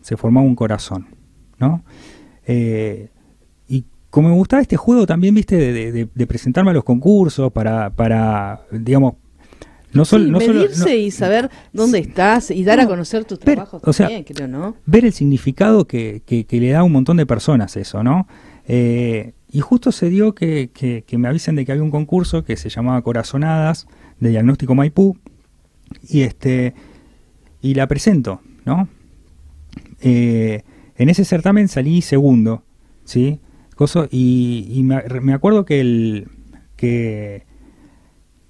se 0.01 0.17
formaba 0.17 0.45
un 0.47 0.57
corazón, 0.57 1.07
¿no? 1.59 1.85
Eh, 2.47 3.09
como 4.15 4.29
me 4.29 4.35
gustaba 4.37 4.63
este 4.63 4.77
juego 4.77 5.07
también, 5.07 5.35
viste, 5.35 5.57
de, 5.57 5.91
de- 5.91 6.09
de 6.15 6.27
presentarme 6.29 6.71
a 6.71 6.75
los 6.75 6.85
concursos 6.85 7.53
para, 7.53 7.91
para 7.91 8.61
digamos, 8.71 9.15
no, 9.93 10.05
sol- 10.05 10.27
Sí, 10.27 10.31
no 10.31 10.39
solo... 10.41 10.55
medirse 10.61 10.85
no- 10.85 10.95
y 10.95 11.11
saber 11.11 11.51
dónde 11.73 11.99
estás 11.99 12.53
y 12.53 12.63
dar 12.63 12.79
a 12.79 12.85
No, 12.85 12.91
conocer 12.91 13.25
tus 13.25 13.41
ver, 13.41 13.57
trabajos 13.57 13.83
o 13.85 13.93
sea, 13.93 14.07
también, 14.07 14.23
creo, 14.23 14.47
¿no? 14.47 14.77
ver 14.87 15.05
el 15.05 15.13
significado 15.13 15.87
que, 15.89 16.23
que- 16.25 16.45
que 16.45 16.61
le 16.61 16.71
da 16.71 16.79
a 16.81 16.83
un 16.85 16.93
montón 16.93 17.17
de 17.17 17.27
personas 17.27 17.77
eso, 17.77 18.05
¿no? 18.05 18.29
Eh, 18.69 19.33
y 19.51 19.61
justo 19.61 19.91
se 19.91 20.09
dio 20.11 20.33
que, 20.33 20.71
que- 20.73 21.03
que 21.05 21.19
me 21.19 21.27
avisen 21.27 21.57
de 21.57 21.65
que 21.65 21.73
había 21.73 21.83
un 21.83 21.91
concurso 21.91 22.45
que 22.45 22.57
se 22.57 22.69
llamaba 22.69 23.03
Corazonadas 23.03 23.89
de 24.21 24.29
Diagnóstico 24.31 24.77
Maipú 24.77 25.17
y 26.09 26.21
este 26.23 26.73
y 27.63 27.75
la 27.75 27.89
presento, 27.89 28.41
¿no? 28.65 28.89
Eh, 30.03 30.63
en 30.97 31.09
ese 31.09 31.25
certamen 31.25 31.67
salí 31.67 32.01
segundo, 32.01 32.63
¿sí? 33.05 33.41
Coso, 33.75 34.07
y 34.11 34.67
y 34.71 34.83
me, 34.83 35.03
me 35.21 35.33
acuerdo 35.33 35.65
que 35.65 35.81
el 35.81 36.29
que 36.77 37.45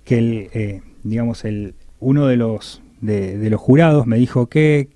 que 0.05 0.19
el 0.19 0.49
eh, 0.53 0.83
digamos 1.03 1.45
el 1.45 1.75
uno 2.01 2.27
de 2.27 2.37
los 2.37 2.83
de, 3.01 3.39
de 3.39 3.51
los 3.51 3.61
jurados 3.61 4.07
me 4.07 4.17
dijo 4.19 4.49
que 4.49 4.91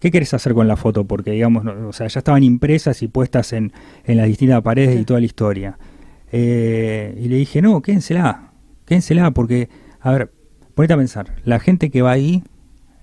¿qué 0.00 0.10
querés 0.10 0.32
hacer 0.34 0.54
con 0.54 0.66
la 0.68 0.76
foto? 0.76 1.04
Porque, 1.04 1.30
digamos, 1.32 1.62
no- 1.64 1.88
o 1.88 1.92
sea, 1.92 2.06
ya 2.08 2.18
estaban 2.20 2.42
impresas 2.42 3.02
y 3.02 3.08
puestas 3.08 3.52
en, 3.52 3.72
en 4.04 4.16
las 4.16 4.26
distintas 4.26 4.62
paredes 4.62 4.98
y 4.98 5.04
toda 5.04 5.20
la 5.20 5.26
historia. 5.26 5.78
Eh, 6.32 7.14
y 7.22 7.28
le 7.28 7.36
dije, 7.36 7.60
no, 7.60 7.82
quédensela, 7.82 8.52
quédensela, 8.86 9.30
porque, 9.32 9.68
a 10.00 10.12
ver, 10.12 10.32
ponete 10.74 10.94
a 10.94 10.96
pensar, 10.96 11.36
la 11.44 11.60
gente 11.60 11.90
que 11.90 12.00
va 12.02 12.12
ahí 12.12 12.42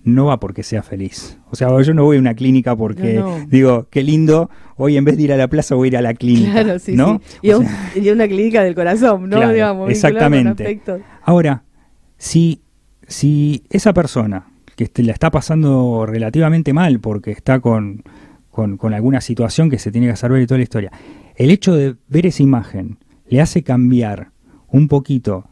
no 0.03 0.25
va 0.25 0.39
porque 0.39 0.63
sea 0.63 0.83
feliz. 0.83 1.37
O 1.51 1.55
sea, 1.55 1.69
yo 1.81 1.93
no 1.93 2.03
voy 2.05 2.17
a 2.17 2.19
una 2.19 2.33
clínica 2.33 2.75
porque 2.75 3.15
No, 3.15 3.39
no. 3.39 3.45
digo, 3.47 3.87
qué 3.89 4.03
lindo, 4.03 4.49
hoy 4.77 4.95
en 4.97 5.03
vez 5.05 5.17
de 5.17 5.23
ir 5.23 5.33
a 5.33 5.37
la 5.37 5.47
plaza 5.49 5.75
voy 5.75 5.87
a 5.87 5.89
ir 5.89 5.97
a 5.97 6.01
la 6.01 6.13
clínica. 6.13 6.51
Claro, 6.63 6.79
sí, 6.79 6.95
¿no? 6.95 7.19
sí. 7.25 7.37
Y, 7.41 7.51
O 7.51 7.59
un- 7.59 7.67
y 7.95 8.09
una 8.09 8.27
clínica 8.27 8.63
del 8.63 8.75
corazón, 8.75 9.29
¿no? 9.29 9.37
Claro, 9.37 9.53
Digamos, 9.53 9.89
exactamente. 9.89 10.81
Ahora, 11.23 11.63
si, 12.17 12.61
si 13.07 13.63
esa 13.69 13.93
persona 13.93 14.47
que 14.75 14.89
la 15.03 15.11
está 15.13 15.31
pasando 15.31 16.05
relativamente 16.07 16.71
mal 16.73 16.99
porque 16.99 17.31
está 17.31 17.59
con, 17.59 18.03
con, 18.51 18.77
con 18.77 18.93
alguna 18.93 19.21
situación 19.21 19.69
que 19.69 19.79
se 19.79 19.91
tiene 19.91 20.07
que 20.07 20.13
hacer 20.13 20.31
ver 20.31 20.43
y 20.43 20.47
toda 20.47 20.59
la 20.59 20.63
historia, 20.63 20.91
el 21.35 21.51
hecho 21.51 21.75
de 21.75 21.95
ver 22.07 22.25
esa 22.27 22.43
imagen 22.43 22.97
le 23.27 23.41
hace 23.41 23.63
cambiar 23.63 24.31
un 24.69 24.87
poquito 24.87 25.45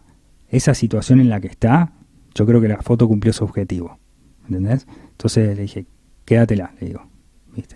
esa 0.50 0.74
situación 0.74 1.20
en 1.20 1.30
la 1.30 1.39
que 1.41 1.48
está, 1.48 1.93
yo 2.36 2.46
creo 2.46 2.62
que 2.62 2.68
la 2.68 2.82
foto 2.82 3.08
cumplió 3.08 3.34
su 3.34 3.43
objetivo. 3.43 3.98
¿Entendés? 4.48 4.86
Entonces 5.12 5.56
le 5.56 5.62
dije, 5.64 5.86
quédatela, 6.26 6.74
le 6.80 6.88
digo. 6.88 7.08
¿Viste? 7.56 7.76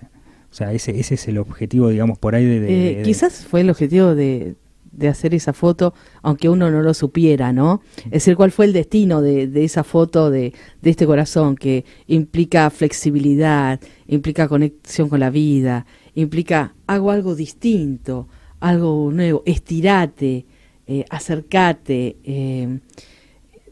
O 0.51 0.53
sea, 0.53 0.73
ese, 0.73 0.99
ese 0.99 1.15
es 1.15 1.27
el 1.27 1.37
objetivo, 1.37 1.89
digamos, 1.89 2.17
por 2.17 2.35
ahí 2.35 2.45
de... 2.45 2.59
de- 2.59 2.91
Eh, 2.91 2.95
de- 2.97 3.01
quizás 3.03 3.45
fue 3.45 3.61
el 3.61 3.69
objetivo 3.69 4.15
de, 4.15 4.55
de 4.91 5.07
hacer 5.07 5.33
esa 5.35 5.53
foto, 5.53 5.93
aunque 6.23 6.49
uno 6.49 6.69
no 6.71 6.81
lo 6.81 6.93
supiera, 6.93 7.53
¿no? 7.53 7.81
Es 8.05 8.11
decir, 8.11 8.35
cuál 8.35 8.51
fue 8.51 8.65
el 8.65 8.73
destino 8.73 9.21
de, 9.21 9.47
de 9.47 9.63
esa 9.63 9.83
foto 9.83 10.29
de, 10.31 10.53
de 10.81 10.89
este 10.89 11.05
corazón 11.05 11.55
que 11.55 11.85
implica 12.07 12.69
flexibilidad, 12.71 13.79
implica 14.07 14.47
conexión 14.47 15.07
con 15.09 15.19
la 15.19 15.29
vida, 15.29 15.85
implica 16.15 16.73
hago 16.87 17.11
algo 17.11 17.35
distinto, 17.35 18.27
algo 18.59 19.11
nuevo, 19.13 19.43
estirate, 19.45 20.45
eh, 20.87 21.05
acercate, 21.11 22.17
eh, 22.23 22.79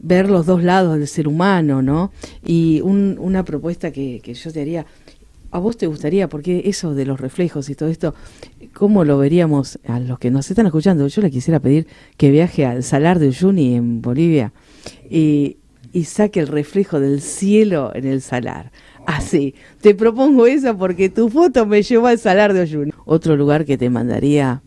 ver 0.00 0.30
los 0.30 0.46
dos 0.46 0.62
lados 0.62 0.98
del 0.98 1.08
ser 1.08 1.28
humano, 1.28 1.82
¿no? 1.82 2.12
Y 2.44 2.80
un- 2.82 3.16
una 3.20 3.44
propuesta 3.44 3.90
que, 3.90 4.20
que 4.22 4.34
yo 4.34 4.52
te 4.52 4.60
haría, 4.60 4.86
¿a 5.50 5.58
vos 5.58 5.76
te 5.76 5.86
gustaría? 5.86 6.28
Porque 6.28 6.62
eso 6.66 6.94
de 6.94 7.04
los 7.06 7.20
reflejos 7.20 7.68
y 7.70 7.74
todo 7.74 7.88
esto, 7.88 8.14
¿cómo 8.74 9.04
lo 9.04 9.18
veríamos 9.18 9.78
a 9.86 9.98
los 10.00 10.18
que 10.18 10.30
nos 10.30 10.50
están 10.50 10.66
escuchando? 10.66 11.06
Yo 11.08 11.22
le 11.22 11.30
quisiera 11.30 11.58
pedir 11.60 11.86
que 12.16 12.30
viaje 12.30 12.64
al 12.66 12.82
Salar 12.82 13.18
de 13.18 13.28
Uyuni 13.28 13.74
en 13.74 14.00
Bolivia 14.02 14.52
y, 15.10 15.56
saque 16.04 16.38
el 16.38 16.46
reflejo 16.46 17.00
del 17.00 17.20
cielo 17.20 17.90
en 17.94 18.06
el 18.06 18.20
salar. 18.22 18.70
Así, 19.04 19.54
te 19.80 19.96
propongo 19.96 20.46
eso 20.46 20.76
porque 20.78 21.08
tu 21.08 21.28
foto 21.28 21.66
me 21.66 21.82
llevó 21.82 22.06
al 22.06 22.18
Salar 22.20 22.52
de 22.52 22.62
Uyuni. 22.62 22.92
Otro 23.04 23.36
lugar 23.36 23.64
que 23.64 23.76
te 23.76 23.90
mandaría 23.90 24.62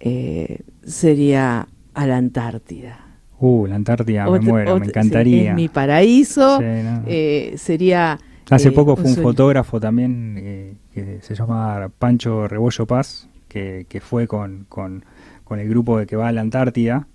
eh, 0.00 0.60
sería 0.84 1.68
a 1.94 2.06
la 2.06 2.16
Antártida. 2.16 3.11
Uh, 3.44 3.66
la 3.66 3.74
Antártida, 3.74 4.30
me 4.30 4.38
muero, 4.38 4.78
me 4.78 4.86
encantaría. 4.86 5.50
es 5.50 5.56
mi 5.56 5.68
paraíso. 5.68 6.58
Sí, 6.58 6.64
no. 6.84 7.02
eh, 7.08 7.54
sería. 7.56 8.16
Hace 8.48 8.68
eh, 8.68 8.72
poco 8.72 8.94
fue 8.94 9.10
un 9.10 9.16
fotógrafo 9.16 9.80
también 9.80 10.36
eh, 10.38 10.74
que 10.94 11.18
se 11.22 11.34
llama 11.34 11.90
Pancho 11.98 12.46
Rebollo 12.46 12.86
Paz, 12.86 13.28
que, 13.48 13.86
que 13.88 14.00
fue 14.00 14.28
con, 14.28 14.66
con, 14.68 15.04
con 15.42 15.58
el 15.58 15.68
grupo 15.68 15.98
de 15.98 16.06
que 16.06 16.14
va 16.14 16.28
a 16.28 16.32
la 16.32 16.40
Antártida. 16.40 17.08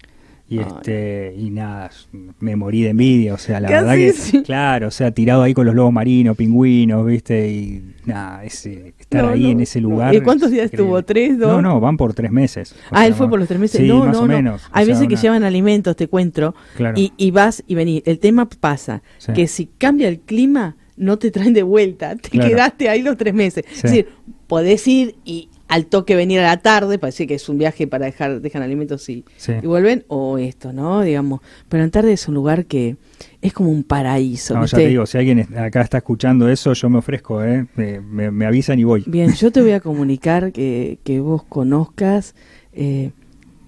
Y 0.49 0.59
Ay. 0.59 0.65
este 0.67 1.35
y 1.37 1.49
nada, 1.49 1.91
me 2.39 2.55
morí 2.55 2.81
de 2.81 2.91
envidia, 2.91 3.33
o 3.33 3.37
sea, 3.37 3.59
la 3.59 3.67
Casi 3.67 3.83
verdad 3.83 3.95
que, 3.95 4.13
sí. 4.13 4.43
claro, 4.43 4.87
o 4.87 4.91
sea, 4.91 5.11
tirado 5.11 5.41
ahí 5.43 5.53
con 5.53 5.65
los 5.65 5.75
lobos 5.75 5.91
marinos, 5.91 6.37
pingüinos, 6.37 7.05
viste, 7.05 7.49
y 7.51 7.83
nada, 8.05 8.45
ese, 8.45 8.93
estar 8.97 9.25
No, 9.25 9.31
ahí 9.31 9.43
no, 9.43 9.49
en 9.49 9.59
ese 9.59 9.81
lugar. 9.81 10.15
¿Y 10.15 10.21
cuántos 10.21 10.49
días 10.51 10.71
estuvo? 10.71 11.03
¿Tres, 11.03 11.37
dos? 11.37 11.49
No, 11.51 11.61
no, 11.61 11.81
van 11.81 11.97
por 11.97 12.13
tres 12.13 12.31
meses. 12.31 12.73
Ah, 12.91 12.99
sea, 12.99 13.07
él 13.07 13.13
fue 13.13 13.29
por 13.29 13.39
los 13.39 13.47
tres 13.49 13.59
meses. 13.59 13.81
Sí, 13.81 13.87
no, 13.89 14.05
más 14.05 14.13
no, 14.13 14.19
o 14.21 14.27
no. 14.27 14.33
menos. 14.35 14.63
o 14.63 14.69
Hay 14.71 14.85
sea, 14.85 14.93
veces 14.93 15.09
que 15.09 15.17
llevan 15.17 15.43
alimentos, 15.43 15.97
te 15.97 16.05
encuentro. 16.05 16.55
Claro. 16.77 16.97
Y, 16.97 17.11
y 17.17 17.31
vas 17.31 17.61
y 17.67 17.75
venís. 17.75 18.03
El 18.05 18.19
tema 18.19 18.47
pasa 18.47 19.01
Sí. 19.17 19.33
que 19.33 19.47
si 19.47 19.65
cambia 19.77 20.07
el 20.07 20.21
clima, 20.21 20.77
no 20.95 21.17
te 21.19 21.29
traen 21.29 21.51
de 21.53 21.63
vuelta. 21.63 22.15
Te 22.15 22.29
Claro. 22.29 22.49
quedaste 22.49 22.87
ahí 22.87 23.01
los 23.01 23.17
tres 23.17 23.33
meses. 23.33 23.65
Es 23.69 23.81
decir, 23.83 24.07
podés 24.47 24.87
ir 24.87 25.15
y 25.25 25.49
al 25.67 25.85
toque 25.87 26.15
venir 26.15 26.39
a 26.39 26.43
la 26.43 26.57
tarde, 26.57 26.97
parece 26.97 27.27
que 27.27 27.33
es 27.35 27.49
un 27.49 27.57
viaje 27.57 27.87
para 27.87 28.05
dejar, 28.05 28.39
dejan 28.41 28.61
alimentos 28.63 29.07
y, 29.09 29.25
Sí. 29.35 29.53
y 29.61 29.65
vuelven, 29.67 30.05
o 30.07 30.37
esto, 30.37 30.71
¿no? 30.73 31.01
Digamos. 31.01 31.41
Pero 31.67 31.83
la 31.83 31.89
tarde 31.89 32.13
es 32.13 32.27
un 32.27 32.35
lugar 32.35 32.65
que 32.65 32.95
es 33.41 33.51
como 33.53 33.69
un 33.69 33.83
paraíso. 33.83 34.53
No, 34.53 34.65
ya 34.65 34.77
te 34.77 34.87
digo, 34.87 35.05
si 35.05 35.17
alguien 35.17 35.47
acá 35.57 35.81
está 35.81 35.97
escuchando 35.97 36.47
eso, 36.49 36.71
yo 36.73 36.89
me 36.89 36.99
ofrezco, 36.99 37.43
¿eh? 37.43 37.65
me, 37.75 37.99
me- 37.99 38.31
me 38.31 38.45
avisan 38.45 38.79
y 38.79 38.83
voy. 38.85 39.03
Bien, 39.07 39.33
yo 39.33 39.51
te 39.51 39.61
voy 39.61 39.71
a 39.71 39.79
comunicar 39.81 40.51
que, 40.51 40.99
que 41.03 41.19
vos 41.19 41.43
conozcas 41.43 42.33
eh, 42.73 43.11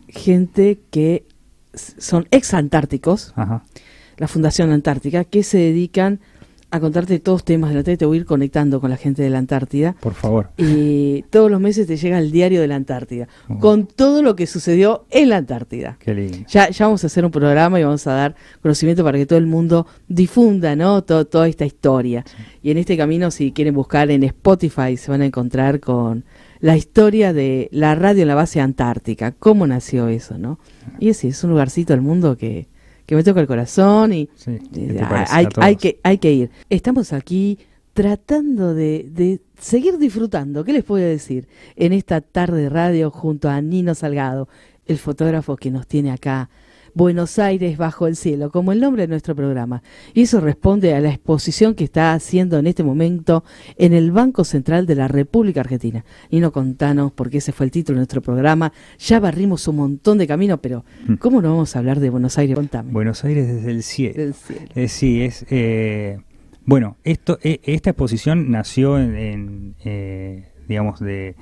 gente 0.07 0.79
que 0.91 1.23
son 1.73 2.27
ex 2.31 2.53
antárticos, 2.53 3.33
Ajá. 3.35 3.63
la 4.17 4.27
Fundación 4.27 4.71
Antártica, 4.71 5.23
que 5.23 5.43
se 5.43 5.57
dedican 5.57 6.19
a 6.71 6.79
contarte 6.79 7.19
todos 7.19 7.43
temas 7.43 7.69
de 7.69 7.73
la 7.75 7.79
Antártida. 7.79 7.97
Te 7.97 8.05
voy 8.05 8.17
a 8.17 8.19
ir 8.21 8.25
conectando 8.25 8.79
con 8.79 8.89
la 8.91 8.97
gente 8.97 9.23
de 9.23 9.29
la 9.31 9.39
Antártida. 9.39 9.95
Por 9.99 10.13
favor. 10.13 10.49
Y 10.57 11.23
todos 11.31 11.49
los 11.49 11.59
meses 11.59 11.87
te 11.87 11.97
llega 11.97 12.19
el 12.19 12.31
diario 12.31 12.61
de 12.61 12.67
la 12.67 12.75
Antártida, 12.75 13.27
con 13.59 13.87
todo 13.87 14.21
lo 14.21 14.35
que 14.35 14.45
sucedió 14.45 15.05
en 15.09 15.29
la 15.29 15.37
Antártida. 15.37 15.97
Qué 15.99 16.13
lindo. 16.13 16.37
Ya, 16.47 16.69
ya 16.69 16.85
vamos 16.85 17.03
a 17.03 17.07
hacer 17.07 17.25
un 17.25 17.31
programa 17.31 17.79
y 17.79 17.83
vamos 17.83 18.05
a 18.07 18.13
dar 18.13 18.35
conocimiento 18.61 19.03
para 19.03 19.17
que 19.17 19.25
todo 19.25 19.39
el 19.39 19.47
mundo 19.47 19.87
difunda 20.07 20.75
¿no? 20.75 21.03
To- 21.03 21.25
toda 21.25 21.47
esta 21.47 21.65
historia. 21.65 22.23
Y 22.61 22.71
en 22.71 22.77
este 22.77 22.97
camino, 22.97 23.31
si 23.31 23.51
quieren 23.51 23.73
buscar 23.73 24.11
en 24.11 24.23
Spotify, 24.23 24.97
se 24.97 25.09
van 25.09 25.21
a 25.21 25.25
encontrar 25.25 25.79
con 25.79 26.23
la 26.59 26.75
historia 26.75 27.31
de 27.33 27.69
la 27.71 27.95
radio 27.95 28.23
en 28.23 28.27
la 28.27 28.35
base 28.35 28.59
antártica, 28.59 29.31
cómo 29.31 29.65
nació 29.65 30.07
eso, 30.09 30.37
¿no? 30.37 30.59
Y 30.99 31.09
ese 31.09 31.29
es 31.29 31.43
un 31.43 31.51
lugarcito 31.51 31.93
del 31.93 32.01
mundo 32.01 32.35
que, 32.37 32.67
que 33.09 33.15
me 33.15 33.23
toca 33.23 33.41
el 33.41 33.47
corazón 33.47 34.13
y 34.13 34.29
Sí, 34.35 34.51
eh, 34.51 34.59
¿qué 34.71 34.93
te 34.93 35.03
hay, 35.31 35.47
hay- 35.57 35.75
que, 35.77 35.99
hay 36.03 36.19
que 36.19 36.31
ir. 36.31 36.51
Estamos 36.69 37.11
aquí 37.11 37.57
tratando 37.93 38.75
de, 38.75 39.07
de 39.11 39.41
seguir 39.59 39.97
disfrutando, 39.97 40.63
¿qué 40.63 40.73
les 40.73 40.83
puedo 40.83 41.03
decir? 41.03 41.47
En 41.75 41.91
esta 41.91 42.21
tarde 42.21 42.61
de 42.61 42.69
radio 42.69 43.09
junto 43.09 43.49
a 43.49 43.59
Nino 43.61 43.95
Salgado, 43.95 44.47
el 44.85 44.99
fotógrafo 44.99 45.55
que 45.57 45.71
nos 45.71 45.87
tiene 45.87 46.11
acá, 46.11 46.51
Buenos 46.93 47.39
Aires 47.39 47.77
bajo 47.77 48.07
el 48.07 48.15
cielo, 48.15 48.51
como 48.51 48.71
el 48.71 48.79
nombre 48.79 49.03
de 49.03 49.07
nuestro 49.07 49.35
programa. 49.35 49.81
Y 50.13 50.21
eso 50.23 50.39
responde 50.39 50.93
a 50.93 50.99
la 50.99 51.09
exposición 51.09 51.75
que 51.75 51.83
está 51.83 52.13
haciendo 52.13 52.57
en 52.57 52.67
este 52.67 52.83
momento 52.83 53.43
en 53.77 53.93
el 53.93 54.11
Banco 54.11 54.43
Central 54.43 54.85
de 54.85 54.95
la 54.95 55.07
República 55.07 55.61
Argentina. 55.61 56.03
Nino, 56.31 56.51
contanos, 56.51 57.11
porque 57.11 57.37
ese 57.39 57.51
fue 57.51 57.65
el 57.65 57.71
título 57.71 57.95
de 57.95 57.99
nuestro 58.01 58.21
programa. 58.21 58.71
Ya 58.99 59.19
barrimos 59.19 59.67
un 59.67 59.75
montón 59.77 60.17
de 60.17 60.27
camino, 60.27 60.57
pero 60.61 60.83
Mm. 61.07 61.15
¿cómo 61.15 61.41
no 61.41 61.49
vamos 61.51 61.75
a 61.75 61.79
hablar 61.79 61.99
de 61.99 62.09
Buenos 62.09 62.37
Aires? 62.37 62.55
Contame. 62.55 62.91
Buenos 62.91 63.23
Aires 63.23 63.47
desde 63.47 63.71
el 63.71 63.83
cielo. 63.83 64.15
Del 64.15 64.33
cielo. 64.33 64.65
Eh, 64.75 64.87
sí, 64.87 65.21
es. 65.21 65.45
eh, 65.49 66.19
bueno, 66.65 66.97
esto, 67.03 67.39
eh, 67.41 67.59
esta 67.63 67.89
exposición 67.91 68.51
nació 68.51 68.99
en, 68.99 69.15
en, 69.15 69.75
eh, 69.83 70.49
digamos, 70.67 70.99
de. 70.99 71.35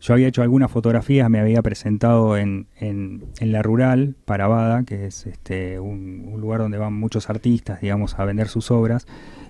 Yo 0.00 0.14
había 0.14 0.28
hecho 0.28 0.42
algunas 0.42 0.70
fotografías, 0.70 1.28
me 1.28 1.40
había 1.40 1.60
presentado 1.62 2.36
en, 2.36 2.68
en, 2.78 3.22
La 3.40 3.62
Rural, 3.62 4.14
Parabada, 4.24 4.84
que 4.84 5.06
es 5.06 5.26
este, 5.26 5.80
un, 5.80 6.34
lugar 6.38 6.60
donde 6.60 6.78
van 6.78 6.92
muchos 6.94 7.30
artistas, 7.30 7.80
digamos, 7.80 8.18
a 8.18 8.24
vender 8.24 8.48
sus 8.48 8.70
obras. 8.70 9.06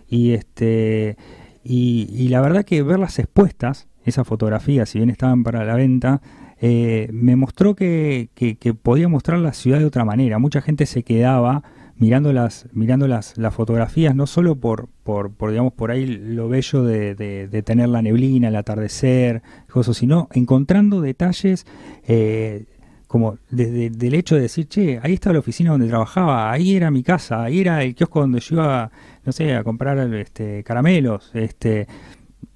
Y, 0.09 0.32
este, 0.32 1.16
y, 1.62 2.09
y 2.11 2.28
la 2.28 2.40
verdad 2.40 2.64
que 2.64 2.82
verlas 2.82 3.18
expuestas 3.18 3.88
esas 4.05 4.26
fotografías, 4.26 4.88
si 4.88 4.99
bien 4.99 5.11
estaban 5.11 5.44
para 5.44 5.64
la 5.64 5.74
venta, 5.74 6.22
eh, 6.61 7.09
me 7.12 7.36
mostró 7.36 7.76
que, 7.76 8.30
que, 8.34 8.57
que 8.57 8.74
podía 8.74 9.09
mostrar 9.09 9.38
la 9.38 9.53
ciudad 9.53 9.78
de 9.78 9.84
otra 9.84 10.05
manera. 10.05 10.38
Mucha 10.38 10.62
gente 10.62 10.86
se 10.86 11.03
quedaba 11.03 11.62
mirando 11.99 12.32
las 12.32 12.66
mirando 12.72 13.09
las, 13.09 13.36
las 13.36 13.55
fotografías 13.55 14.14
no 14.14 14.26
solo 14.26 14.57
por, 14.57 14.88
por, 15.03 15.32
por 15.32 15.51
digamos 15.51 15.72
por 15.72 15.90
ahí 15.90 16.07
lo 16.07 16.49
bello 16.49 16.82
de, 16.84 17.14
de, 17.14 17.62
tener 17.62 17.88
la 17.88 18.03
neblina 18.03 18.49
el 18.49 18.57
atardecer 18.57 19.42
cosas 19.70 19.96
sino 19.96 20.28
encontrando 20.32 21.01
detalles 21.01 21.66
eh, 22.07 22.66
como 23.07 23.38
desde 23.51 23.90
del 23.90 24.14
hecho 24.14 24.36
de 24.36 24.42
decir 24.42 24.68
che 24.68 25.01
ahí 25.03 25.14
estaba 25.14 25.34
la 25.34 25.40
oficina 25.40 25.72
donde 25.72 25.88
trabajaba 25.88 26.51
ahí 26.51 26.76
era 26.76 26.90
mi 26.90 27.03
casa 27.03 27.42
ahí 27.42 27.61
era 27.61 27.82
el 27.82 27.94
kiosco 27.94 28.20
donde 28.20 28.40
yo 28.40 28.57
iba 28.57 28.90
no 29.24 29.32
sé 29.32 29.55
a 29.55 29.64
comprar 29.64 29.99
este 30.14 30.62
caramelos 30.62 31.30
este 31.34 31.86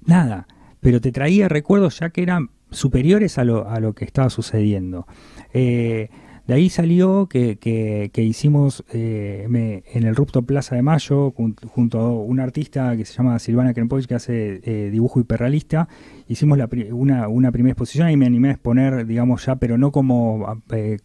nada 0.05 0.47
pero 0.79 1.01
te 1.01 1.11
traía 1.11 1.49
recuerdos 1.49 1.99
ya 1.99 2.09
que 2.09 2.23
eran 2.23 2.49
superiores 2.73 3.37
a 3.37 3.43
lo, 3.43 3.69
a 3.69 3.79
lo 3.79 3.93
que 3.93 4.05
estaba 4.05 4.29
sucediendo. 4.29 5.07
Eh, 5.53 6.09
de 6.47 6.53
ahí 6.53 6.69
salió 6.69 7.27
que, 7.27 8.11
hicimos 8.15 8.83
eh, 8.91 9.45
me, 9.49 9.83
en 9.93 10.03
el 10.03 10.15
Rupto 10.15 10.41
Plaza 10.41 10.75
de 10.75 10.81
Mayo 10.81 11.31
junto, 11.31 11.99
a 11.99 12.11
un 12.11 12.39
artista 12.39 12.95
que 12.97 13.05
se 13.05 13.13
llama 13.13 13.39
Silvana 13.39 13.73
Krempovich 13.73 14.07
que 14.07 14.15
hace 14.15 14.61
eh, 14.63 14.89
dibujo 14.91 15.19
hiperrealista. 15.19 15.87
Hicimos 16.27 16.57
la, 16.57 16.69
una, 16.91 17.51
primera 17.51 17.71
exposición 17.71 18.09
y 18.09 18.17
me 18.17 18.25
animé 18.25 18.49
a 18.49 18.51
exponer, 18.51 19.05
digamos 19.05 19.45
ya, 19.45 19.55
pero 19.55 19.77
no 19.77 19.91
como, 19.91 20.61
eh, 20.71 20.97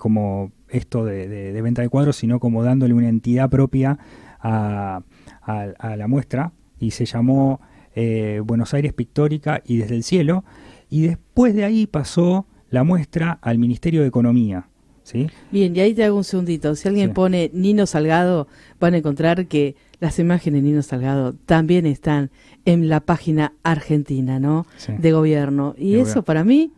esto 0.68 1.04
de, 1.04 1.60
venta 1.62 1.82
de 1.82 1.88
cuadros, 1.88 2.16
sino 2.16 2.40
como 2.40 2.62
dándole 2.62 2.94
una 2.94 3.08
entidad 3.08 3.48
propia 3.48 3.98
a, 4.40 5.02
a, 5.42 5.62
a 5.78 5.96
la 5.96 6.08
muestra 6.08 6.52
y 6.80 6.92
se 6.92 7.06
llamó 7.06 7.60
eh, 7.94 8.40
Buenos 8.44 8.74
Aires 8.74 8.92
Pictórica 8.92 9.62
y 9.66 9.78
desde 9.78 9.96
el 9.96 10.04
cielo. 10.04 10.44
Y 10.88 11.02
después 11.02 11.54
de 11.54 11.64
ahí 11.64 11.86
pasó 11.86 12.46
la 12.70 12.84
muestra 12.84 13.38
al 13.42 13.58
Ministerio 13.58 14.02
de 14.02 14.08
Economía. 14.08 14.67
¿Sí? 15.08 15.26
Bien, 15.50 15.74
y 15.74 15.80
ahí 15.80 15.94
te 15.94 16.04
hago 16.04 16.18
un 16.18 16.24
segundito. 16.24 16.74
Si 16.74 16.86
alguien 16.86 17.08
sí. 17.08 17.14
pone 17.14 17.50
Nino 17.54 17.86
Salgado, 17.86 18.46
van 18.78 18.92
a 18.92 18.98
encontrar 18.98 19.46
que 19.46 19.74
las 20.00 20.18
imágenes 20.18 20.62
de 20.62 20.68
Nino 20.68 20.82
Salgado 20.82 21.32
también 21.46 21.86
están 21.86 22.30
en 22.66 22.90
la 22.90 23.00
página 23.00 23.54
argentina, 23.62 24.38
¿no? 24.38 24.66
Sí. 24.76 24.92
De 24.98 25.12
gobierno. 25.12 25.74
Y 25.78 25.92
de 25.92 26.00
eso 26.00 26.02
gobierno. 26.02 26.22
para 26.24 26.44
mí 26.44 26.72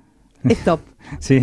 es 0.45 0.63
top. 0.63 0.79
sí, 1.19 1.41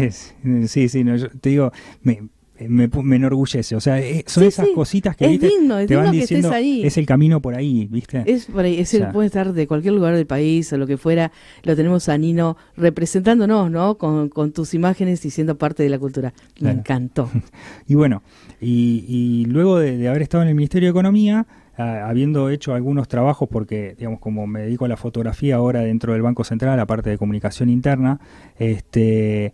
sí, 0.68 0.88
sí. 0.88 1.04
No, 1.04 1.18
yo 1.18 1.28
te 1.30 1.50
digo, 1.50 1.74
me, 2.04 2.30
me, 2.68 2.88
me, 2.88 3.16
enorgullece. 3.18 3.76
O 3.76 3.80
sea, 3.80 4.00
eh, 4.00 4.24
son 4.28 4.44
sí, 4.44 4.48
esas 4.48 4.68
sí. 4.68 4.74
cositas 4.74 5.16
que 5.16 5.26
es 5.26 5.32
¿viste? 5.32 5.48
digno, 5.48 5.78
es 5.78 5.88
te 5.88 5.96
van 5.96 6.12
diciendo, 6.12 6.50
que 6.50 6.56
estés 6.56 6.66
ahí. 6.66 6.86
es 6.86 6.98
el 6.98 7.06
camino 7.06 7.42
por 7.42 7.56
ahí, 7.56 7.88
¿viste? 7.92 8.24
Es 8.26 8.46
por 8.48 8.66
ahí, 8.66 8.80
es 8.80 8.94
o 8.94 8.98
sea, 8.98 9.08
el, 9.08 9.14
puede 9.14 9.28
estar 9.28 9.54
de 9.54 9.68
cualquier 9.68 9.94
lugar 9.94 10.16
del 10.16 10.26
país 10.26 10.72
o 10.74 10.78
lo 10.78 10.88
que 10.88 10.98
fuera. 10.98 11.32
Lo 11.64 11.76
tenemos 11.76 12.10
a 12.10 12.18
Nino 12.18 12.58
representándonos, 12.76 13.70
¿no? 13.70 13.98
Con, 13.98 14.30
con 14.30 14.52
tus 14.52 14.74
imágenes 14.74 15.24
y 15.26 15.30
siendo 15.30 15.58
parte 15.58 15.84
de 15.84 15.90
la 15.90 16.00
cultura. 16.00 16.34
Me 16.56 16.60
Claro. 16.60 16.80
encantó. 16.80 17.30
Y 17.88 17.96
bueno, 17.96 18.22
y, 18.60 19.06
y 19.08 19.46
luego 19.46 19.80
de, 19.80 19.98
de 19.98 20.08
haber 20.10 20.22
estado 20.22 20.44
en 20.44 20.50
el 20.50 20.56
Ministerio 20.56 20.88
de 20.88 20.92
Economía, 20.92 21.46
ah, 21.78 22.08
habiendo 22.10 22.50
hecho 22.50 22.74
algunos 22.74 23.08
trabajos, 23.08 23.48
porque, 23.50 23.96
digamos, 23.98 24.20
como 24.20 24.46
me 24.48 24.62
dedico 24.62 24.86
a 24.86 24.88
la 24.88 24.98
fotografía 24.98 25.56
ahora 25.56 25.82
dentro 25.82 26.14
del 26.14 26.22
Banco 26.22 26.44
Central, 26.44 26.80
aparte 26.80 27.10
de 27.10 27.18
comunicación 27.18 27.70
interna, 27.70 28.20
este 28.58 29.54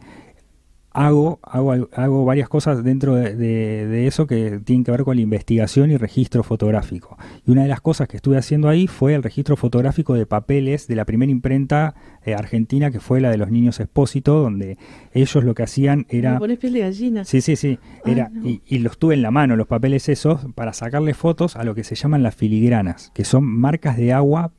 hago, 0.94 1.40
hago, 1.42 1.90
hago 1.94 2.26
varias 2.26 2.48
cosas 2.48 2.84
dentro 2.84 3.16
de, 3.16 3.36
de, 3.36 3.88
de, 3.88 4.08
eso 4.08 4.28
que 4.28 4.60
tienen 4.64 4.84
que 4.84 4.92
ver 4.92 5.04
con 5.04 5.16
la 5.16 5.22
investigación 5.22 5.92
y 5.92 5.98
registro 5.98 6.44
fotográfico. 6.44 7.18
Y 7.46 7.52
una 7.52 7.64
de 7.64 7.68
las 7.68 7.82
cosas 7.82 8.08
que 8.08 8.18
estuve 8.18 8.38
haciendo 8.38 8.70
ahí 8.70 8.88
fue 8.88 9.16
el 9.16 9.24
registro 9.24 9.58
fotográfico 9.58 10.14
de 10.14 10.26
papeles 10.28 10.88
de 10.88 10.96
la 10.96 11.06
primera 11.06 11.32
imprenta 11.32 11.96
eh, 12.24 12.36
argentina, 12.36 12.92
que 12.92 13.00
fue 13.00 13.20
la 13.22 13.32
de 13.32 13.38
los 13.38 13.50
niños 13.50 13.80
expósito, 13.80 14.40
donde 14.40 14.78
ellos 15.14 15.44
lo 15.44 15.56
que 15.56 15.64
hacían 15.64 16.06
era... 16.10 16.34
¿Me 16.34 16.40
pones 16.40 16.60
piel 16.60 16.74
de 16.74 16.80
gallina? 16.82 17.26
Sí, 17.26 17.42
sí, 17.42 17.56
sí. 17.56 17.80
Era, 18.06 18.30
no. 18.30 18.48
y, 18.48 18.62
y, 18.68 18.80
los 18.80 19.00
tuve 19.00 19.16
en 19.16 19.24
la 19.24 19.32
mano, 19.32 19.56
los 19.56 19.68
papeles 19.68 20.08
esos, 20.10 20.42
para 20.54 20.74
sacarle 20.74 21.16
fotos 21.16 21.56
a 21.56 21.64
lo 21.64 21.74
que 21.74 21.84
se 21.84 21.96
llaman 21.96 22.22
las 22.22 22.36
filigranas, 22.36 23.12
que 23.16 23.26
son 23.26 23.44
marcas 23.46 23.98
de 23.98 24.14
agua, 24.14 24.52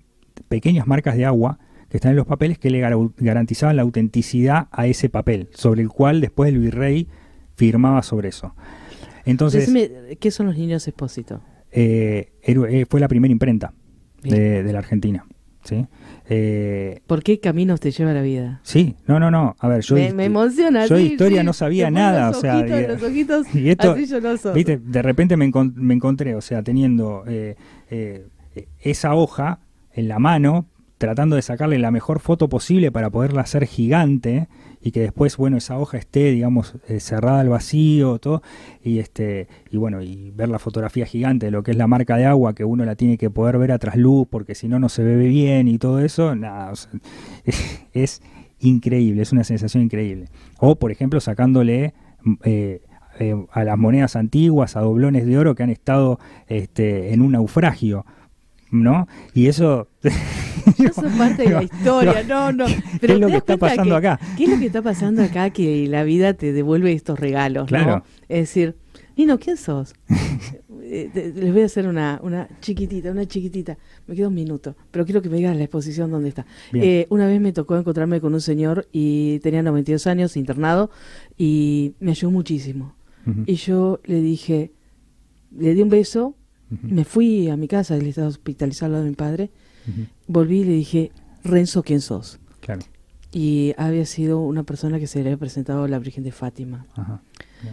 pequeñas 0.49 0.89
marcas 0.89 1.17
de 1.17 1.27
agua, 1.27 1.59
que 1.95 1.99
están 1.99 2.11
en 2.11 2.17
los 2.17 2.27
papeles 2.27 2.59
que 2.59 2.71
le 2.71 2.81
garantizaban 2.81 3.77
la 3.77 3.83
autenticidad 3.83 4.67
a 4.73 4.89
ese 4.89 5.09
papel, 5.09 5.49
sobre 5.53 5.81
el 5.81 5.91
cual 5.91 6.21
después 6.21 6.49
el 6.49 6.59
virrey 6.59 7.07
firmaba 7.55 8.03
sobre 8.03 8.31
eso. 8.31 8.53
Entonces, 9.25 9.61
Decime, 9.61 10.17
¿qué 10.19 10.33
son 10.33 10.47
los 10.47 10.59
niños 10.59 10.89
expósito? 10.89 11.41
Eh, 11.71 12.33
eh, 12.43 12.85
fue 12.91 12.99
la 12.99 13.07
primera 13.07 13.31
imprenta 13.31 13.75
de, 14.25 14.65
de, 14.65 14.73
la 14.73 14.81
Argentina. 14.81 15.25
¿sí? 15.63 15.87
Eh, 16.29 17.01
¿Por 17.07 17.23
qué 17.23 17.39
caminos 17.39 17.79
te 17.79 17.93
lleva 17.93 18.13
la 18.13 18.23
vida? 18.23 18.59
Sí, 18.65 18.97
no, 19.07 19.21
no, 19.21 19.31
no. 19.31 19.55
A 19.61 19.69
ver, 19.69 19.83
yo. 19.83 19.95
Me, 19.95 20.13
me 20.13 20.25
emociona. 20.25 20.87
Yo 20.87 20.97
sí, 20.97 21.13
historia 21.13 21.43
sí. 21.43 21.47
no 21.47 21.53
sabía 21.53 21.93
nada. 21.93 22.27
Los 22.31 22.39
o 22.39 22.41
sea, 22.41 22.59
ojitos, 22.59 22.89
los 22.89 23.03
ojitos 23.05 23.47
y 23.55 23.71
esto, 23.71 23.93
así 23.93 24.07
llorosos. 24.07 24.53
Viste, 24.53 24.79
de 24.79 25.01
repente 25.01 25.37
me, 25.37 25.45
encont 25.45 25.77
me 25.77 25.95
encontré, 25.95 26.35
o 26.35 26.41
sea, 26.41 26.61
teniendo 26.65 27.23
eh, 27.29 27.55
eh, 27.89 28.27
esa 28.81 29.15
hoja 29.15 29.61
en 29.93 30.09
la 30.09 30.19
mano 30.19 30.67
tratando 30.99 31.37
de 31.37 31.43
sacarle 31.43 31.79
la 31.79 31.91
mejor 31.91 32.21
foto 32.21 32.49
posible 32.49 32.93
para 32.93 33.11
poderla 33.11 33.43
hacer 33.43 33.67
gigante 33.67 34.49
y 34.81 34.91
que 34.93 35.01
después, 35.01 35.39
bueno, 35.39 35.57
esa 35.57 35.79
hoja 35.79 35.97
esté, 35.97 36.31
digamos, 36.31 36.75
eh, 36.89 37.01
cerrada 37.01 37.41
al 37.41 37.49
vacío, 37.49 38.19
todo, 38.19 38.43
y 38.83 38.99
este, 38.99 39.49
y 39.71 39.79
bueno, 39.79 40.03
y 40.03 40.31
ver 40.33 40.51
la 40.51 40.59
fotografía 40.59 41.07
gigante 41.07 41.51
lo 41.51 41.63
que 41.63 41.71
es 41.71 41.77
la 41.79 41.87
marca 41.87 42.19
de 42.19 42.27
agua, 42.27 42.55
que 42.55 42.65
uno 42.65 42.85
la 42.85 42.95
tiene 42.95 43.17
que 43.17 43.31
poder 43.31 43.57
ver 43.57 43.73
a 43.73 43.79
trasluz, 43.79 44.29
porque 44.29 44.55
si 44.55 44.69
no, 44.69 44.79
no 44.79 44.91
se 44.91 45.03
ve 45.03 45.17
bien 45.17 45.69
y 45.69 45.79
todo 45.79 46.01
eso, 46.01 46.35
nada, 46.37 46.73
es, 47.95 48.23
increíble, 48.61 49.23
es 49.23 49.33
una 49.33 49.45
sensación 49.45 49.83
increíble. 49.83 50.29
O, 50.59 50.77
por 50.77 50.93
ejemplo, 50.93 51.19
sacándole 51.21 51.95
eh, 52.45 52.83
eh, 53.19 53.47
a 53.53 53.65
las 53.65 53.79
monedas 53.79 54.17
antiguas, 54.17 54.77
a 54.77 54.81
doblones 54.81 55.25
de 55.27 55.39
oro 55.39 55.55
que 55.55 55.63
han 55.63 55.71
estado 55.71 56.19
este, 56.47 57.15
en 57.15 57.23
un 57.23 57.33
naufragio, 57.33 58.05
¿no? 58.71 59.09
Y 59.33 59.47
eso... 59.47 59.89
Eso 60.79 61.07
es 61.07 61.17
parte 61.17 61.43
de 61.45 61.51
la 61.51 61.63
historia, 61.63 62.23
no, 62.25 62.53
no. 62.53 62.67
Pero 63.01 63.01
¿Qué 63.01 63.13
es 63.15 63.21
lo 63.21 63.29
que 63.29 63.37
está 63.37 63.57
pasando 63.57 64.01
que, 64.01 64.07
acá? 64.07 64.21
¿Qué 64.37 64.45
es 64.45 64.51
lo 64.51 64.59
que 64.59 64.67
está 64.67 64.83
pasando 64.83 65.23
acá 65.23 65.51
que 65.51 65.87
la 65.89 66.05
vida 66.05 66.35
te 66.35 66.53
devuelve 66.53 66.93
estos 66.93 67.19
regalos, 67.19 67.69
claro. 67.69 67.97
¿no? 67.97 68.05
Es 68.29 68.41
decir, 68.41 68.77
Nino, 69.17 69.39
¿quién 69.39 69.57
sos? 69.57 69.95
Eh, 70.87 71.33
les 71.35 71.53
voy 71.53 71.63
a 71.63 71.65
hacer 71.65 71.89
una, 71.89 72.21
una 72.23 72.47
chiquitita, 72.61 73.11
una 73.11 73.27
chiquitita. 73.27 73.79
Me 74.07 74.15
queda 74.15 74.29
un 74.29 74.35
minuto, 74.35 74.77
pero 74.91 75.07
quiero 75.07 75.23
que 75.23 75.31
me 75.31 75.39
digas 75.39 75.57
la 75.57 75.65
exposición 75.65 76.11
dónde 76.11 76.29
está. 76.29 76.47
Eh, 76.75 77.07
una 77.09 77.27
vez 77.27 77.41
me 77.41 77.53
tocó 77.53 77.77
encontrarme 77.77 78.21
con 78.21 78.35
un 78.35 78.41
señor 78.43 78.87
y 78.93 79.39
tenía 79.41 79.63
92 79.63 80.07
años, 80.07 80.37
internado, 80.37 80.91
y 81.39 81.95
me 82.01 82.11
ayudó 82.11 82.31
muchísimo. 82.31 82.95
Uh 83.27 83.31
-huh. 83.31 83.45
Y 83.47 83.55
yo 83.55 84.01
le 84.05 84.21
dije, 84.21 84.73
le 85.57 85.75
di 85.75 85.81
un 85.81 85.89
beso, 85.89 86.37
uh 86.71 86.75
-huh. 86.75 86.93
me 86.93 87.05
fui 87.05 87.49
a 87.49 87.57
mi 87.57 87.67
casa, 87.67 87.97
él 87.97 88.07
estaba 88.07 88.29
hospitalizado 88.29 89.03
de 89.03 89.09
mi 89.09 89.17
padre, 89.17 89.51
uh 89.89 89.91
-huh. 89.91 90.07
Volví 90.27 90.61
y 90.61 90.65
le 90.65 90.73
dije, 90.73 91.13
Renzo, 91.43 91.83
¿quién 91.83 92.01
sos? 92.01 92.39
Claro. 92.61 92.83
Y 93.33 93.75
había 93.77 94.07
sido 94.07 94.41
una 94.41 94.63
persona 94.63 94.99
que 94.99 95.07
se 95.07 95.19
le 95.21 95.31
había 95.31 95.39
presentado 95.39 95.85
a 95.85 95.89
la 95.89 95.99
Virgen 95.99 96.25
de 96.25 96.33
Fátima. 96.33 96.87
Ajá. 96.95 97.23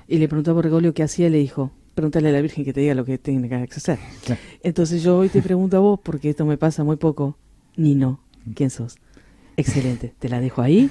Y 0.08 0.18
le 0.18 0.28
preguntó 0.28 0.52
a 0.52 0.54
Bergoglio 0.56 0.94
qué 0.94 1.04
hacía 1.04 1.28
y 1.28 1.30
le 1.30 1.38
dijo, 1.38 1.72
pregúntale 1.94 2.30
a 2.30 2.32
la 2.32 2.42
Virgen 2.42 2.66
que 2.66 2.74
te 2.74 2.82
diga 2.82 2.96
lo 2.96 3.06
que 3.06 3.18
tiene 3.18 3.48
que 3.48 3.56
hacer. 3.56 4.00
Claro. 4.26 4.42
Entonces 4.64 5.04
yo 5.04 5.18
hoy 5.18 5.30
te 5.30 5.42
pregunto 5.44 5.78
a 5.78 5.80
vos, 5.80 6.00
porque 6.02 6.30
esto 6.30 6.46
me 6.46 6.58
pasa 6.58 6.84
muy 6.84 6.96
poco, 6.96 7.38
Nino, 7.76 8.22
¿quién 8.56 8.70
sos? 8.70 8.98
Excelente, 9.58 10.16
te 10.18 10.30
la 10.30 10.40
dejo 10.40 10.62
ahí, 10.62 10.90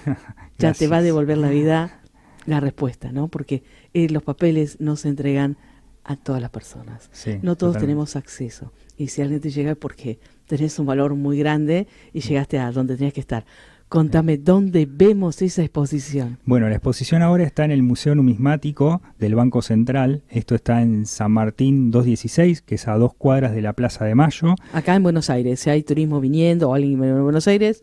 ya 0.59 0.73
te 0.75 0.87
va 0.87 0.99
a 0.99 1.03
devolver 1.03 1.39
la 1.39 1.49
vida 1.49 2.01
la 2.47 2.61
respuesta, 2.61 3.13
¿no? 3.13 3.29
Porque 3.29 3.63
eh, 3.95 4.09
los 4.09 4.23
papeles 4.23 4.81
no 4.81 4.97
se 4.97 5.09
entregan 5.09 5.57
a 6.05 6.17
todas 6.17 6.41
las 6.41 6.51
personas. 6.51 7.09
Sí, 7.13 7.33
no 7.43 7.57
todos 7.57 7.75
totalmente. 7.75 7.81
tenemos 7.87 8.17
acceso. 8.17 8.73
Y 8.97 9.09
si 9.09 9.23
alguien 9.23 9.41
te 9.41 9.51
llega 9.51 9.73
es 9.73 9.77
porque 9.77 10.19
tenés 10.57 10.79
un 10.79 10.87
valor 10.87 11.15
muy 11.15 11.39
grande 11.39 11.87
y 12.13 12.21
llegaste 12.21 12.59
a 12.59 12.73
donde 12.73 12.97
tenías 12.97 13.15
que 13.15 13.21
estar. 13.21 13.45
Contame, 13.89 14.37
¿dónde 14.37 14.87
vemos 14.89 15.43
esa 15.43 15.63
exposición? 15.63 16.39
Bueno, 16.45 16.69
la 16.69 16.77
exposición 16.77 17.23
ahora 17.23 17.45
está 17.45 17.65
en 17.65 17.73
el 17.73 17.83
Museo 17.83 18.15
Numismático 18.15 19.01
del 19.19 19.35
Banco 19.35 19.63
Central. 19.63 20.23
Esto 20.29 20.55
está 20.55 20.83
en 20.83 21.07
San 21.07 21.33
Martín 21.33 21.91
216, 21.91 22.63
que 22.63 22.77
es 22.77 22.87
a 22.89 22.97
dos 22.99 23.15
cuadras 23.15 23.53
de 23.53 23.63
la 23.63 23.73
Plaza 23.73 24.05
de 24.05 24.15
Mayo. 24.15 24.55
Acá 24.73 24.95
en 24.95 25.03
Buenos 25.03 25.29
Aires, 25.31 25.61
si 25.61 25.71
hay 25.71 25.83
turismo 25.83 26.21
viniendo 26.21 26.71
o 26.71 26.75
alguien 26.75 27.03
en 27.03 27.23
Buenos 27.23 27.49
Aires, 27.49 27.83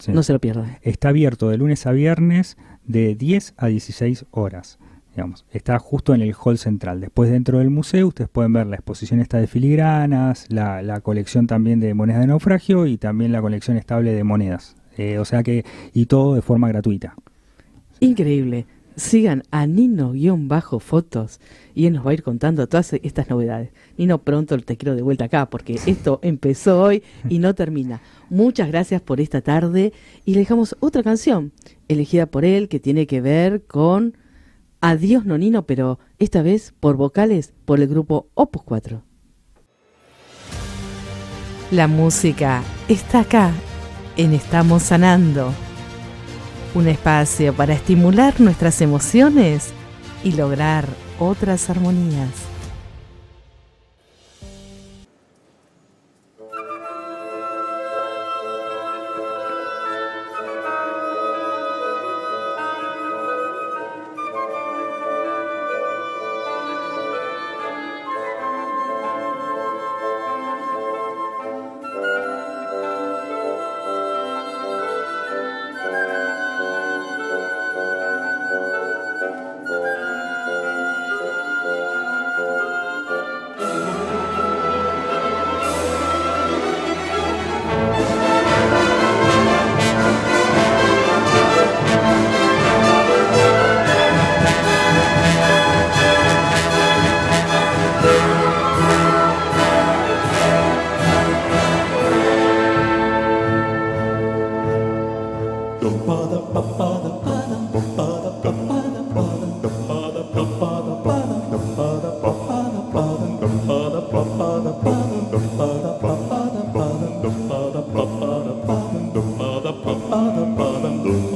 sí. 0.00 0.12
no 0.12 0.22
se 0.22 0.32
lo 0.32 0.38
pierdan. 0.38 0.78
Está 0.82 1.10
abierto 1.10 1.48
de 1.50 1.58
lunes 1.58 1.86
a 1.86 1.92
viernes 1.92 2.56
de 2.84 3.14
10 3.14 3.54
a 3.56 3.66
16 3.66 4.26
horas. 4.30 4.78
Digamos, 5.14 5.44
está 5.50 5.78
justo 5.78 6.14
en 6.14 6.22
el 6.22 6.34
hall 6.34 6.56
central. 6.56 7.00
Después 7.00 7.30
dentro 7.30 7.58
del 7.58 7.70
museo 7.70 8.08
ustedes 8.08 8.30
pueden 8.30 8.52
ver 8.52 8.66
la 8.66 8.76
exposición 8.76 9.20
esta 9.20 9.38
de 9.38 9.46
filigranas, 9.46 10.46
la, 10.48 10.82
la 10.82 11.00
colección 11.00 11.46
también 11.46 11.80
de 11.80 11.92
monedas 11.92 12.22
de 12.22 12.28
naufragio 12.28 12.86
y 12.86 12.96
también 12.96 13.30
la 13.32 13.42
colección 13.42 13.76
estable 13.76 14.12
de 14.12 14.24
monedas. 14.24 14.76
Eh, 14.96 15.18
o 15.18 15.24
sea 15.24 15.42
que, 15.42 15.64
y 15.94 16.06
todo 16.06 16.34
de 16.34 16.42
forma 16.42 16.68
gratuita. 16.68 17.14
Increíble. 18.00 18.66
sigan 18.94 19.42
a 19.50 19.66
Nino-fotos 19.66 21.40
y 21.74 21.86
él 21.86 21.94
nos 21.94 22.06
va 22.06 22.10
a 22.10 22.14
ir 22.14 22.22
contando 22.22 22.66
todas 22.66 22.92
estas 22.92 23.30
novedades. 23.30 23.70
Nino, 23.96 24.18
pronto 24.18 24.58
te 24.58 24.76
quiero 24.76 24.94
de 24.94 25.02
vuelta 25.02 25.24
acá 25.24 25.48
porque 25.48 25.78
esto 25.86 26.20
empezó 26.22 26.82
hoy 26.82 27.02
y 27.28 27.38
no 27.38 27.54
termina. 27.54 28.02
Muchas 28.28 28.68
gracias 28.68 29.00
por 29.00 29.20
esta 29.20 29.40
tarde 29.40 29.92
y 30.24 30.34
le 30.34 30.40
dejamos 30.40 30.76
otra 30.80 31.02
canción 31.02 31.52
elegida 31.88 32.26
por 32.26 32.44
él 32.44 32.68
que 32.68 32.80
tiene 32.80 33.06
que 33.06 33.20
ver 33.20 33.62
con 33.62 34.16
Adiós 34.84 35.24
Nonino, 35.24 35.64
pero 35.64 36.00
esta 36.18 36.42
vez 36.42 36.74
por 36.80 36.96
vocales 36.96 37.54
por 37.64 37.78
el 37.78 37.86
grupo 37.86 38.26
Opus 38.34 38.64
4. 38.64 39.00
La 41.70 41.86
música 41.86 42.64
está 42.88 43.20
acá 43.20 43.52
en 44.16 44.34
Estamos 44.34 44.82
Sanando 44.82 45.52
un 46.74 46.88
espacio 46.88 47.54
para 47.54 47.74
estimular 47.74 48.40
nuestras 48.40 48.80
emociones 48.80 49.72
y 50.24 50.32
lograr 50.32 50.88
otras 51.20 51.70
armonías. 51.70 52.51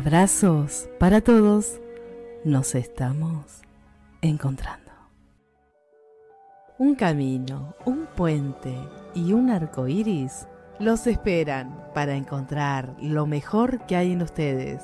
abrazos 0.00 0.88
para 0.98 1.20
todos. 1.20 1.78
Nos 2.42 2.74
estamos 2.74 3.60
encontrando. 4.22 4.92
Un 6.78 6.94
camino, 6.94 7.74
un 7.84 8.06
puente 8.16 8.74
y 9.14 9.34
un 9.34 9.50
arco 9.50 9.88
iris 9.88 10.48
los 10.78 11.06
esperan 11.06 11.84
para 11.94 12.14
encontrar 12.14 12.96
lo 13.02 13.26
mejor 13.26 13.84
que 13.84 13.96
hay 13.96 14.12
en 14.12 14.22
ustedes. 14.22 14.80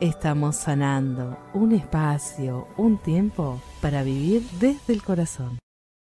Estamos 0.00 0.56
sanando 0.56 1.38
un 1.54 1.72
espacio, 1.72 2.68
un 2.76 2.98
tiempo 2.98 3.58
para 3.80 4.02
vivir 4.02 4.42
desde 4.60 4.92
el 4.92 5.02
corazón. 5.02 5.61